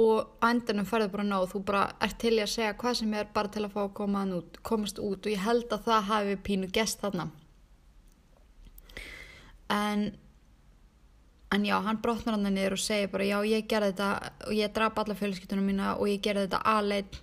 og 0.02 0.36
á 0.44 0.52
endanum 0.52 0.86
færðu 0.88 1.08
bara 1.12 1.24
nóg. 1.24 1.48
Þú 1.52 1.62
bara 1.68 1.84
ert 2.04 2.18
til 2.20 2.34
í 2.36 2.42
að 2.44 2.52
segja 2.52 2.76
hvað 2.76 2.98
sem 3.00 3.14
er 3.16 3.30
bara 3.34 3.52
til 3.52 3.64
að 3.64 3.72
fá 3.72 3.82
að 3.86 3.94
koma 3.96 4.24
út, 4.36 4.60
komast 4.66 5.00
út 5.00 5.24
og 5.24 5.32
ég 5.32 5.44
held 5.44 5.72
að 5.72 5.86
það 5.88 6.08
hafi 6.10 6.38
pínu 6.48 6.70
gest 6.72 7.00
þarna 7.04 7.30
en 9.72 10.06
en 11.54 11.64
já, 11.64 11.76
hann 11.82 12.00
brotnar 12.02 12.34
hann 12.34 12.48
niður 12.50 12.74
og 12.74 12.82
segir 12.82 13.10
bara 13.12 13.24
já, 13.24 13.38
ég 13.46 13.68
gerði 13.70 13.92
þetta 13.94 14.32
og 14.48 14.54
ég 14.56 14.72
draf 14.74 14.98
alla 14.98 15.14
fjölskyttunum 15.14 15.68
mína 15.70 15.94
og 15.96 16.10
ég 16.10 16.22
gerði 16.22 16.48
þetta 16.48 16.62
aðleitt 16.74 17.20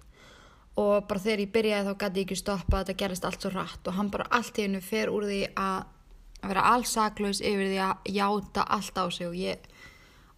og 0.80 1.08
bara 1.08 1.22
þegar 1.22 1.44
ég 1.44 1.52
byrjaði 1.54 1.90
þá 1.90 1.98
gæti 2.04 2.22
ég 2.22 2.28
ekki 2.28 2.40
stoppa 2.40 2.80
þetta 2.82 3.00
gerist 3.02 3.28
allt 3.28 3.44
svo 3.44 3.52
rætt 3.54 3.90
og 3.90 3.98
hann 3.98 4.14
bara 4.14 4.30
allt 4.32 4.58
í 4.58 4.66
hennu 4.66 4.82
fer 4.82 5.12
úr 5.14 5.28
því 5.30 5.42
að 5.60 6.48
vera 6.50 6.64
allsaklaus 6.74 7.44
yfir 7.44 7.70
því 7.70 7.82
að 7.84 8.10
játa 8.16 8.66
allt 8.78 8.98
á 8.98 9.06
sig 9.14 9.28
og 9.28 9.38
ég 9.38 9.70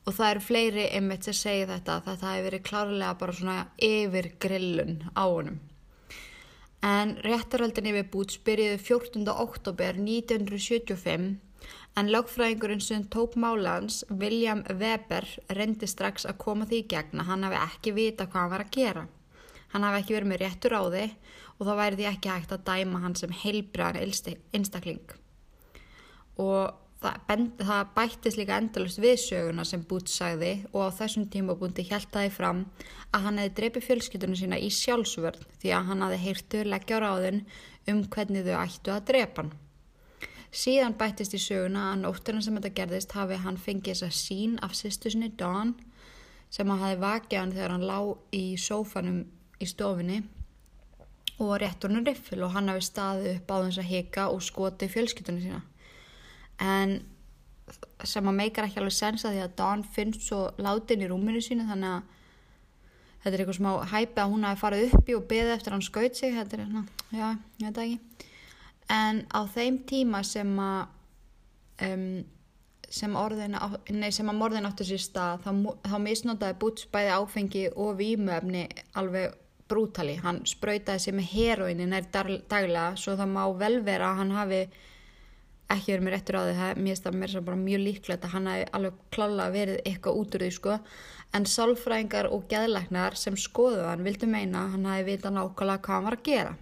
og 0.05 0.13
það 0.13 0.31
eru 0.31 0.43
fleiri 0.47 0.89
einmitt 0.97 1.25
sem 1.25 1.37
segja 1.37 1.69
þetta 1.71 1.95
að 1.95 2.09
þetta 2.09 2.33
hefur 2.33 2.47
verið 2.49 2.67
klárlega 2.67 3.15
bara 3.21 3.37
svona 3.37 3.57
yfir 3.87 4.29
grillun 4.41 4.99
á 5.15 5.23
honum 5.23 5.61
en 6.85 7.15
réttarhaldin 7.25 7.89
yfir 7.93 8.11
búts 8.13 8.37
byrjuði 8.45 8.77
14. 8.81 9.25
oktober 9.31 9.97
1975 9.97 11.31
en 11.95 12.11
lögfræðingurinn 12.11 12.83
sem 12.83 13.03
tók 13.11 13.35
málans 13.39 14.03
William 14.09 14.63
Weber 14.69 15.27
reyndi 15.55 15.87
strax 15.87 16.27
að 16.27 16.41
koma 16.43 16.67
því 16.69 16.81
í 16.83 16.87
gegn 16.95 17.21
að 17.21 17.29
hann 17.31 17.45
hafi 17.47 17.61
ekki 17.61 17.95
vita 17.95 18.27
hvað 18.27 18.41
hann 18.41 18.55
var 18.55 18.65
að 18.65 18.73
gera 18.75 19.05
Hann 19.75 19.83
hafi 19.83 19.99
ekki 19.99 20.15
verið 20.15 20.29
með 20.31 20.41
réttur 20.45 20.73
á 20.79 20.83
þið 20.87 21.13
og 21.55 21.67
þá 21.67 21.71
væri 21.81 21.97
því 21.99 22.05
ekki 22.07 22.31
hægt 22.31 22.51
að 22.55 22.65
dæma 22.69 22.99
hann 23.03 23.15
sem 23.19 23.33
heilbriðan 23.41 23.97
einstakling. 24.55 25.15
Og 26.39 26.61
það, 27.03 27.43
það 27.59 27.89
bættist 27.97 28.39
líka 28.39 28.59
endalust 28.61 29.01
við 29.03 29.17
söguna 29.25 29.65
sem 29.67 29.83
Boots 29.89 30.15
sagði 30.15 30.53
og 30.71 30.87
á 30.87 30.95
þessum 31.01 31.27
tímabúndi 31.33 31.83
held 31.89 32.07
það 32.13 32.29
í 32.29 32.33
fram 32.37 32.63
að 33.11 33.27
hann 33.27 33.43
hefði 33.43 33.55
dreipið 33.59 33.87
fjölskyldunum 33.89 34.39
sína 34.45 34.61
í 34.63 34.71
sjálfsvörð 34.71 35.43
því 35.59 35.75
að 35.75 35.91
hann 35.91 36.07
hefði 36.07 36.23
heyrtu 36.23 36.63
leggja 36.71 36.99
á 36.99 37.03
ráðun 37.03 37.43
um 37.91 38.03
hvernig 38.15 38.47
þau 38.47 38.57
ættu 38.63 38.95
að 38.95 39.07
drepa 39.11 39.43
hann. 39.43 39.55
Síðan 40.55 40.95
bættist 40.95 41.35
í 41.35 41.39
söguna 41.41 41.89
að 41.91 42.05
nótturinn 42.05 42.43
sem 42.43 42.55
þetta 42.55 42.75
gerðist 42.77 43.15
hafi 43.17 43.39
hann 43.43 43.57
fengið 43.59 43.91
þessa 43.91 44.15
sín 44.15 44.55
af 44.63 44.75
sýstusni 44.77 45.33
Dawn 45.35 45.73
sem 46.53 46.69
hann 46.71 46.79
hafi 46.79 46.99
vakið 47.01 47.41
hann 47.41 47.51
þegar 47.55 47.73
hann 47.75 47.87
lág 47.89 48.35
í 48.35 48.45
sófanum 48.61 49.25
í 49.59 49.67
stofinni 49.67 50.21
og 51.43 51.57
rétt 51.59 51.83
honum 51.83 52.05
riffil 52.07 52.45
og 52.47 52.53
hann 52.55 52.71
hafi 52.71 52.85
staðið 52.87 53.33
upp 53.33 53.51
á 53.51 53.55
þess 53.65 53.81
að 53.81 53.89
hika 53.91 54.29
og 54.31 54.45
skoti 54.45 54.87
fjölskyttunni 54.91 55.43
sína. 55.43 55.59
En 56.63 57.01
sem 58.07 58.27
að 58.29 58.37
meikar 58.37 58.67
ekki 58.67 58.79
alveg 58.79 58.95
sensa 58.95 59.33
því 59.33 59.41
að 59.43 59.55
Dawn 59.59 59.83
finnst 59.95 60.23
svo 60.27 60.45
látin 60.61 61.03
í 61.03 61.09
rúminu 61.09 61.41
sína 61.43 61.65
þannig 61.67 61.97
að 61.97 62.13
þetta 63.23 63.33
er 63.33 63.41
eitthvað 63.43 63.59
smá 63.59 63.71
hæpi 63.91 64.21
að 64.21 64.31
hún 64.31 64.47
hafi 64.47 64.61
farið 64.61 64.95
uppi 64.99 65.17
og 65.17 65.27
beðið 65.31 65.53
eftir 65.57 65.75
hann 65.75 65.85
skaut 65.85 66.19
sig 66.19 66.35
þetta 66.35 66.59
er, 66.59 66.65
ná, 66.69 66.83
já, 67.11 67.27
ég 67.59 67.71
veit 67.73 67.81
ekki 67.83 68.31
en 68.91 69.25
á 69.33 69.41
þeim 69.49 69.81
tíma 69.89 70.21
sem 70.27 70.51
að 70.61 70.87
um, 71.87 72.23
sem, 72.89 73.15
orðin, 73.17 73.57
nei, 73.97 74.11
sem 74.13 74.29
að 74.29 74.39
morðin 74.39 74.67
áttur 74.69 74.87
sér 74.87 75.01
stað 75.01 75.45
þá, 75.45 75.51
þá 75.89 75.97
misnotaði 76.03 76.57
Boots 76.61 76.87
bæði 76.93 77.13
áfengi 77.15 77.65
og 77.73 77.97
výmöfni 77.99 78.67
alveg 78.99 79.35
brútali, 79.69 80.19
hann 80.21 80.43
spröytaði 80.45 81.01
sig 81.01 81.15
með 81.17 81.31
heroinni 81.31 81.87
nær 81.89 82.05
daglega 82.13 82.91
svo 82.99 83.15
það 83.17 83.31
má 83.33 83.43
vel 83.57 83.79
vera 83.85 84.11
að 84.11 84.19
hann 84.21 84.35
hafi 84.35 84.59
ekki 85.73 85.95
verið 85.95 86.05
með 86.05 86.13
réttur 86.13 86.37
á 86.37 86.41
því. 86.45 86.55
Það 86.59 86.81
mér 86.85 86.99
það 87.01 87.15
mér 87.19 87.31
bara 87.47 87.61
mjög 87.63 87.81
líklegt 87.81 88.27
að 88.27 88.35
hann 88.35 88.49
hafi 88.51 88.67
alveg 88.77 88.99
klála 89.15 89.47
verið 89.55 89.79
eitthvað 89.81 90.19
út 90.21 90.37
úr 90.37 90.45
því 90.45 90.51
sko. 90.59 90.75
En 91.33 91.47
sálfræðingar 91.49 92.29
og 92.29 92.45
gæðlæknar 92.51 93.17
sem 93.17 93.39
skoðuð 93.39 93.87
hann 93.89 94.05
vildi 94.05 94.29
meina 94.29 94.67
hann 94.75 94.85
hafi 94.85 95.07
vita 95.09 95.33
nákvæmlega 95.33 95.81
hvað 95.81 95.97
hann 95.97 96.07
var 96.11 96.19
að 96.19 96.29
gera 96.29 96.53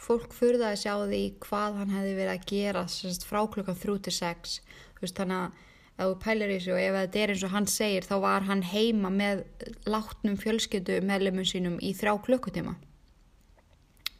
fólk 0.00 0.32
furðaði 0.34 0.78
sjá 0.80 0.94
því 1.04 1.24
hvað 1.44 1.80
hann 1.80 1.92
hefði 1.94 2.14
verið 2.16 2.32
að 2.34 2.46
gera 2.50 2.84
frá 3.28 3.40
klukkan 3.52 3.78
3-6 3.78 4.60
þannig 5.00 5.36
að 5.36 5.58
ef 6.00 6.08
þú 6.08 6.16
pælir 6.22 6.52
þessu 6.54 6.72
og 6.74 6.80
ef 6.80 6.96
þetta 6.96 7.20
er 7.20 7.32
eins 7.34 7.44
og 7.44 7.52
hann 7.54 7.66
segir 7.68 8.06
þá 8.08 8.14
var 8.24 8.46
hann 8.48 8.62
heima 8.64 9.10
með 9.12 9.42
látnum 9.88 10.38
fjölskyldu 10.40 11.00
meðlumum 11.04 11.44
sínum 11.48 11.76
í 11.84 11.92
þrjá 11.96 12.14
klukkutíma. 12.24 12.74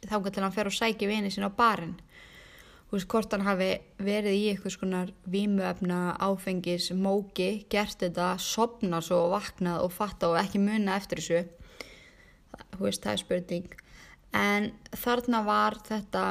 Þá 0.05 0.15
getur 0.25 0.45
hann 0.45 0.53
fer 0.53 0.69
og 0.69 0.77
sækja 0.77 1.09
vini 1.09 1.33
sín 1.33 1.45
á 1.45 1.51
barinn. 1.53 1.97
Þú 2.89 2.97
veist 2.97 3.09
hvort 3.13 3.33
hann 3.33 3.45
hafi 3.47 3.69
verið 4.03 4.37
í 4.37 4.45
eitthvað 4.51 4.75
skonar 4.75 5.11
vímuöfna 5.31 5.99
áfengis, 6.21 6.89
móki, 6.91 7.63
gert 7.71 8.01
þetta 8.03 8.33
sopna 8.41 8.99
svo 9.01 9.23
og 9.25 9.35
vaknað 9.37 9.85
og 9.85 9.93
fatta 9.95 10.29
og 10.29 10.41
ekki 10.41 10.61
munna 10.61 10.97
eftir 10.99 11.21
þessu. 11.21 11.45
Þú 12.75 12.83
veist 12.83 13.05
það 13.05 13.13
er 13.13 13.23
spurning 13.23 13.80
en 14.37 14.71
þarna 14.95 15.43
var 15.45 15.77
þetta 15.87 16.25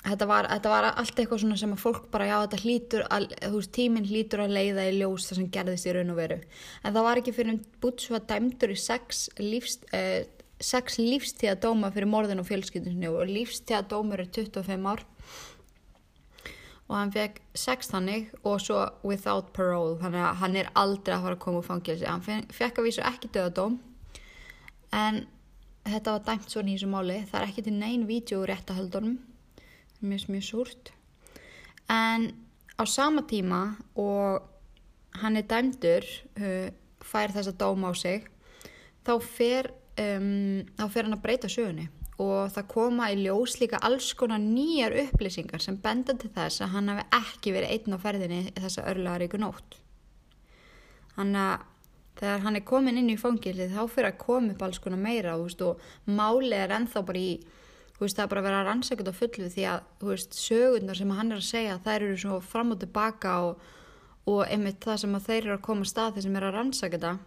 þetta 0.00 0.28
var, 0.28 0.48
þetta 0.48 0.72
var 0.72 0.88
allt 0.90 1.18
eitthvað 1.18 1.42
svona 1.42 1.58
sem 1.60 1.72
að 1.74 1.82
fólk 1.82 2.08
bara 2.12 2.28
já 2.28 2.36
þetta 2.38 2.60
hlýtur 2.62 3.06
að, 3.12 3.26
þú 3.42 3.52
veist 3.58 3.72
tíminn 3.76 4.08
hlýtur 4.08 4.44
að 4.44 4.54
leiða 4.56 4.86
í 4.88 4.96
ljós 4.96 5.28
það 5.28 5.40
sem 5.40 5.48
gerðist 5.56 5.88
í 5.88 5.94
raun 5.96 6.12
og 6.14 6.20
veru. 6.20 6.38
En 6.82 6.94
það 6.94 7.08
var 7.08 7.20
ekki 7.20 7.34
fyrir 7.36 7.58
bútt 7.82 8.04
svo 8.04 8.16
að 8.16 8.28
dæmdur 8.32 8.72
í 8.72 8.78
sex, 8.80 9.26
lífst, 9.40 9.84
eh, 9.96 10.24
sex 10.60 10.96
lífstíðadóma 11.00 11.92
fyrir 11.92 12.08
morðin 12.08 12.40
og 12.40 12.48
fjölskyldinu 12.48 13.12
og 13.12 13.28
lífstíðadómur 13.28 14.24
er 14.24 14.30
25 14.32 14.88
ár. 14.88 15.04
Og 16.90 16.96
hann 16.96 17.12
fekk 17.14 17.36
sex 17.54 17.92
þannig 17.92 18.32
og 18.42 18.56
svo 18.64 18.80
without 19.06 19.52
parole. 19.54 19.98
Þannig 20.00 20.24
að 20.24 20.40
hann 20.40 20.56
er 20.56 20.72
aldrei 20.74 21.14
að 21.14 21.26
fara 21.26 21.36
að 21.36 21.44
koma 21.44 21.60
úr 21.60 21.68
fangilsi 21.68 22.08
hann 22.08 22.24
fekk 22.24 22.80
að 22.80 22.88
vísu 22.88 23.04
ekki 23.04 23.30
döðadóm 23.36 23.78
en 24.96 25.26
þetta 25.86 26.14
var 26.16 26.24
dæmt 26.28 26.52
svona 26.52 26.72
í 26.72 26.76
þessu 26.76 26.90
máli. 26.92 27.18
Það 27.30 27.40
er 27.40 27.48
ekki 27.48 27.66
til 27.66 27.76
neyn 27.76 28.06
vídeo 28.08 28.44
rétt 28.48 28.70
að 28.70 28.82
höldunum 28.82 29.18
mjög 30.00 30.28
mjög 30.32 30.44
súrt. 30.44 30.92
En 31.90 32.30
á 32.80 32.84
sama 32.86 33.22
tíma 33.28 33.76
og 33.94 34.42
hann 35.20 35.36
er 35.36 35.46
dæmdur 35.48 36.06
uh, 36.38 36.68
fær 37.00 37.32
þess 37.34 37.50
að 37.52 37.60
dóma 37.60 37.90
á 37.90 37.94
sig 37.96 38.28
þá 39.06 39.14
fer, 39.24 39.70
um, 39.98 40.62
þá 40.76 40.84
fer 40.88 41.06
hann 41.06 41.16
að 41.16 41.24
breyta 41.24 41.50
sögunni. 41.50 41.88
Og 42.20 42.50
það 42.52 42.68
koma 42.68 43.08
í 43.12 43.22
ljós 43.22 43.56
líka 43.62 43.80
alls 43.80 44.12
konar 44.12 44.40
nýjar 44.42 44.92
upplýsingar 45.06 45.62
sem 45.64 45.78
benda 45.80 46.12
til 46.12 46.28
þess 46.34 46.60
að 46.60 46.74
hann 46.74 46.90
hafi 46.92 47.06
ekki 47.16 47.54
verið 47.56 47.72
einn 47.72 47.96
á 47.96 47.98
ferðinni 48.02 48.40
þessa 48.58 48.84
örlaðar 48.92 49.24
ykkur 49.24 49.40
nótt. 49.40 49.78
Hann 51.16 51.32
að 51.36 51.64
þegar 52.20 52.44
hann 52.44 52.58
er 52.58 52.66
komin 52.68 53.00
inn 53.00 53.10
í 53.12 53.18
fangilið 53.20 53.74
þá 53.74 53.82
fyrir 53.94 54.10
að 54.10 54.20
koma 54.20 54.54
upp 54.54 54.62
alls 54.66 54.82
konar 54.82 55.00
meira 55.00 55.38
veist, 55.40 55.64
og 55.64 55.80
máli 56.06 56.52
er 56.56 56.76
ennþá 56.76 57.02
bara 57.08 57.22
í 57.22 57.32
veist, 58.00 58.16
það 58.16 58.24
er 58.24 58.30
bara 58.32 58.42
að 58.44 58.48
vera 58.48 58.62
rannsækjað 58.68 59.12
á 59.12 59.20
fullu 59.20 59.50
því 59.54 59.66
að 59.72 60.06
veist, 60.10 60.36
sögurnar 60.36 61.00
sem 61.00 61.16
hann 61.16 61.32
er 61.32 61.40
að 61.40 61.48
segja 61.48 61.80
þær 61.84 62.06
eru 62.06 62.20
svo 62.20 62.38
fram 62.44 62.74
og 62.74 62.80
tilbaka 62.84 63.34
og, 63.48 63.66
og 64.28 64.44
einmitt 64.46 64.84
það 64.84 65.02
sem 65.04 65.18
þeir 65.26 65.42
eru 65.42 65.56
að 65.56 65.66
koma 65.68 65.88
stað 65.88 66.16
þeir 66.16 66.28
sem 66.28 66.40
eru 66.40 66.50
að 66.50 66.56
rannsækja 66.58 67.02
það 67.04 67.26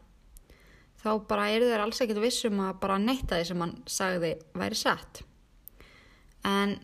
þá 1.04 1.12
bara 1.28 1.50
eru 1.52 1.68
þeir 1.68 1.84
alls 1.84 2.02
ekkert 2.04 2.24
vissum 2.24 2.62
að 2.64 2.80
bara 2.84 3.02
neyta 3.02 3.38
því 3.38 3.48
sem 3.50 3.64
hann 3.64 3.76
sagði 3.90 4.34
væri 4.56 4.78
satt. 4.80 5.24
En 6.48 6.78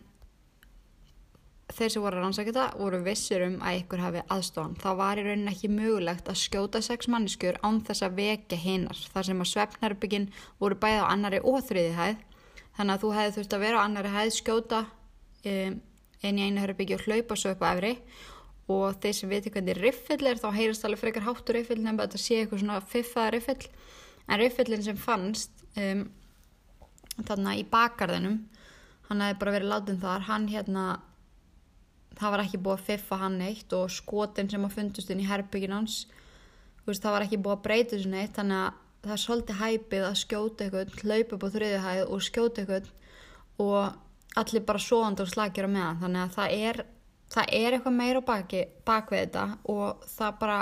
þeir 1.80 1.92
sem 1.94 2.02
voru 2.04 2.18
að 2.18 2.24
rannsækja 2.26 2.54
það 2.56 2.74
voru 2.80 2.98
vissir 3.06 3.42
um 3.46 3.54
að 3.64 3.76
ykkur 3.80 4.02
hafi 4.04 4.22
aðstofan 4.34 4.74
þá 4.80 4.88
var 4.98 5.20
í 5.20 5.24
rauninni 5.24 5.52
ekki 5.54 5.70
mögulegt 5.72 6.28
að 6.28 6.40
skjóta 6.42 6.82
sex 6.84 7.08
manniskur 7.08 7.58
án 7.64 7.80
þess 7.86 8.04
að 8.04 8.18
vekja 8.20 8.58
hinnar 8.60 9.00
þar 9.14 9.28
sem 9.28 9.40
að 9.40 9.50
svefnherbyggin 9.54 10.28
voru 10.60 10.78
bæða 10.82 11.06
á 11.08 11.12
annari 11.14 11.40
og 11.40 11.62
þriði 11.68 11.94
hæð. 11.96 12.20
Þannig 12.76 12.94
að 12.94 13.04
þú 13.04 13.12
hefði 13.16 13.34
þurft 13.38 13.56
að 13.56 13.64
vera 13.64 13.80
á 13.80 13.84
annari 13.86 14.12
hæð 14.12 14.34
skjóta 14.36 14.82
um, 14.84 15.80
en 16.20 16.38
í 16.38 16.46
einu 16.46 16.62
herrbyggju 16.62 17.00
og 17.00 17.06
hlaupa 17.08 17.40
svo 17.40 17.54
upp 17.56 17.64
á 17.64 17.68
efri. 17.72 17.94
Og 18.70 19.00
þeir 19.02 19.16
sem 19.16 19.32
veitir 19.32 19.56
hvernig 19.56 19.80
riffill 19.80 20.30
er 20.30 20.38
þá 20.38 20.48
heyrast 20.54 20.84
alveg 20.86 21.00
frekar 21.00 21.26
háttur 21.26 21.58
riffill 21.58 21.80
nefnum 21.80 22.04
að 22.04 22.10
þetta 22.12 22.22
sé 22.22 22.40
eitthvað 22.42 22.62
svona 22.62 22.80
fiffaða 22.92 23.34
riffill. 23.34 23.70
En 24.28 24.38
riffillin 24.38 24.84
sem 24.84 25.00
fannst 25.00 25.64
um, 25.80 26.04
þannig 27.26 27.64
í 27.64 27.68
bakgarðinum 27.72 28.42
hann 29.10 29.24
hefði 29.24 29.40
bara 29.40 29.54
verið 29.56 29.72
látin 29.72 30.02
þar 30.04 30.26
hann 30.28 30.46
hérna 30.50 30.84
það 32.20 32.34
var 32.34 32.44
ekki 32.44 32.62
búið 32.62 32.78
að 32.78 32.86
fiffa 32.90 33.20
hann 33.24 33.40
eitt 33.44 33.72
og 33.76 33.90
skotin 33.92 34.50
sem 34.52 34.64
að 34.66 34.76
fundust 34.76 35.10
inn 35.10 35.22
í 35.24 35.28
herrbyggin 35.28 35.74
hans 35.74 36.04
veist, 36.86 37.02
það 37.02 37.14
var 37.16 37.26
ekki 37.26 37.40
búið 37.40 37.56
að 37.56 37.64
breyta 37.66 37.96
þessu 37.96 38.12
neitt 38.12 38.36
þannig 38.36 38.62
að 38.66 38.78
það 39.00 39.14
er 39.14 39.22
svolítið 39.24 39.60
hæpið 39.60 40.06
að 40.06 40.18
skjóta 40.20 40.64
eitthvað, 40.66 40.94
hlaupa 41.00 41.36
upp 41.36 41.44
á 41.44 41.48
þriðihæð 41.54 42.02
og 42.04 42.24
skjóta 42.24 42.62
eitthvað 42.62 42.90
og 43.60 44.40
allir 44.40 44.66
bara 44.66 44.82
svoðandi 44.82 45.24
og 45.24 45.30
slagir 45.30 45.68
á 45.68 45.70
meðan. 45.70 46.00
Þannig 46.02 46.22
að 46.22 46.34
það 46.36 46.56
er, 46.68 46.82
það 47.34 47.54
er 47.60 47.76
eitthvað 47.76 47.96
meira 47.96 48.22
baki, 48.24 48.62
bakvið 48.86 49.22
þetta 49.24 49.46
og 49.72 50.04
það 50.12 50.38
bara 50.42 50.60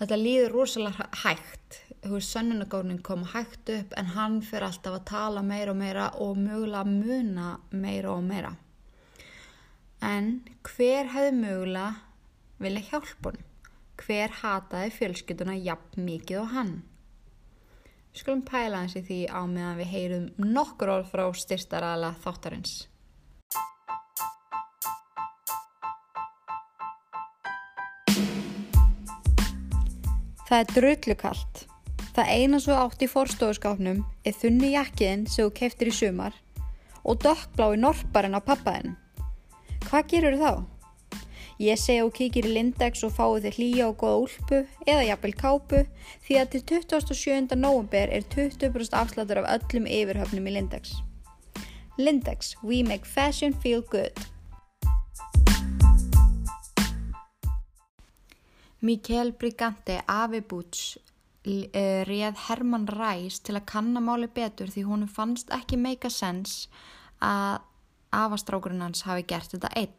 þetta 0.00 0.20
líður 0.20 0.56
rosalega 0.58 1.08
hægt. 1.24 1.80
Sönnunagónin 2.04 3.00
kom 3.02 3.22
hægt 3.32 3.70
upp 3.72 3.94
en 3.96 4.10
hann 4.12 4.42
fyrir 4.44 4.68
alltaf 4.68 4.98
að 4.98 5.06
tala 5.08 5.42
meira 5.42 5.72
og 5.72 5.78
meira 5.80 6.10
og 6.20 6.36
mögulega 6.36 6.84
muna 6.84 7.54
meira 7.72 8.12
og 8.12 8.26
meira 8.26 8.52
En 10.04 10.26
hver 10.68 11.06
hefði 11.08 11.30
mögulega 11.38 11.94
vilja 12.60 12.82
hjálpa 12.90 13.30
honum? 13.30 13.44
Hver 13.96 14.32
hataði 14.42 14.90
fjölskylduna 14.92 15.54
jafn 15.56 16.02
mikið 16.04 16.40
og 16.42 16.50
hann? 16.52 16.72
Við 18.12 18.20
skulum 18.20 18.42
pæla 18.44 18.82
hans 18.82 18.96
í 18.98 19.02
því 19.06 19.20
á 19.32 19.40
meðan 19.48 19.78
við 19.80 19.88
heyrum 19.94 20.26
nokkur 20.56 20.92
orð 20.92 21.08
frá 21.08 21.22
styrstaræðala 21.40 22.10
þáttarins. 22.24 22.74
Það 30.44 30.58
er 30.58 30.74
drullukallt. 30.74 31.62
Það 32.14 32.34
eina 32.34 32.60
svo 32.60 32.76
átt 32.76 33.00
í 33.02 33.08
forstofuskápnum 33.10 34.04
er 34.22 34.36
þunni 34.36 34.74
jakkiðin 34.74 35.24
sem 35.30 35.48
þú 35.48 35.56
keftir 35.62 35.90
í 35.90 35.96
sumar 35.96 36.36
og 37.02 37.24
dökkblái 37.24 37.80
norparinn 37.80 38.36
á 38.36 38.42
pappaðinn. 38.44 38.98
Hvað 39.84 40.06
gerur 40.10 40.36
þá? 40.40 40.52
Ég 41.62 41.78
segi 41.78 42.02
og 42.02 42.14
kíkir 42.16 42.48
í 42.48 42.52
Lindex 42.56 43.04
og 43.06 43.12
fáið 43.14 43.44
þið 43.44 43.56
hlýja 43.58 43.88
og 43.90 43.98
goða 44.00 44.20
úlpu 44.24 44.60
eða 44.90 45.04
jafnvel 45.06 45.34
kápu 45.38 45.82
því 46.26 46.38
að 46.40 46.48
til 46.54 46.62
27. 46.82 47.54
november 47.54 48.10
er 48.10 48.24
20% 48.34 48.96
afslættur 48.98 49.42
af 49.42 49.50
öllum 49.54 49.86
yfirhöfnum 49.86 50.48
í 50.50 50.54
Lindex. 50.56 50.96
Lindex, 51.98 52.56
we 52.64 52.82
make 52.82 53.06
fashion 53.06 53.54
feel 53.54 53.84
good. 53.86 54.18
Mikael 58.80 59.30
Brigante 59.32 60.00
Avi 60.08 60.40
Butch 60.40 60.96
réð 61.44 62.42
Herman 62.48 62.88
Ræs 62.88 63.38
til 63.44 63.54
að 63.54 63.68
kannamáli 63.68 64.26
betur 64.32 64.72
því 64.72 64.88
hún 64.88 65.06
fannst 65.06 65.52
ekki 65.52 65.78
make 65.78 66.08
a 66.08 66.10
sense 66.10 66.66
að 67.20 67.62
afastrákurinn 68.22 68.84
hans 68.84 69.04
hafi 69.08 69.26
gert 69.34 69.54
þetta 69.54 69.70
einn. 69.80 69.94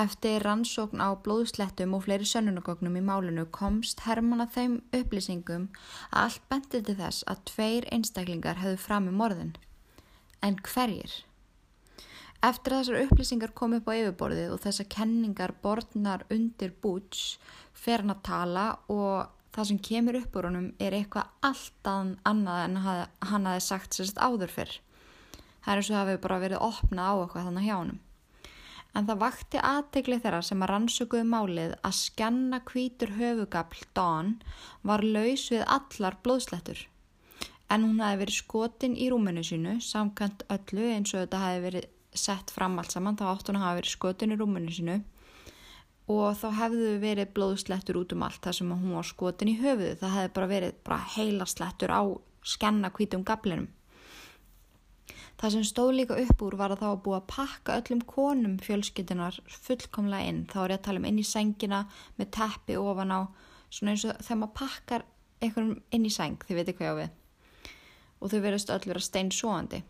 Eftir 0.00 0.44
rannsókn 0.46 1.02
á 1.02 1.10
blóðslettum 1.24 1.96
og 1.96 2.04
fleiri 2.04 2.26
sönnunagögnum 2.28 2.98
í 3.00 3.02
málinu 3.02 3.46
komst 3.50 4.04
Herman 4.06 4.44
að 4.44 4.52
þeim 4.56 4.76
upplýsingum 4.94 5.64
að 6.10 6.20
allt 6.26 6.44
bendið 6.52 6.84
til 6.86 6.98
þess 7.00 7.26
að 7.32 7.42
tveir 7.50 7.88
einstaklingar 7.96 8.62
hefðu 8.62 8.78
fram 8.84 9.08
með 9.08 9.18
morðin. 9.22 9.50
En 10.46 10.60
hverjir? 10.62 11.16
Eftir 12.40 12.72
þessar 12.72 13.02
upplýsingar 13.02 13.50
kom 13.52 13.74
upp 13.76 13.90
á 13.90 13.98
yfirborðið 13.98 14.54
og 14.54 14.62
þessar 14.62 14.86
kenningar 14.94 15.52
borðnar 15.60 16.22
undir 16.32 16.70
búts 16.82 17.34
fer 17.76 18.00
hann 18.00 18.14
að 18.14 18.22
tala 18.30 18.66
og 18.88 19.26
það 19.52 19.68
sem 19.68 19.80
kemur 19.90 20.20
upp 20.22 20.38
úr 20.38 20.48
honum 20.48 20.70
er 20.80 20.96
eitthvað 20.96 21.34
allt 21.50 21.90
annað 21.90 22.62
en 22.64 22.78
hann 22.86 23.50
hafi 23.50 23.66
sagt 23.66 23.98
sérst 23.98 24.22
áður 24.22 24.54
fyrr. 24.54 24.78
Það 25.70 25.76
er 25.76 25.80
eins 25.84 25.90
og 25.90 25.94
það 25.94 26.08
hefur 26.08 26.22
bara 26.26 26.38
verið 26.42 26.64
opnað 26.66 27.06
á 27.06 27.14
eitthvað 27.14 27.44
þannig 27.46 27.68
hjá 27.70 27.76
honum 27.78 28.00
en 28.96 29.06
það 29.06 29.20
vakti 29.22 29.60
aðtegli 29.62 30.18
þeirra 30.22 30.40
sem 30.42 30.62
að 30.64 30.70
rannsökuðu 30.72 31.26
málið 31.30 31.74
að 31.86 31.96
skjanna 31.98 32.58
kvítur 32.66 33.14
höfugafl 33.18 33.84
Dawn 33.94 34.32
var 34.86 35.04
laus 35.06 35.46
við 35.52 35.62
allar 35.76 36.18
blóðslettur. 36.24 36.82
En 37.70 37.86
hún 37.86 38.02
hafi 38.02 38.18
verið 38.24 38.40
skotin 38.40 38.96
í 38.98 39.06
rúminu 39.12 39.44
sínu, 39.46 39.76
samkant 39.84 40.42
öllu 40.50 40.88
eins 40.90 41.14
og 41.14 41.22
þetta 41.22 41.42
hafi 41.44 41.64
verið 41.68 41.88
sett 42.18 42.50
fram 42.50 42.78
allt 42.82 42.90
saman, 42.90 43.14
þá 43.14 43.28
átt 43.30 43.50
hún 43.50 43.60
að 43.60 43.66
hafa 43.68 43.78
verið 43.78 43.94
skotin 43.94 44.34
í 44.34 44.38
rúminu 44.40 44.74
sínu 44.74 45.00
og 46.10 46.34
þá 46.34 46.48
hefðu 46.58 46.94
verið 46.98 47.34
blóðslettur 47.36 48.00
út 48.00 48.16
um 48.16 48.24
allt 48.26 48.42
þar 48.42 48.56
sem 48.56 48.72
hún 48.74 48.96
var 48.98 49.06
skotin 49.06 49.52
í 49.52 49.60
höfuðu. 49.60 49.94
Það 50.00 50.16
hefði 50.16 50.32
bara 50.34 50.50
verið 50.50 50.80
bara 50.88 51.04
heila 51.14 51.46
slettur 51.46 51.94
á 51.94 52.02
skjanna 52.42 52.90
kvítum 52.90 53.22
gaflinum. 53.22 53.68
Það 55.40 55.52
sem 55.54 55.62
stóð 55.64 55.90
líka 55.96 56.16
upp 56.20 56.42
úr 56.44 56.54
var 56.60 56.74
að 56.74 56.82
það 56.82 56.90
var 56.90 56.98
búið 57.04 57.16
að 57.16 57.28
pakka 57.32 57.76
öllum 57.80 58.00
konum 58.08 58.58
fjölskyttunar 58.60 59.38
fullkomlega 59.48 60.28
inn. 60.28 60.42
Þá 60.50 60.58
er 60.60 60.74
ég 60.74 60.80
að 60.80 60.84
tala 60.84 61.00
um 61.00 61.06
inn 61.08 61.22
í 61.22 61.24
sengina 61.24 61.78
með 62.18 62.28
teppi 62.36 62.76
ofan 62.76 63.14
á, 63.16 63.20
svona 63.72 63.94
eins 63.94 64.04
og 64.04 64.20
þegar 64.20 64.40
maður 64.42 64.58
pakkar 64.60 65.06
einhvern 65.40 65.72
inn 65.96 66.04
í 66.04 66.12
seng, 66.12 66.36
þið 66.44 66.60
veitir 66.60 66.76
hvað 66.76 66.86
ég 66.86 66.92
á 66.92 67.00
við. 67.00 67.16
Og 68.20 68.32
þau 68.32 68.40
verðast 68.44 68.74
öll 68.74 68.84
vera 68.84 69.04
stein 69.08 69.32
svoandi. 69.32 69.82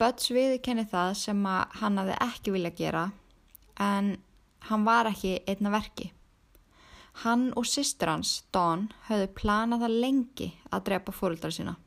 Böts 0.00 0.30
viðkenni 0.36 0.84
það 0.88 1.16
sem 1.22 1.44
hann 1.80 2.00
hafði 2.00 2.20
ekki 2.28 2.52
vilja 2.54 2.76
gera, 2.76 3.04
en 3.80 4.18
hann 4.68 4.84
var 4.84 5.08
ekki 5.08 5.38
einna 5.48 5.72
verki. 5.72 6.10
Hann 7.24 7.50
og 7.56 7.64
sýstur 7.68 8.12
hans, 8.12 8.42
Dawn, 8.52 8.90
höfðu 9.08 9.32
planað 9.40 9.86
það 9.86 10.02
lengi 10.04 10.52
að 10.68 10.90
drepa 10.90 11.16
fóröldar 11.16 11.56
sína. 11.56 11.80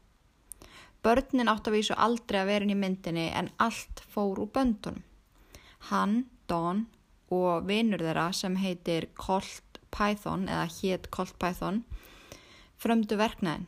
Börnin 1.04 1.52
átt 1.52 1.68
að 1.68 1.76
vísu 1.78 1.96
aldrei 2.00 2.40
að 2.40 2.50
vera 2.50 2.64
inn 2.64 2.72
í 2.72 2.80
myndinni 2.80 3.26
en 3.36 3.50
allt 3.60 4.04
fór 4.14 4.40
úr 4.40 4.52
böndunum. 4.56 5.04
Hann, 5.90 6.26
Don 6.48 6.86
og 7.34 7.66
vinnur 7.68 8.00
þeirra 8.00 8.30
sem 8.36 8.56
heitir 8.62 9.10
Colt 9.20 9.82
Python 9.92 10.48
eða 10.48 10.70
hétt 10.78 11.10
Colt 11.12 11.36
Python 11.42 11.82
frömdu 12.80 13.18
verknæðin. 13.20 13.68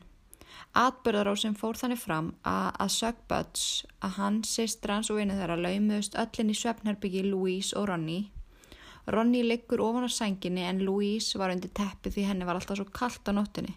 Atbörðarósinn 0.75 1.55
fór 1.59 1.77
þannig 1.79 1.99
fram 1.99 2.29
að, 2.47 2.69
að 2.83 2.93
Sögböts 2.95 3.65
að 4.03 4.15
hann, 4.19 4.39
sýstrans 4.47 5.11
og 5.11 5.19
vinnu 5.19 5.35
þeirra 5.37 5.57
laumuðust 5.59 6.15
öllin 6.19 6.51
í 6.51 6.55
svefnherbyggi 6.59 7.23
Louise 7.27 7.75
og 7.79 7.89
Ronny. 7.91 8.19
Ronny 9.11 9.43
liggur 9.45 9.83
ofan 9.85 10.07
á 10.07 10.11
sænginni 10.11 10.63
en 10.67 10.83
Louise 10.83 11.39
var 11.39 11.53
undir 11.53 11.71
teppi 11.75 12.11
því 12.11 12.29
henni 12.29 12.47
var 12.47 12.59
alltaf 12.59 12.79
svo 12.79 12.87
kallt 12.91 13.27
á 13.27 13.31
nóttinni. 13.35 13.75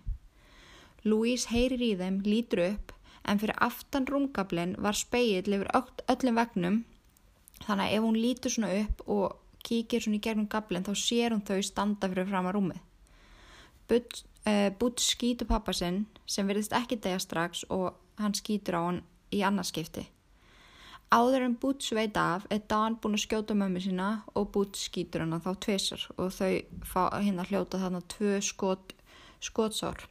Louise 1.06 1.50
heyrir 1.50 1.82
í 1.82 1.92
þeim, 1.98 2.22
lítur 2.26 2.64
upp 2.66 2.94
en 3.28 3.40
fyrir 3.40 3.58
aftan 3.64 4.06
rúmgablin 4.08 4.76
var 4.82 4.96
speill 4.96 5.54
yfir 5.58 5.70
öllum 5.74 6.40
vegnum 6.40 6.80
þannig 7.66 7.84
að 7.84 7.94
ef 7.96 8.04
hún 8.06 8.18
lítur 8.18 8.54
svona 8.54 8.72
upp 8.82 9.04
og 9.06 9.36
kíkir 9.66 10.02
svona 10.02 10.18
í 10.18 10.24
gegnum 10.24 10.48
gablin 10.50 10.86
þá 10.86 10.92
sér 10.96 11.34
hún 11.34 11.44
þau 11.46 11.60
standa 11.64 12.08
fyrir 12.10 12.28
fram 12.28 12.48
að 12.48 12.58
rúmið. 12.58 12.84
Bútt 13.88 15.00
uh, 15.00 15.04
skýtur 15.04 15.48
pappa 15.48 15.72
sinn 15.76 16.04
sem 16.28 16.48
verðist 16.48 16.76
ekki 16.76 17.00
degja 17.00 17.20
strax 17.22 17.64
og 17.72 17.96
hann 18.20 18.36
skýtur 18.36 18.78
á 18.78 18.80
hann 18.84 19.02
í 19.34 19.42
annarskipti. 19.44 20.06
Áður 21.08 21.46
en 21.46 21.56
Bútt 21.56 21.86
sveit 21.86 22.16
af 22.20 22.44
er 22.52 22.60
Dan 22.68 22.98
búin 23.00 23.16
að 23.16 23.24
skjóta 23.24 23.56
mömmu 23.56 23.80
sína 23.80 24.08
og 24.36 24.50
Bútt 24.52 24.76
skýtur 24.76 25.24
hann 25.24 25.40
þá 25.40 25.54
tveisar 25.64 26.04
og 26.16 26.34
þau 26.36 26.52
fá 26.84 27.02
hérna 27.16 27.46
hljóta 27.48 27.80
þarna 27.80 28.02
tvö 28.12 28.40
skot, 28.44 28.92
skotsár. 29.40 30.04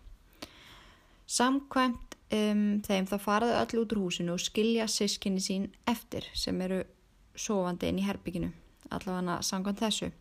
Samkvæmt 1.28 2.07
um, 2.34 2.64
þeim 2.84 3.08
þá 3.10 3.18
faraðu 3.22 3.58
öll 3.62 3.82
út 3.84 3.96
úr 3.96 4.04
húsinu 4.06 4.36
og 4.36 4.44
skilja 4.44 4.88
sískinni 4.92 5.44
sín 5.44 5.68
eftir 5.88 6.28
sem 6.36 6.60
eru 6.62 6.84
sofandi 7.38 7.92
inn 7.92 8.02
í 8.02 8.08
herbygginu 8.08 8.52
allavega 8.92 9.42
sangant 9.44 9.82
þessu. 9.82 10.12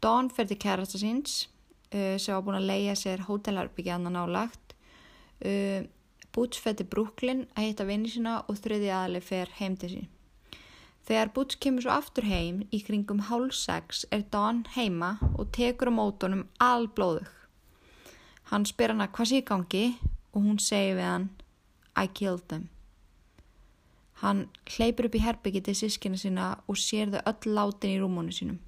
Dawn 0.00 0.30
fer 0.32 0.48
til 0.48 0.58
kærasta 0.60 1.00
síns 1.00 1.46
uh, 1.92 2.16
sem 2.20 2.34
var 2.34 2.44
búin 2.44 2.60
að 2.60 2.70
leia 2.70 2.96
sér 2.98 3.26
hótelherbyggja 3.28 3.98
annan 3.98 4.18
álagt 4.24 4.76
uh, 5.44 5.84
Boots 6.36 6.60
fer 6.60 6.76
til 6.76 6.88
Brooklyn 6.92 7.46
að 7.56 7.70
hitta 7.70 7.86
vinni 7.88 8.10
sína 8.12 8.42
og 8.44 8.58
þriði 8.60 8.90
aðli 8.92 9.22
fer 9.24 9.48
heim 9.56 9.76
til 9.80 9.88
sín. 9.94 10.10
Þegar 11.06 11.30
Boots 11.32 11.56
kemur 11.62 11.84
svo 11.84 11.94
aftur 11.94 12.26
heim 12.28 12.64
í 12.74 12.82
kringum 12.84 13.22
hálf 13.30 13.54
sex 13.56 14.04
er 14.12 14.26
Dawn 14.32 14.64
heima 14.74 15.14
og 15.32 15.48
tekur 15.56 15.88
á 15.88 15.96
mótonum 15.96 16.44
alblóðug. 16.60 17.30
Hann 18.50 18.66
spyr 18.68 18.92
hana 18.92 19.08
hvað 19.08 19.30
sé 19.30 19.40
í 19.40 19.46
gangi 19.46 19.84
og 20.36 20.44
hún 20.44 20.58
segi 20.60 20.94
við 20.98 21.08
hann 21.08 21.28
I 21.96 22.08
killed 22.12 22.44
them. 22.48 22.68
Hann 24.20 24.46
hleypur 24.68 25.08
upp 25.08 25.16
í 25.16 25.24
herbyggi 25.24 25.62
til 25.64 25.76
sískina 25.76 26.20
sína 26.20 26.50
og 26.68 26.76
sér 26.80 27.12
þau 27.14 27.22
öll 27.32 27.54
látin 27.56 27.94
í 27.94 28.00
rúmónu 28.00 28.32
sínum. 28.36 28.58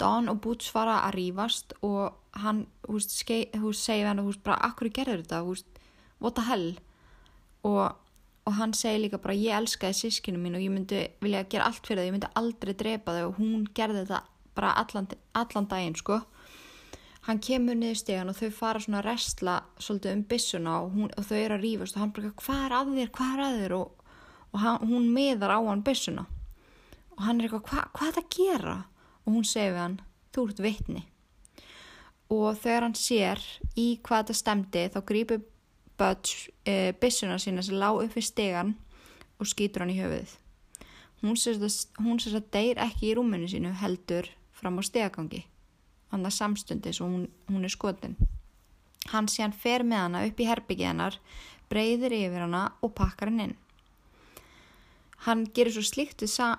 Dawn 0.00 0.28
og 0.32 0.40
Boots 0.44 0.70
fara 0.72 1.02
að 1.06 1.18
rýfast 1.18 1.76
og 1.86 2.16
hann 2.40 2.64
húst, 2.88 3.12
skei, 3.14 3.46
húst, 3.62 3.84
segi 3.84 4.02
við 4.02 4.10
hann 4.10 4.24
húst, 4.24 4.42
bara 4.42 4.58
akkur 4.66 4.90
gerður 4.90 5.22
þetta, 5.22 5.44
húst, 5.46 5.68
what 6.18 6.34
the 6.34 6.44
hell 6.48 6.72
og, 7.62 7.94
og 8.44 8.56
hann 8.58 8.74
segi 8.74 9.04
líka 9.04 9.20
bara 9.22 9.36
ég 9.38 9.54
elskaði 9.60 10.00
sískinu 10.00 10.40
mín 10.40 10.58
og 10.58 10.64
ég 10.64 10.72
myndi 10.72 11.04
vilja 11.22 11.44
gera 11.52 11.68
allt 11.70 11.86
fyrir 11.86 12.02
það, 12.02 12.08
ég 12.08 12.16
myndi 12.16 12.32
aldrei 12.40 12.74
drepa 12.80 13.14
þau 13.16 13.28
og 13.28 13.38
hún 13.38 13.68
gerði 13.76 14.02
þetta 14.02 14.22
bara 14.54 14.74
allan, 14.82 15.08
allan 15.38 15.70
daginn 15.70 15.98
sko 15.98 16.20
hann 17.24 17.40
kemur 17.40 17.76
niður 17.78 18.00
stegan 18.00 18.30
og 18.30 18.36
þau 18.36 18.50
fara 18.52 18.80
svona 18.82 19.00
að 19.00 19.08
restla 19.08 19.56
svolítið 19.80 20.16
um 20.16 20.24
bissuna 20.28 20.74
og, 20.82 20.90
hún, 20.92 21.12
og 21.16 21.24
þau 21.24 21.36
eru 21.38 21.56
að 21.56 21.64
rífast 21.64 21.96
og 21.96 22.02
hann 22.02 22.12
bara 22.16 22.32
hvað 22.42 22.64
er 22.66 22.74
að 22.76 22.90
þér, 22.98 23.12
hvað 23.16 23.32
er 23.34 23.44
að 23.44 23.56
þér? 23.60 23.76
Og, 23.78 24.10
og 24.50 24.60
hann, 24.64 24.90
hún 24.90 25.08
meðar 25.14 25.56
á 25.56 25.60
hann 25.64 25.84
bissuna 25.86 26.26
og 27.14 27.24
hann 27.24 27.40
er 27.40 27.48
eitthvað 27.48 27.70
Hva, 27.70 27.86
hvað 27.94 28.10
er 28.10 28.16
það 28.18 28.24
að 28.24 28.36
gera? 28.36 28.76
Og 29.24 29.38
hún 29.38 29.48
segir 29.48 29.80
hann 29.80 29.98
þú 30.34 30.46
ert 30.50 30.60
vitni. 30.60 31.02
Og 32.34 32.58
þegar 32.58 32.88
hann 32.88 32.96
sér 32.98 33.42
í 33.78 33.86
hvað 34.04 34.24
þetta 34.24 34.38
stemdi 34.40 34.86
þá 34.92 35.00
grýpur 35.08 35.44
Butch 35.94 36.48
e, 36.66 36.90
bissuna 36.98 37.38
sína 37.38 37.62
sem 37.62 37.78
lág 37.78 38.02
upp 38.02 38.16
við 38.18 38.26
stegan 38.26 38.74
og 39.38 39.48
skýtur 39.48 39.84
hann 39.84 39.94
í 39.94 40.00
höfuðið. 40.00 40.36
Hún 41.22 41.38
sérst 41.40 42.34
að 42.34 42.50
deyr 42.52 42.82
ekki 42.82 43.12
í 43.12 43.16
rúminu 43.16 43.48
sínu 43.48 43.70
heldur 43.78 44.28
fram 44.58 44.76
á 44.76 44.82
stegagangi 44.84 45.44
hann 46.14 46.26
að 46.26 46.38
samstundis 46.38 47.02
og 47.02 47.12
hún, 47.12 47.26
hún 47.50 47.66
er 47.66 47.74
skotin. 47.74 48.16
Hann 49.12 49.28
sé 49.28 49.44
hann 49.44 49.52
fer 49.52 49.84
með 49.84 50.06
hana 50.06 50.24
upp 50.28 50.40
í 50.40 50.48
herbyggið 50.48 50.90
hennar, 50.90 51.18
breyðir 51.68 52.16
yfir 52.16 52.46
hana 52.46 52.64
og 52.80 52.94
pakkar 52.96 53.32
hann 53.32 53.48
inn. 53.48 53.56
Hann 55.24 55.46
gerir 55.56 55.72
svo 55.72 55.84
slíktið 55.84 56.28
sa 56.28 56.58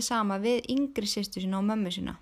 sama 0.00 0.38
við 0.38 0.66
yngri 0.70 1.06
sýstu 1.06 1.42
sína 1.42 1.58
og 1.58 1.66
mömmu 1.70 1.90
sína 1.90 2.18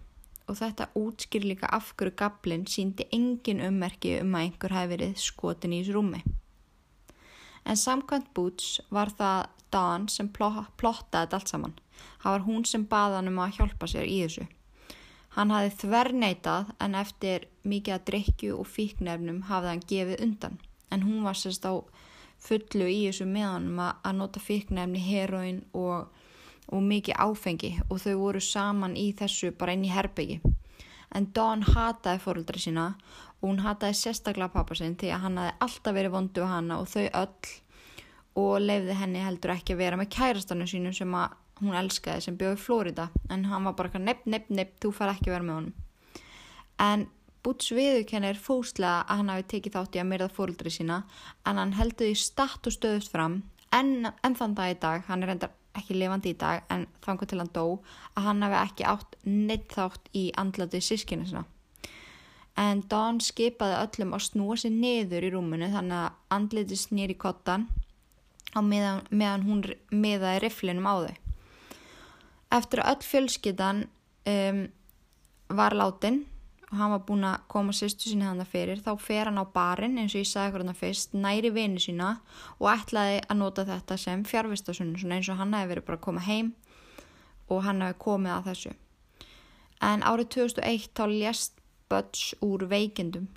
og 0.49 0.59
þetta 0.59 0.89
útskýr 0.99 1.47
líka 1.47 1.69
af 1.71 1.93
hverju 1.97 2.15
gablin 2.19 2.65
síndi 2.67 3.07
engin 3.15 3.63
ummerki 3.65 4.19
um 4.21 4.35
að 4.35 4.47
einhver 4.47 4.75
hafi 4.77 4.91
verið 4.93 5.21
skotin 5.23 5.73
í 5.73 5.83
þessu 5.83 5.97
rúmi. 5.97 6.23
En 7.65 7.79
samkvæmt 7.79 8.33
Boots 8.35 8.81
var 8.91 9.13
það 9.19 9.47
Dawn 9.73 10.09
sem 10.13 10.29
plottaði 10.29 11.13
þetta 11.13 11.39
allt 11.39 11.49
saman. 11.49 11.77
Það 12.21 12.35
var 12.35 12.43
hún 12.49 12.67
sem 12.69 12.85
baða 12.89 13.21
hann 13.21 13.31
um 13.31 13.39
að 13.41 13.55
hjálpa 13.59 13.89
sér 13.89 14.09
í 14.09 14.19
þessu. 14.25 14.49
Hann 15.33 15.53
hafi 15.55 15.71
þverneitað 15.81 16.73
en 16.85 16.97
eftir 17.01 17.47
mikið 17.65 17.95
að 17.95 18.07
drikju 18.11 18.57
og 18.59 18.69
fíknefnum 18.69 19.45
hafði 19.49 19.71
hann 19.71 19.87
gefið 19.93 20.25
undan. 20.27 20.59
En 20.93 21.07
hún 21.07 21.23
var 21.25 21.39
sérst 21.41 21.65
á 21.65 21.73
fullu 22.43 22.89
í 22.91 22.99
þessu 23.07 23.25
meðanum 23.31 23.81
að 23.81 24.19
nota 24.19 24.43
fíknefni, 24.43 25.01
heroin 25.01 25.63
og, 25.73 26.11
og 26.69 26.85
mikið 26.85 27.17
áfengi 27.25 27.73
og 27.89 28.03
þau 28.05 28.15
voru 28.21 28.43
saman 28.45 28.99
í 28.99 29.09
þessu 29.17 29.55
bara 29.57 29.73
inn 29.77 29.87
í 29.89 29.95
herbyggi. 29.95 30.43
En 31.17 31.29
Dawn 31.37 31.65
hataði 31.65 32.21
fóröldra 32.25 32.61
sína 32.61 32.87
og 33.41 33.49
hún 33.49 33.65
hataði 33.65 33.99
sérstaklega 34.01 34.53
pappa 34.53 34.77
sinn 34.77 34.99
því 35.01 35.13
að 35.13 35.25
hann 35.27 35.41
hafi 35.41 35.57
alltaf 35.67 35.97
verið 35.97 36.17
vondu 36.17 36.45
á 36.45 36.53
hana 36.57 36.81
og 36.81 36.89
þau 36.93 37.09
öll 37.09 37.57
og 38.43 38.55
leiði 38.65 38.97
henni 38.97 39.25
heldur 39.25 39.53
ekki 39.57 39.75
að 39.75 39.83
vera 39.83 39.99
með 40.01 40.13
kærastannu 40.15 40.69
sínu 40.69 40.93
sem 40.97 41.17
að 41.17 41.37
hún 41.63 41.79
elskaði 41.79 42.27
sem 42.27 42.37
bjóði 42.39 42.61
Flórida 42.61 43.09
en 43.31 43.47
hann 43.51 43.67
var 43.69 43.77
bara 43.79 44.03
nepp, 44.03 44.27
nepp, 44.27 44.51
nepp, 44.51 44.77
þú 44.83 44.93
far 44.97 45.15
ekki 45.15 45.33
vera 45.33 45.47
með 45.47 45.59
honum 45.61 45.75
en 46.83 47.09
Búts 47.43 47.73
viðurkennir 47.75 48.39
fóslega 48.39 49.01
að 49.11 49.19
hann 49.19 49.31
hafi 49.33 49.45
tekið 49.51 49.75
þátt 49.75 49.97
í 49.97 50.01
að 50.03 50.11
myrða 50.13 50.29
fóröldri 50.31 50.71
sína 50.71 51.01
en 51.49 51.59
hann 51.59 51.73
heldur 51.75 52.07
því 52.07 52.19
statt 52.21 52.69
og 52.71 52.77
stöðust 52.77 53.11
fram 53.11 53.41
en, 53.75 54.07
en 54.23 54.37
þann 54.39 54.55
dag 54.55 54.77
í 54.77 54.79
dag, 54.79 55.03
hann 55.09 55.25
er 55.25 55.33
reyndar 55.33 55.57
ekki 55.75 55.97
lifandi 55.97 56.35
í 56.35 56.39
dag 56.39 56.63
en 56.71 56.87
þangu 57.03 57.27
til 57.27 57.41
hann 57.41 57.51
dó 57.57 57.65
að 58.15 58.29
hann 58.29 58.47
hafi 58.47 58.61
ekki 58.61 58.87
átt 58.93 59.19
neitt 59.27 59.75
þátt 59.75 60.13
í 60.15 60.29
andlatið 60.39 60.87
sískinu 60.87 61.27
sinna 61.27 61.47
en 62.61 62.83
Dawn 62.89 63.21
skipaði 63.25 63.79
öllum 63.81 64.15
að 64.17 64.27
snúa 64.27 64.59
sér 64.61 64.75
niður 64.77 65.27
í 65.27 65.33
rúmunu 65.33 65.71
þannig 65.73 65.99
að 65.99 66.37
andlitið 66.37 66.83
snýr 66.83 67.15
í 67.15 67.19
kottan 67.19 67.67
á 68.53 68.61
meðan, 68.61 69.03
meðan 69.11 69.47
hún 69.47 69.63
meðaði 69.91 70.43
riflinum 70.45 70.89
á 70.89 70.95
þau. 71.07 71.15
Eftir 72.53 72.83
að 72.83 72.93
öll 72.93 73.07
fjölskyttan 73.09 73.83
um, 74.29 74.63
var 75.53 75.77
látin 75.77 76.23
og 76.71 76.79
hann 76.81 76.93
var 76.95 77.03
búin 77.09 77.27
að 77.29 77.43
koma 77.53 77.75
sýstu 77.77 78.09
sína 78.09 78.31
hann 78.31 78.49
fyrir 78.49 78.81
þá 78.85 78.93
fer 79.01 79.29
hann 79.29 79.41
á 79.41 79.45
barinn 79.45 79.99
eins 80.01 80.15
og 80.17 80.23
ég 80.23 80.31
sagði 80.31 80.57
hvernig 80.57 80.79
fyrst 80.79 81.17
næri 81.17 81.53
vini 81.53 81.81
sína 81.81 82.15
og 82.59 82.71
ætlaði 82.73 83.21
að 83.27 83.41
nota 83.41 83.67
þetta 83.69 83.99
sem 84.01 84.25
fjárvistasunum 84.29 85.13
eins 85.13 85.29
og 85.29 85.41
hann 85.41 85.53
hefði 85.57 85.75
verið 85.75 85.89
bara 85.89 86.01
að 86.01 86.07
koma 86.07 86.25
heim 86.29 86.55
og 87.49 87.65
hann 87.67 87.85
hefði 87.85 88.01
komið 88.07 88.37
að 88.37 88.49
þessu. 88.51 88.75
En 89.83 90.05
árið 90.07 90.33
2001 90.39 90.91
þá 90.97 91.05
lést 91.13 91.61
Budge 91.93 92.39
úr 92.41 92.65
veikindum 92.71 93.29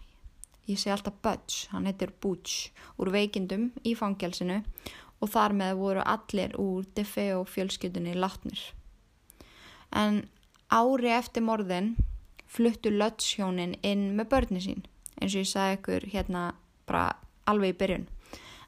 ég 0.69 0.79
segi 0.79 0.93
alltaf 0.93 1.17
Budge, 1.21 1.67
hann 1.71 1.85
heitir 1.89 2.13
Butch 2.21 2.71
úr 3.01 3.11
veikindum 3.13 3.69
í 3.85 3.93
fangelsinu 3.97 4.61
og 5.21 5.31
þar 5.31 5.55
með 5.57 5.77
voru 5.79 6.05
allir 6.05 6.55
úr 6.61 6.87
DeFeo 6.97 7.43
fjölskyldunni 7.49 8.15
látnir. 8.17 8.59
En 9.95 10.25
ári 10.69 11.11
eftir 11.15 11.45
morðin 11.45 11.93
fluttu 12.51 12.91
lötshjónin 12.91 13.77
inn 13.85 14.11
með 14.17 14.29
börni 14.33 14.61
sín, 14.63 14.85
eins 15.19 15.33
og 15.35 15.43
ég 15.43 15.49
sagði 15.49 15.79
ykkur 15.79 16.07
hérna 16.11 16.45
bara 16.87 17.07
alveg 17.49 17.75
í 17.75 17.77
byrjun. 17.79 18.07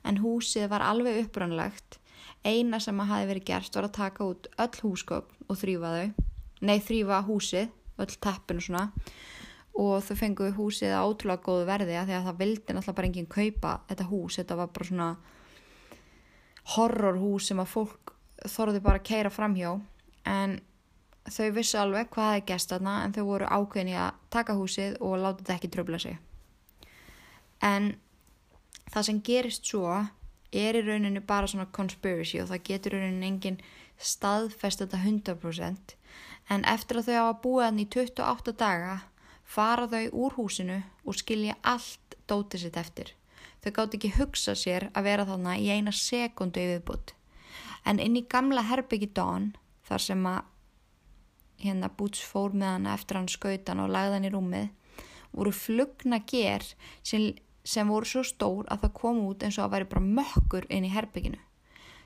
En 0.07 0.21
húsið 0.23 0.69
var 0.71 0.86
alveg 0.86 1.25
upprannlegt, 1.25 1.99
eina 2.47 2.80
sem 2.80 2.99
að 3.01 3.11
hafi 3.11 3.30
verið 3.32 3.47
gert 3.49 3.75
var 3.75 3.88
að 3.89 3.97
taka 3.97 4.28
út 4.28 4.47
öll 4.55 4.84
húsgögn 4.84 5.47
og 5.47 5.59
þrýfa 5.59 5.93
þau, 5.95 6.28
nei 6.67 6.78
þrýfa 6.84 7.23
húsið, 7.28 7.73
öll 7.97 8.13
teppin 8.23 8.61
og 8.61 8.67
svona, 8.67 8.86
og 9.78 9.97
þau 10.05 10.15
fenguðu 10.17 10.55
húsið 10.57 10.95
á 10.95 11.05
ótrúlega 11.05 11.43
góðu 11.45 11.65
verði 11.67 11.97
að 11.97 12.09
því 12.09 12.15
að 12.17 12.30
það 12.30 12.39
vildi 12.41 12.75
náttúrulega 12.75 12.97
bara 12.99 13.09
enginn 13.09 13.30
kaupa 13.30 13.73
þetta 13.89 14.07
hús, 14.09 14.38
þetta 14.39 14.57
var 14.57 14.71
bara 14.73 14.89
svona 14.89 15.09
horrorhús 16.75 17.49
sem 17.51 17.61
að 17.61 17.71
fólk 17.71 18.15
þorði 18.47 18.82
bara 18.84 19.01
að 19.01 19.07
keira 19.07 19.32
framhjá. 19.34 19.75
En 20.28 20.57
þau 21.32 21.47
vissi 21.55 21.78
alveg 21.80 22.09
hvað 22.13 22.30
það 22.30 22.39
er 22.39 22.45
gæst 22.51 22.73
aðna 22.75 22.95
en 23.05 23.15
þau 23.15 23.23
voru 23.28 23.49
ákveðin 23.49 23.93
í 23.93 23.97
að 23.99 24.19
taka 24.34 24.55
húsið 24.57 24.97
og 25.01 25.17
láta 25.21 25.41
þetta 25.41 25.55
ekki 25.57 25.71
tröfla 25.73 25.99
sig. 26.03 26.17
En 27.63 27.95
það 28.93 29.07
sem 29.09 29.21
gerist 29.30 29.67
svo 29.67 29.91
er 30.51 30.78
í 30.80 30.86
rauninu 30.86 31.21
bara 31.28 31.49
svona 31.49 31.67
conspiracy 31.75 32.39
og 32.41 32.49
það 32.51 32.65
getur 32.71 32.97
í 32.97 33.03
rauninu 33.03 33.28
engin 33.28 33.61
staðfest 33.97 34.84
þetta 34.84 35.03
100% 35.03 35.95
en 36.53 36.65
eftir 36.69 37.01
að 37.01 37.09
þau 37.09 37.17
hafa 37.17 37.38
búið 37.43 37.65
hann 37.65 37.82
í 37.84 37.88
28 37.97 38.55
daga 38.59 38.97
fara 39.47 39.88
þau 39.91 40.03
úr 40.11 40.36
húsinu 40.38 40.82
og 41.05 41.17
skilja 41.19 41.55
allt 41.63 42.17
dótið 42.28 42.65
sitt 42.65 42.80
eftir. 42.80 43.13
Þau 43.63 43.71
gátt 43.75 43.95
ekki 43.97 44.13
hugsa 44.17 44.55
sér 44.55 44.89
að 44.93 45.07
vera 45.09 45.25
þannig 45.28 45.63
í 45.63 45.71
eina 45.71 45.93
sekundu 45.95 46.61
yfirbútt. 46.61 47.13
En 47.88 47.99
inn 48.03 48.17
í 48.19 48.25
gamla 48.30 48.65
herbyggi 48.67 49.09
Dawn, 49.15 49.53
þar 49.88 50.03
sem 50.03 50.25
að 50.28 50.43
hérna 51.62 51.89
Boots 51.97 52.22
fór 52.24 52.53
með 52.53 52.74
hann 52.76 52.89
eftir 52.91 53.20
hann 53.20 53.30
skautan 53.32 53.82
og 53.84 53.91
lagði 53.93 54.18
hann 54.18 54.28
í 54.28 54.34
rúmið, 54.34 54.70
voru 55.34 55.53
flugna 55.53 56.22
ger 56.30 56.66
sem, 57.05 57.32
sem 57.66 57.89
voru 57.89 58.10
svo 58.10 58.24
stór 58.26 58.70
að 58.72 58.86
það 58.86 58.95
kom 59.01 59.24
út 59.28 59.43
eins 59.43 59.58
og 59.58 59.68
að 59.68 59.74
væri 59.76 59.89
bara 59.93 60.14
mökkur 60.20 60.70
inn 60.70 60.88
í 60.88 60.93
herbygginu. 60.93 61.41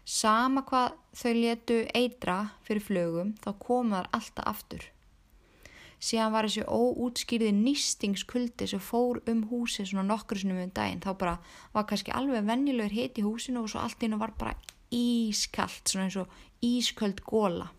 Sama 0.08 0.64
hvað 0.66 0.96
þau 1.14 1.34
letu 1.38 1.78
eitra 1.94 2.40
fyrir 2.66 2.84
flögum, 2.84 3.36
þá 3.44 3.52
komaðar 3.62 4.10
alltaf 4.18 4.48
aftur. 4.50 4.88
Síðan 6.02 6.34
var 6.34 6.48
þessi 6.48 6.64
óútskýrði 6.66 7.52
nýstingskuldi 7.54 8.66
sem 8.72 8.82
fór 8.82 9.20
um 9.30 9.44
húsi 9.52 9.86
svona 9.86 10.08
nokkur 10.08 10.40
sinum 10.42 10.58
um 10.64 10.72
daginn. 10.74 11.04
Þá 11.04 11.12
bara 11.14 11.36
var 11.76 11.86
kannski 11.86 12.16
alveg 12.18 12.48
vennilegur 12.48 12.96
hitt 12.96 13.22
í 13.22 13.26
húsinu 13.28 13.62
og 13.62 13.70
svo 13.70 13.84
allt 13.84 14.02
innu 14.02 14.18
var 14.18 14.34
bara 14.40 14.56
ískallt 14.92 15.86
svona 15.86 16.08
eins 16.08 16.18
og 16.18 16.34
ísköld 16.66 17.22
góla 17.22 17.70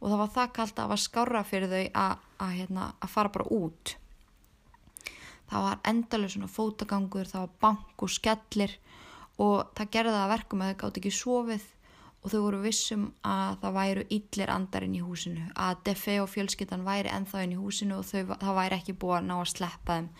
og 0.00 0.06
það 0.08 0.20
var 0.22 0.30
það 0.36 0.52
kallt 0.58 0.76
að 0.76 0.82
það 0.82 0.92
var 0.92 1.02
skára 1.04 1.42
fyrir 1.46 1.72
þau 1.72 1.82
að, 2.02 2.28
að, 2.40 2.54
hérna, 2.58 2.86
að 3.00 3.12
fara 3.14 3.34
bara 3.34 3.50
út 3.56 3.96
það 5.50 5.66
var 5.66 5.82
endalega 5.90 6.34
svona 6.34 6.54
fótagangur 6.54 7.28
það 7.28 7.44
var 7.46 7.58
bank 7.64 8.06
og 8.06 8.14
skellir 8.14 8.76
og 9.40 9.70
það 9.76 9.92
gerði 9.96 10.16
það 10.16 10.24
að 10.24 10.32
verkum 10.34 10.64
að 10.64 10.72
þau 10.72 10.80
gátt 10.82 11.00
ekki 11.00 11.14
sofið 11.16 11.68
og 12.20 12.32
þau 12.32 12.40
voru 12.44 12.60
vissum 12.64 13.06
að 13.24 13.54
það 13.62 13.76
væru 13.78 14.04
yllir 14.16 14.52
andar 14.52 14.84
inn 14.84 14.98
í 14.98 15.00
húsinu, 15.04 15.46
að 15.56 15.80
Defe 15.88 16.18
og 16.20 16.28
fjölskyttan 16.28 16.84
væri 16.84 17.12
enþá 17.14 17.46
inn 17.46 17.54
í 17.56 17.60
húsinu 17.60 17.96
og 17.96 18.08
þau, 18.10 18.36
það 18.36 18.58
væri 18.58 18.76
ekki 18.76 18.96
búið 19.00 19.16
að 19.16 19.28
ná 19.30 19.34
að 19.38 19.50
sleppa 19.54 19.96
þeim 19.96 20.10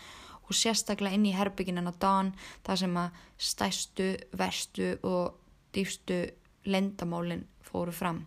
og 0.41 0.57
sérstaklega 0.57 1.17
inn 1.17 1.27
í 1.29 1.35
herbygginin 1.37 1.91
á 1.91 1.93
Dan 2.01 2.33
þar 2.65 2.81
sem 2.81 2.97
að 2.97 3.21
stæstu, 3.37 4.09
verstu 4.33 4.89
og 5.05 5.37
dýfstu 5.75 6.23
lendamálinn 6.65 7.45
fóru 7.63 7.93
fram. 7.95 8.25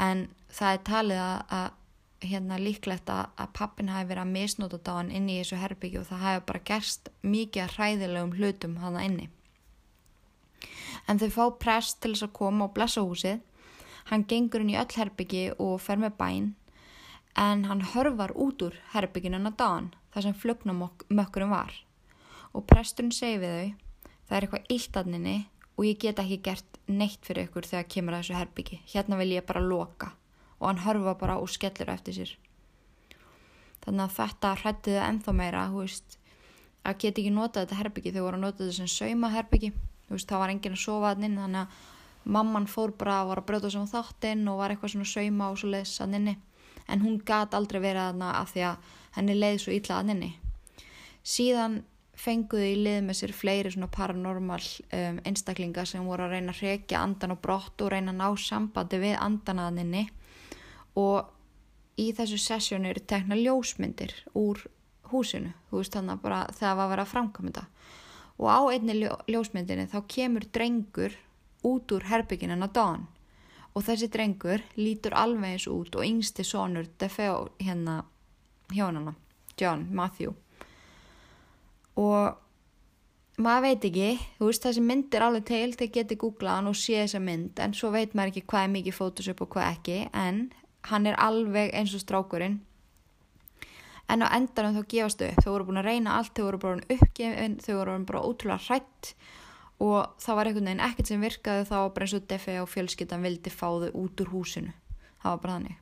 En 0.00 0.28
það 0.50 0.72
er 0.72 0.84
talið 0.88 1.22
að, 1.22 1.40
að 1.58 2.28
hérna 2.28 2.58
líklegt 2.58 3.10
að, 3.12 3.30
að 3.36 3.52
pappin 3.58 3.92
hafi 3.92 4.08
verið 4.10 4.24
að 4.24 4.34
misnóta 4.34 4.80
Dan 4.86 5.12
inn 5.14 5.28
í 5.28 5.38
þessu 5.40 5.60
herbyggi 5.60 6.00
og 6.00 6.08
það 6.08 6.24
hafi 6.24 6.44
bara 6.48 6.64
gerst 6.70 7.10
mikið 7.22 7.76
hræðilegum 7.76 8.36
hlutum 8.38 8.76
hana 8.82 9.04
inni. 9.06 9.28
En 11.08 11.20
þau 11.20 11.30
fá 11.30 11.44
prest 11.60 12.00
til 12.00 12.14
þess 12.14 12.28
að 12.28 12.36
koma 12.38 12.68
og 12.68 12.74
blessa 12.76 13.04
húsið. 13.04 13.42
Hann 14.10 14.26
gengur 14.28 14.64
inn 14.64 14.72
í 14.72 14.78
öll 14.80 14.92
herbyggi 14.96 15.46
og 15.58 15.80
fer 15.84 16.00
með 16.00 16.16
bæn 16.20 16.52
en 17.40 17.64
hann 17.66 17.82
hörfar 17.94 18.30
út 18.38 18.62
úr 18.62 18.76
herbygginu 18.92 19.40
á 19.42 19.52
dagan 19.52 19.88
þar 20.14 20.26
sem 20.26 20.36
flögnamökkurum 20.38 21.50
var. 21.50 21.72
Og 22.54 22.66
presturinn 22.70 23.14
segi 23.14 23.40
við 23.42 23.56
þau 23.56 23.72
það 24.28 24.36
er 24.36 24.46
eitthvað 24.46 24.70
íltaninni 24.76 25.38
og 25.74 25.86
ég 25.86 25.98
get 26.00 26.20
ekki 26.22 26.40
gert 26.44 26.80
neitt 26.86 27.24
fyrir 27.26 27.48
ykkur 27.48 27.66
þegar 27.66 27.88
kemur 27.90 28.16
að 28.16 28.24
þessu 28.24 28.38
herbyggi. 28.38 28.80
Hérna 28.92 29.18
vil 29.20 29.32
ég 29.34 29.46
bara 29.46 29.62
loka. 29.64 30.12
Og 30.60 30.68
hann 30.68 30.84
hörfa 30.84 31.16
bara 31.18 31.38
og 31.40 31.50
skellur 31.50 31.90
eftir 31.90 32.18
sér. 32.18 32.36
Þannig 33.84 34.04
að 34.04 34.14
þetta 34.18 34.52
hrættiði 34.62 35.00
ennþá 35.04 35.34
meira, 35.36 35.64
hú 35.72 35.82
veist, 35.82 36.18
að 36.84 37.00
geta 37.02 37.20
ekki 37.20 37.32
nota 37.34 37.64
þetta 37.64 37.80
herbyggi, 37.80 38.12
þau 38.14 38.22
voru 38.26 38.38
að 38.38 38.46
nota 38.46 38.62
þetta 38.62 38.76
sem 38.78 38.92
sauma 38.92 39.32
herbyggi 39.34 39.72
veist, 40.08 40.28
það 40.28 40.42
var 40.42 40.52
enginn 40.52 40.76
að 40.76 40.82
sofa 40.84 41.12
hann 41.12 41.26
inn 41.26 41.38
þannig 41.40 41.60
að 41.64 42.34
mamman 42.36 42.68
fór 42.70 42.92
bara 42.96 43.20
að 43.20 43.30
var 43.30 43.40
að 43.40 43.48
brjóta 43.50 43.70
sem 43.72 43.88
þáttinn 43.88 44.44
og 44.48 44.60
var 44.60 44.72
eitthvað 44.72 44.94
svona 44.94 45.08
sauma 45.08 45.50
og 45.52 45.58
svo 45.60 45.70
leiðs 45.72 45.98
hann 46.00 46.16
inni. 46.18 46.36
En 46.88 47.04
hún 47.04 47.18
gæti 47.20 47.56
aldrei 47.56 47.80
verið 47.80 48.02
að 48.02 48.10
hann 48.12 48.24
af 48.30 48.52
því 48.52 48.64
að 48.68 48.94
henni 49.16 49.36
leiði 49.36 49.60
svo 49.64 49.74
illa 49.74 49.98
hann 50.00 50.14
inni. 50.14 50.30
Síðan 51.24 51.76
fenguði 52.18 52.70
í 52.72 52.80
lið 52.84 53.00
með 53.06 53.18
sér 53.18 53.32
fleiri 53.34 53.72
svona 53.74 53.90
paranormal 53.92 54.60
um, 54.60 55.20
einstaklinga 55.26 55.84
sem 55.88 56.04
voru 56.06 56.26
að 56.26 56.36
reyna 56.36 56.54
að 56.54 56.60
hrekja 56.62 57.02
andan 57.02 57.34
og 57.34 57.40
brott 57.42 57.82
og 57.82 57.90
reyna 57.92 58.14
að 58.14 58.20
ná 58.20 58.40
sambandi 58.40 59.00
við 59.02 59.16
andanaðinni 59.18 60.04
og 61.00 61.32
í 62.00 62.10
þessu 62.14 62.38
sessjónu 62.42 62.90
eru 62.90 63.02
tekna 63.06 63.38
ljósmyndir 63.38 64.14
úr 64.38 64.62
húsinu, 65.10 65.52
þú 65.70 65.80
veist 65.82 65.94
þannig 65.94 66.16
að 66.16 66.22
bara 66.24 66.40
það 66.54 66.76
var 66.76 66.84
að 66.84 66.92
vera 66.92 67.04
að 67.04 67.12
framkvæmja 67.12 67.52
þetta. 67.52 67.66
Og 68.34 68.48
á 68.50 68.60
einni 68.74 68.94
ljó, 68.98 69.10
ljósmyndinni 69.30 69.90
þá 69.90 69.98
kemur 70.10 70.46
drengur 70.54 71.18
út 71.64 71.92
úr 71.94 72.06
herbygginin 72.10 72.66
á 72.66 72.68
dán 72.68 73.06
og 73.74 73.86
þessi 73.86 74.08
drengur 74.10 74.62
lítur 74.78 75.14
alveg 75.18 75.54
eins 75.54 75.68
út 75.70 75.94
og 75.98 76.06
yngsti 76.06 76.46
sonur 76.46 76.88
Defeo 76.98 77.48
hérna 77.62 78.02
hjónana, 78.74 79.14
John, 79.58 79.86
Matthew 79.94 80.34
og 82.00 83.40
maður 83.42 83.64
veit 83.66 83.86
ekki, 83.88 84.10
þú 84.38 84.50
veist 84.50 84.66
þessi 84.66 84.82
mynd 84.84 85.14
er 85.14 85.24
alveg 85.26 85.46
til, 85.48 85.70
þeir 85.74 85.90
geti 85.96 86.18
googlaðan 86.20 86.70
og 86.70 86.78
sé 86.78 87.00
þessa 87.00 87.22
mynd 87.22 87.62
en 87.62 87.74
svo 87.74 87.90
veit 87.94 88.14
maður 88.14 88.34
ekki 88.34 88.46
hvað 88.50 88.66
er 88.66 88.72
mikið 88.76 88.98
Photoshop 88.98 89.42
og 89.42 89.50
hvað 89.54 89.70
ekki 89.72 89.98
en 90.12 90.44
hann 90.90 91.08
er 91.08 91.18
alveg 91.18 91.72
eins 91.74 91.94
og 91.96 92.02
strákurinn. 92.04 92.60
En 94.12 94.20
á 94.20 94.28
endanum 94.36 94.76
þá 94.76 94.90
gefast 94.92 95.22
þau 95.22 95.30
upp, 95.30 95.40
þau 95.42 95.52
voru 95.54 95.66
búin 95.70 95.80
að 95.80 95.88
reyna 95.88 96.18
allt, 96.18 96.34
þau 96.36 96.44
voru 96.44 96.60
bara 96.60 96.88
uppgefin, 96.92 97.56
þau 97.64 97.74
voru 97.78 97.96
bara 98.10 98.24
ótrúlega 98.28 98.66
hrætt 98.66 99.14
og 99.82 100.12
það 100.22 100.36
var 100.38 100.48
einhvern 100.48 100.68
veginn 100.68 100.84
ekkert 100.84 101.10
sem 101.10 101.24
virkaði 101.24 101.64
þá 101.70 101.78
bara 101.94 102.06
eins 102.06 102.14
og 102.14 102.26
Defi 102.30 102.58
og 102.60 102.68
fjölskyttan 102.70 103.24
vildi 103.24 103.50
fá 103.50 103.66
þau 103.66 103.88
út 104.04 104.22
úr 104.22 104.30
húsinu, 104.30 104.74
það 105.22 105.30
var 105.32 105.40
bara 105.42 105.56
þannig. 105.56 105.80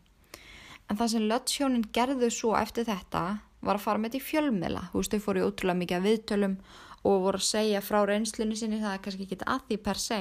En 0.88 0.98
það 1.00 1.12
sem 1.12 1.26
Lötsjónin 1.28 1.88
gerðu 1.92 2.30
svo 2.32 2.54
eftir 2.56 2.86
þetta 2.88 3.24
var 3.62 3.78
að 3.78 3.84
fara 3.86 4.02
með 4.02 4.12
þetta 4.12 4.20
í 4.20 4.26
fjölmela, 4.28 4.82
þú 4.90 5.02
veist 5.02 5.14
þau 5.14 5.24
fóru 5.26 5.42
í 5.42 5.46
ótrúlega 5.46 5.80
mikið 5.80 5.98
að 5.98 6.08
viðtölum 6.08 6.58
og 7.02 7.24
voru 7.24 7.40
að 7.40 7.48
segja 7.48 7.82
frá 7.82 8.02
reynslunni 8.06 8.58
sinni 8.58 8.82
það 8.82 8.96
er 8.96 9.02
kannski 9.06 9.26
ekki 9.26 9.40
að 9.46 9.64
því 9.68 9.78
per 9.86 10.00
se 10.02 10.20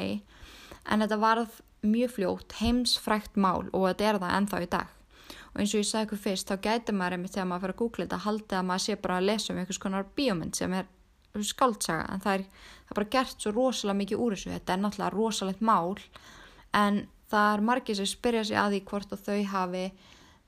en 0.90 1.04
þetta 1.04 1.20
varð 1.22 1.60
mjög 1.82 2.16
fljótt 2.16 2.58
heimsfrækt 2.62 3.38
mál 3.38 3.70
og 3.72 3.88
þetta 3.90 4.10
er 4.10 4.20
það 4.22 4.36
ennþá 4.38 4.62
í 4.62 4.70
dag. 4.72 4.98
Og 5.52 5.62
eins 5.62 5.74
og 5.74 5.82
ég 5.82 5.88
sagði 5.90 6.08
ykkur 6.08 6.22
fyrst 6.26 6.52
þá 6.52 6.56
gæti 6.64 6.96
maður 6.96 7.18
einmitt 7.18 7.36
þegar 7.36 7.48
maður 7.50 7.64
fyrir 7.64 7.76
að 7.76 7.82
googla 7.82 8.06
þetta 8.06 8.20
haldið 8.26 8.58
að 8.58 8.68
maður 8.70 8.84
sé 8.86 8.98
bara 9.04 9.18
að 9.18 9.28
lesa 9.28 9.52
um 9.52 9.62
einhvers 9.62 9.82
konar 9.82 10.12
bíómynd 10.18 10.58
sem 10.58 10.76
er 10.78 10.90
skáldsaga 11.48 12.06
en 12.12 12.24
það 12.24 12.38
er, 12.38 12.46
það 12.86 12.94
er 12.94 13.00
bara 13.00 13.12
gert 13.16 13.44
svo 13.44 13.54
rosalega 13.56 14.00
mikið 14.02 14.24
úr 14.24 14.36
þessu. 14.36 14.54
Þetta 14.56 14.74
er 14.74 14.82
náttúrulega 14.84 15.14
rosalegt 15.16 15.64
mál 15.66 15.98
en 16.78 17.02
það 17.32 17.54
er 17.56 17.66
margir 17.72 18.00
sem 18.00 18.10
spyrja 18.10 18.46
sig 18.48 18.60
að 18.60 18.76
því 18.76 18.82
hvort 18.92 19.16
þau 19.28 19.40
hafi 19.52 19.86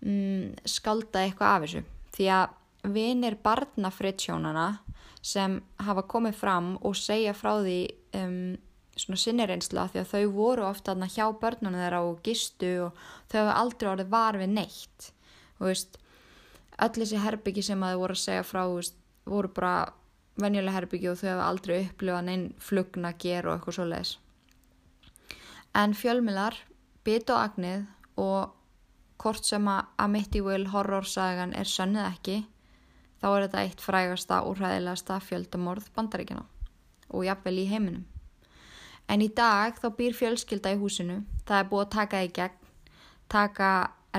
mm, 0.04 0.46
skaldað 0.70 1.28
eitthvað 1.28 1.56
af 1.56 1.66
þessu. 1.66 1.84
Því 2.14 2.30
að 2.38 2.60
vinir 2.84 3.38
barnafritsjónana 3.44 4.68
sem 5.24 5.60
hafa 5.80 6.04
komið 6.10 6.36
fram 6.36 6.74
og 6.82 6.98
segja 7.00 7.34
frá 7.38 7.56
því 7.62 7.80
um, 8.20 8.56
svona 9.00 9.20
sinnireynsla 9.22 9.88
því 9.92 10.02
að 10.02 10.12
þau 10.12 10.24
voru 10.36 10.66
ofta 10.68 10.96
hjá 11.16 11.26
börnunum 11.40 11.80
þeirra 11.80 12.02
og 12.06 12.20
gistu 12.26 12.74
og 12.90 13.04
þau 13.32 13.40
hafa 13.40 13.60
aldrei 13.62 13.92
orðið 13.94 14.12
var 14.14 14.40
við 14.42 14.56
neitt. 14.58 15.12
Og 15.60 15.70
veist 15.72 15.98
öll 16.84 16.94
þessi 16.98 17.24
herbyggi 17.24 17.64
sem 17.64 17.84
að 17.84 17.96
þau 17.96 18.04
voru 18.04 18.18
að 18.18 18.26
segja 18.26 18.48
frá 18.48 18.64
veist, 18.68 19.00
voru 19.26 19.54
bara 19.56 19.78
venjulega 20.42 20.80
herbyggi 20.80 21.10
og 21.12 21.22
þau 21.22 21.30
hafa 21.30 21.48
aldrei 21.48 21.80
upplifað 21.86 22.28
neinn 22.28 22.52
flugna 22.60 23.14
ger 23.22 23.48
og 23.48 23.56
eitthvað 23.56 23.80
svo 23.80 23.88
leiðis 23.88 24.18
en 25.74 25.94
fjölmilar 25.98 26.58
bit 27.06 27.30
og 27.34 27.42
agnið 27.42 27.86
og 28.22 28.54
hvort 29.22 29.48
sem 29.48 29.68
að 29.70 29.90
Amityville 30.04 30.72
horrorsagan 30.74 31.56
er 31.58 31.70
sönnið 31.70 32.10
ekki 32.10 32.38
þá 33.24 33.28
er 33.32 33.46
þetta 33.46 33.62
eitt 33.64 33.82
frægasta 33.82 34.42
og 34.44 34.58
hræðilegasta 34.60 35.20
fjöldamorð 35.24 35.86
bandaríkjana 35.96 36.44
og 37.14 37.24
jafnvel 37.24 37.62
í 37.62 37.70
heiminum. 37.70 38.04
En 39.08 39.24
í 39.24 39.30
dag 39.32 39.78
þá 39.80 39.88
býr 39.96 40.16
fjölskylda 40.18 40.74
í 40.76 40.80
húsinu, 40.82 41.22
það 41.48 41.60
er 41.62 41.70
búið 41.72 41.84
að 41.86 41.94
taka 41.96 42.24
í 42.24 42.32
gegn, 42.36 42.58
taka 43.32 43.70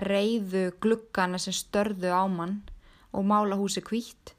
reyðu 0.05 0.64
glukkana 0.80 1.40
sem 1.40 1.55
störðu 1.57 2.12
á 2.16 2.24
mann 2.32 2.62
og 3.12 3.28
mála 3.28 3.59
húsi 3.61 3.84
kvítt. 3.84 4.32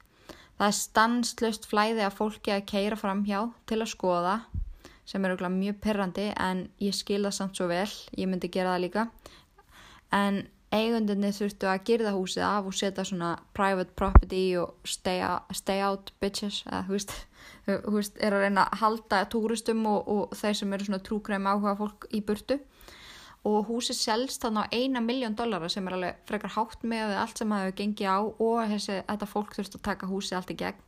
Það 0.58 0.66
er 0.66 0.76
stanslöst 0.80 1.70
flæði 1.70 2.02
að 2.02 2.18
fólki 2.18 2.54
að 2.54 2.66
keira 2.72 2.98
fram 2.98 3.22
hjá 3.28 3.44
til 3.68 3.80
að 3.82 3.92
skoða 3.92 4.36
sem 5.06 5.24
er 5.24 5.36
mjög 5.38 5.78
perrandi 5.80 6.32
en 6.34 6.66
ég 6.82 6.94
skilða 6.96 7.30
samt 7.30 7.56
svo 7.56 7.68
vel, 7.70 7.90
ég 8.18 8.26
myndi 8.26 8.50
gera 8.50 8.74
það 8.74 8.82
líka. 8.82 9.06
En 10.10 10.46
eigundinni 10.76 11.32
þurftu 11.34 11.68
að 11.70 11.84
girða 11.88 12.12
húsið 12.16 12.44
af 12.46 12.68
og 12.68 12.76
setja 12.76 13.04
svona 13.06 13.32
private 13.56 13.94
property 13.98 14.42
og 14.60 14.74
stay, 14.88 15.22
stay 15.56 15.82
out 15.84 16.12
bitches 16.22 16.62
eða 16.66 16.82
hú 16.88 16.96
veist, 16.96 17.14
hú 17.68 17.96
veist, 17.96 18.20
er 18.20 18.36
að 18.36 18.46
reyna 18.46 18.66
að 18.66 18.82
halda 18.82 19.22
túristum 19.32 19.84
og, 19.90 20.08
og 20.08 20.36
þeir 20.38 20.58
sem 20.60 20.76
eru 20.76 20.88
svona 20.88 21.02
trúkræmi 21.08 21.52
áhuga 21.52 21.76
fólk 21.80 22.08
í 22.14 22.22
burtu. 22.26 22.60
Og 23.46 23.68
húsið 23.68 23.98
selst 24.00 24.42
þannig 24.42 24.66
á 24.66 24.74
eina 24.74 25.02
miljón 25.04 25.36
dollara 25.38 25.68
sem 25.70 25.86
er 25.86 25.94
alveg 25.94 26.22
frekar 26.26 26.56
hátt 26.56 26.82
með 26.82 27.14
allt 27.14 27.38
sem 27.38 27.52
það 27.52 27.62
hefur 27.62 27.76
gengið 27.80 28.10
á 28.10 28.18
og 28.26 28.62
þessi, 28.72 29.00
þetta 29.06 29.28
fólk 29.30 29.54
þurftu 29.54 29.78
að 29.78 29.86
taka 29.90 30.10
húsið 30.10 30.38
allt 30.40 30.54
í 30.54 30.60
gegn. 30.64 30.86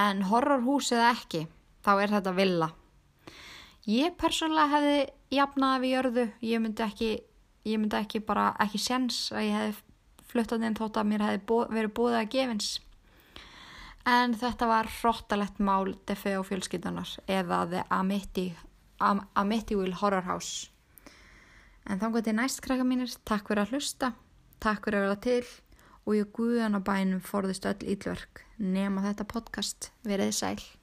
En 0.00 0.22
horror 0.30 0.62
húsið 0.64 1.02
ekki 1.10 1.46
þá 1.84 1.92
er 1.98 2.14
þetta 2.14 2.36
villa. 2.36 2.70
Ég 3.88 4.14
persónulega 4.20 4.76
hefði 4.76 4.96
jafnaði 5.34 5.82
við 5.82 5.92
jörðu, 5.94 6.24
ég 6.44 6.62
myndi 6.62 6.84
ekki 6.84 7.10
ég 7.64 7.78
myndi 7.80 7.96
ekki 7.98 8.22
bara 8.24 8.50
ekki 8.62 8.80
sens 8.80 9.28
að 9.34 9.46
ég 9.46 9.56
hefði 9.56 9.74
fluttat 10.30 10.64
inn 10.64 10.78
þótt 10.78 11.00
að 11.00 11.10
mér 11.10 11.24
hefði 11.26 11.42
bó, 11.46 11.56
verið 11.68 11.94
búið 11.98 12.16
að 12.20 12.30
gefins. 12.34 12.68
En 14.08 14.34
þetta 14.38 14.68
var 14.70 14.88
hróttalett 15.00 15.58
mál 15.60 15.94
Defe 16.08 16.36
og 16.38 16.46
fjölskyldunar 16.48 17.10
eða 17.28 17.64
The 17.70 17.84
Amityville 19.34 19.98
Horror 20.00 20.26
House. 20.28 20.70
En 21.84 22.00
þá 22.00 22.10
gott 22.14 22.28
ég 22.30 22.36
næst 22.38 22.62
krakka 22.64 22.86
mínir 22.86 23.12
takk 23.28 23.50
fyrir 23.50 23.64
að 23.64 23.74
hlusta, 23.74 24.12
takk 24.62 24.86
fyrir 24.86 25.02
að 25.02 25.08
vera 25.08 25.22
til 25.26 25.46
og 26.06 26.16
ég 26.16 26.32
guðan 26.36 26.78
á 26.78 26.80
bænum 26.80 27.22
forðist 27.24 27.68
öll 27.68 27.80
ílverk 27.84 28.44
nema 28.60 29.04
þetta 29.04 29.28
podcast, 29.28 29.90
verið 30.06 30.36
sæl 30.36 30.79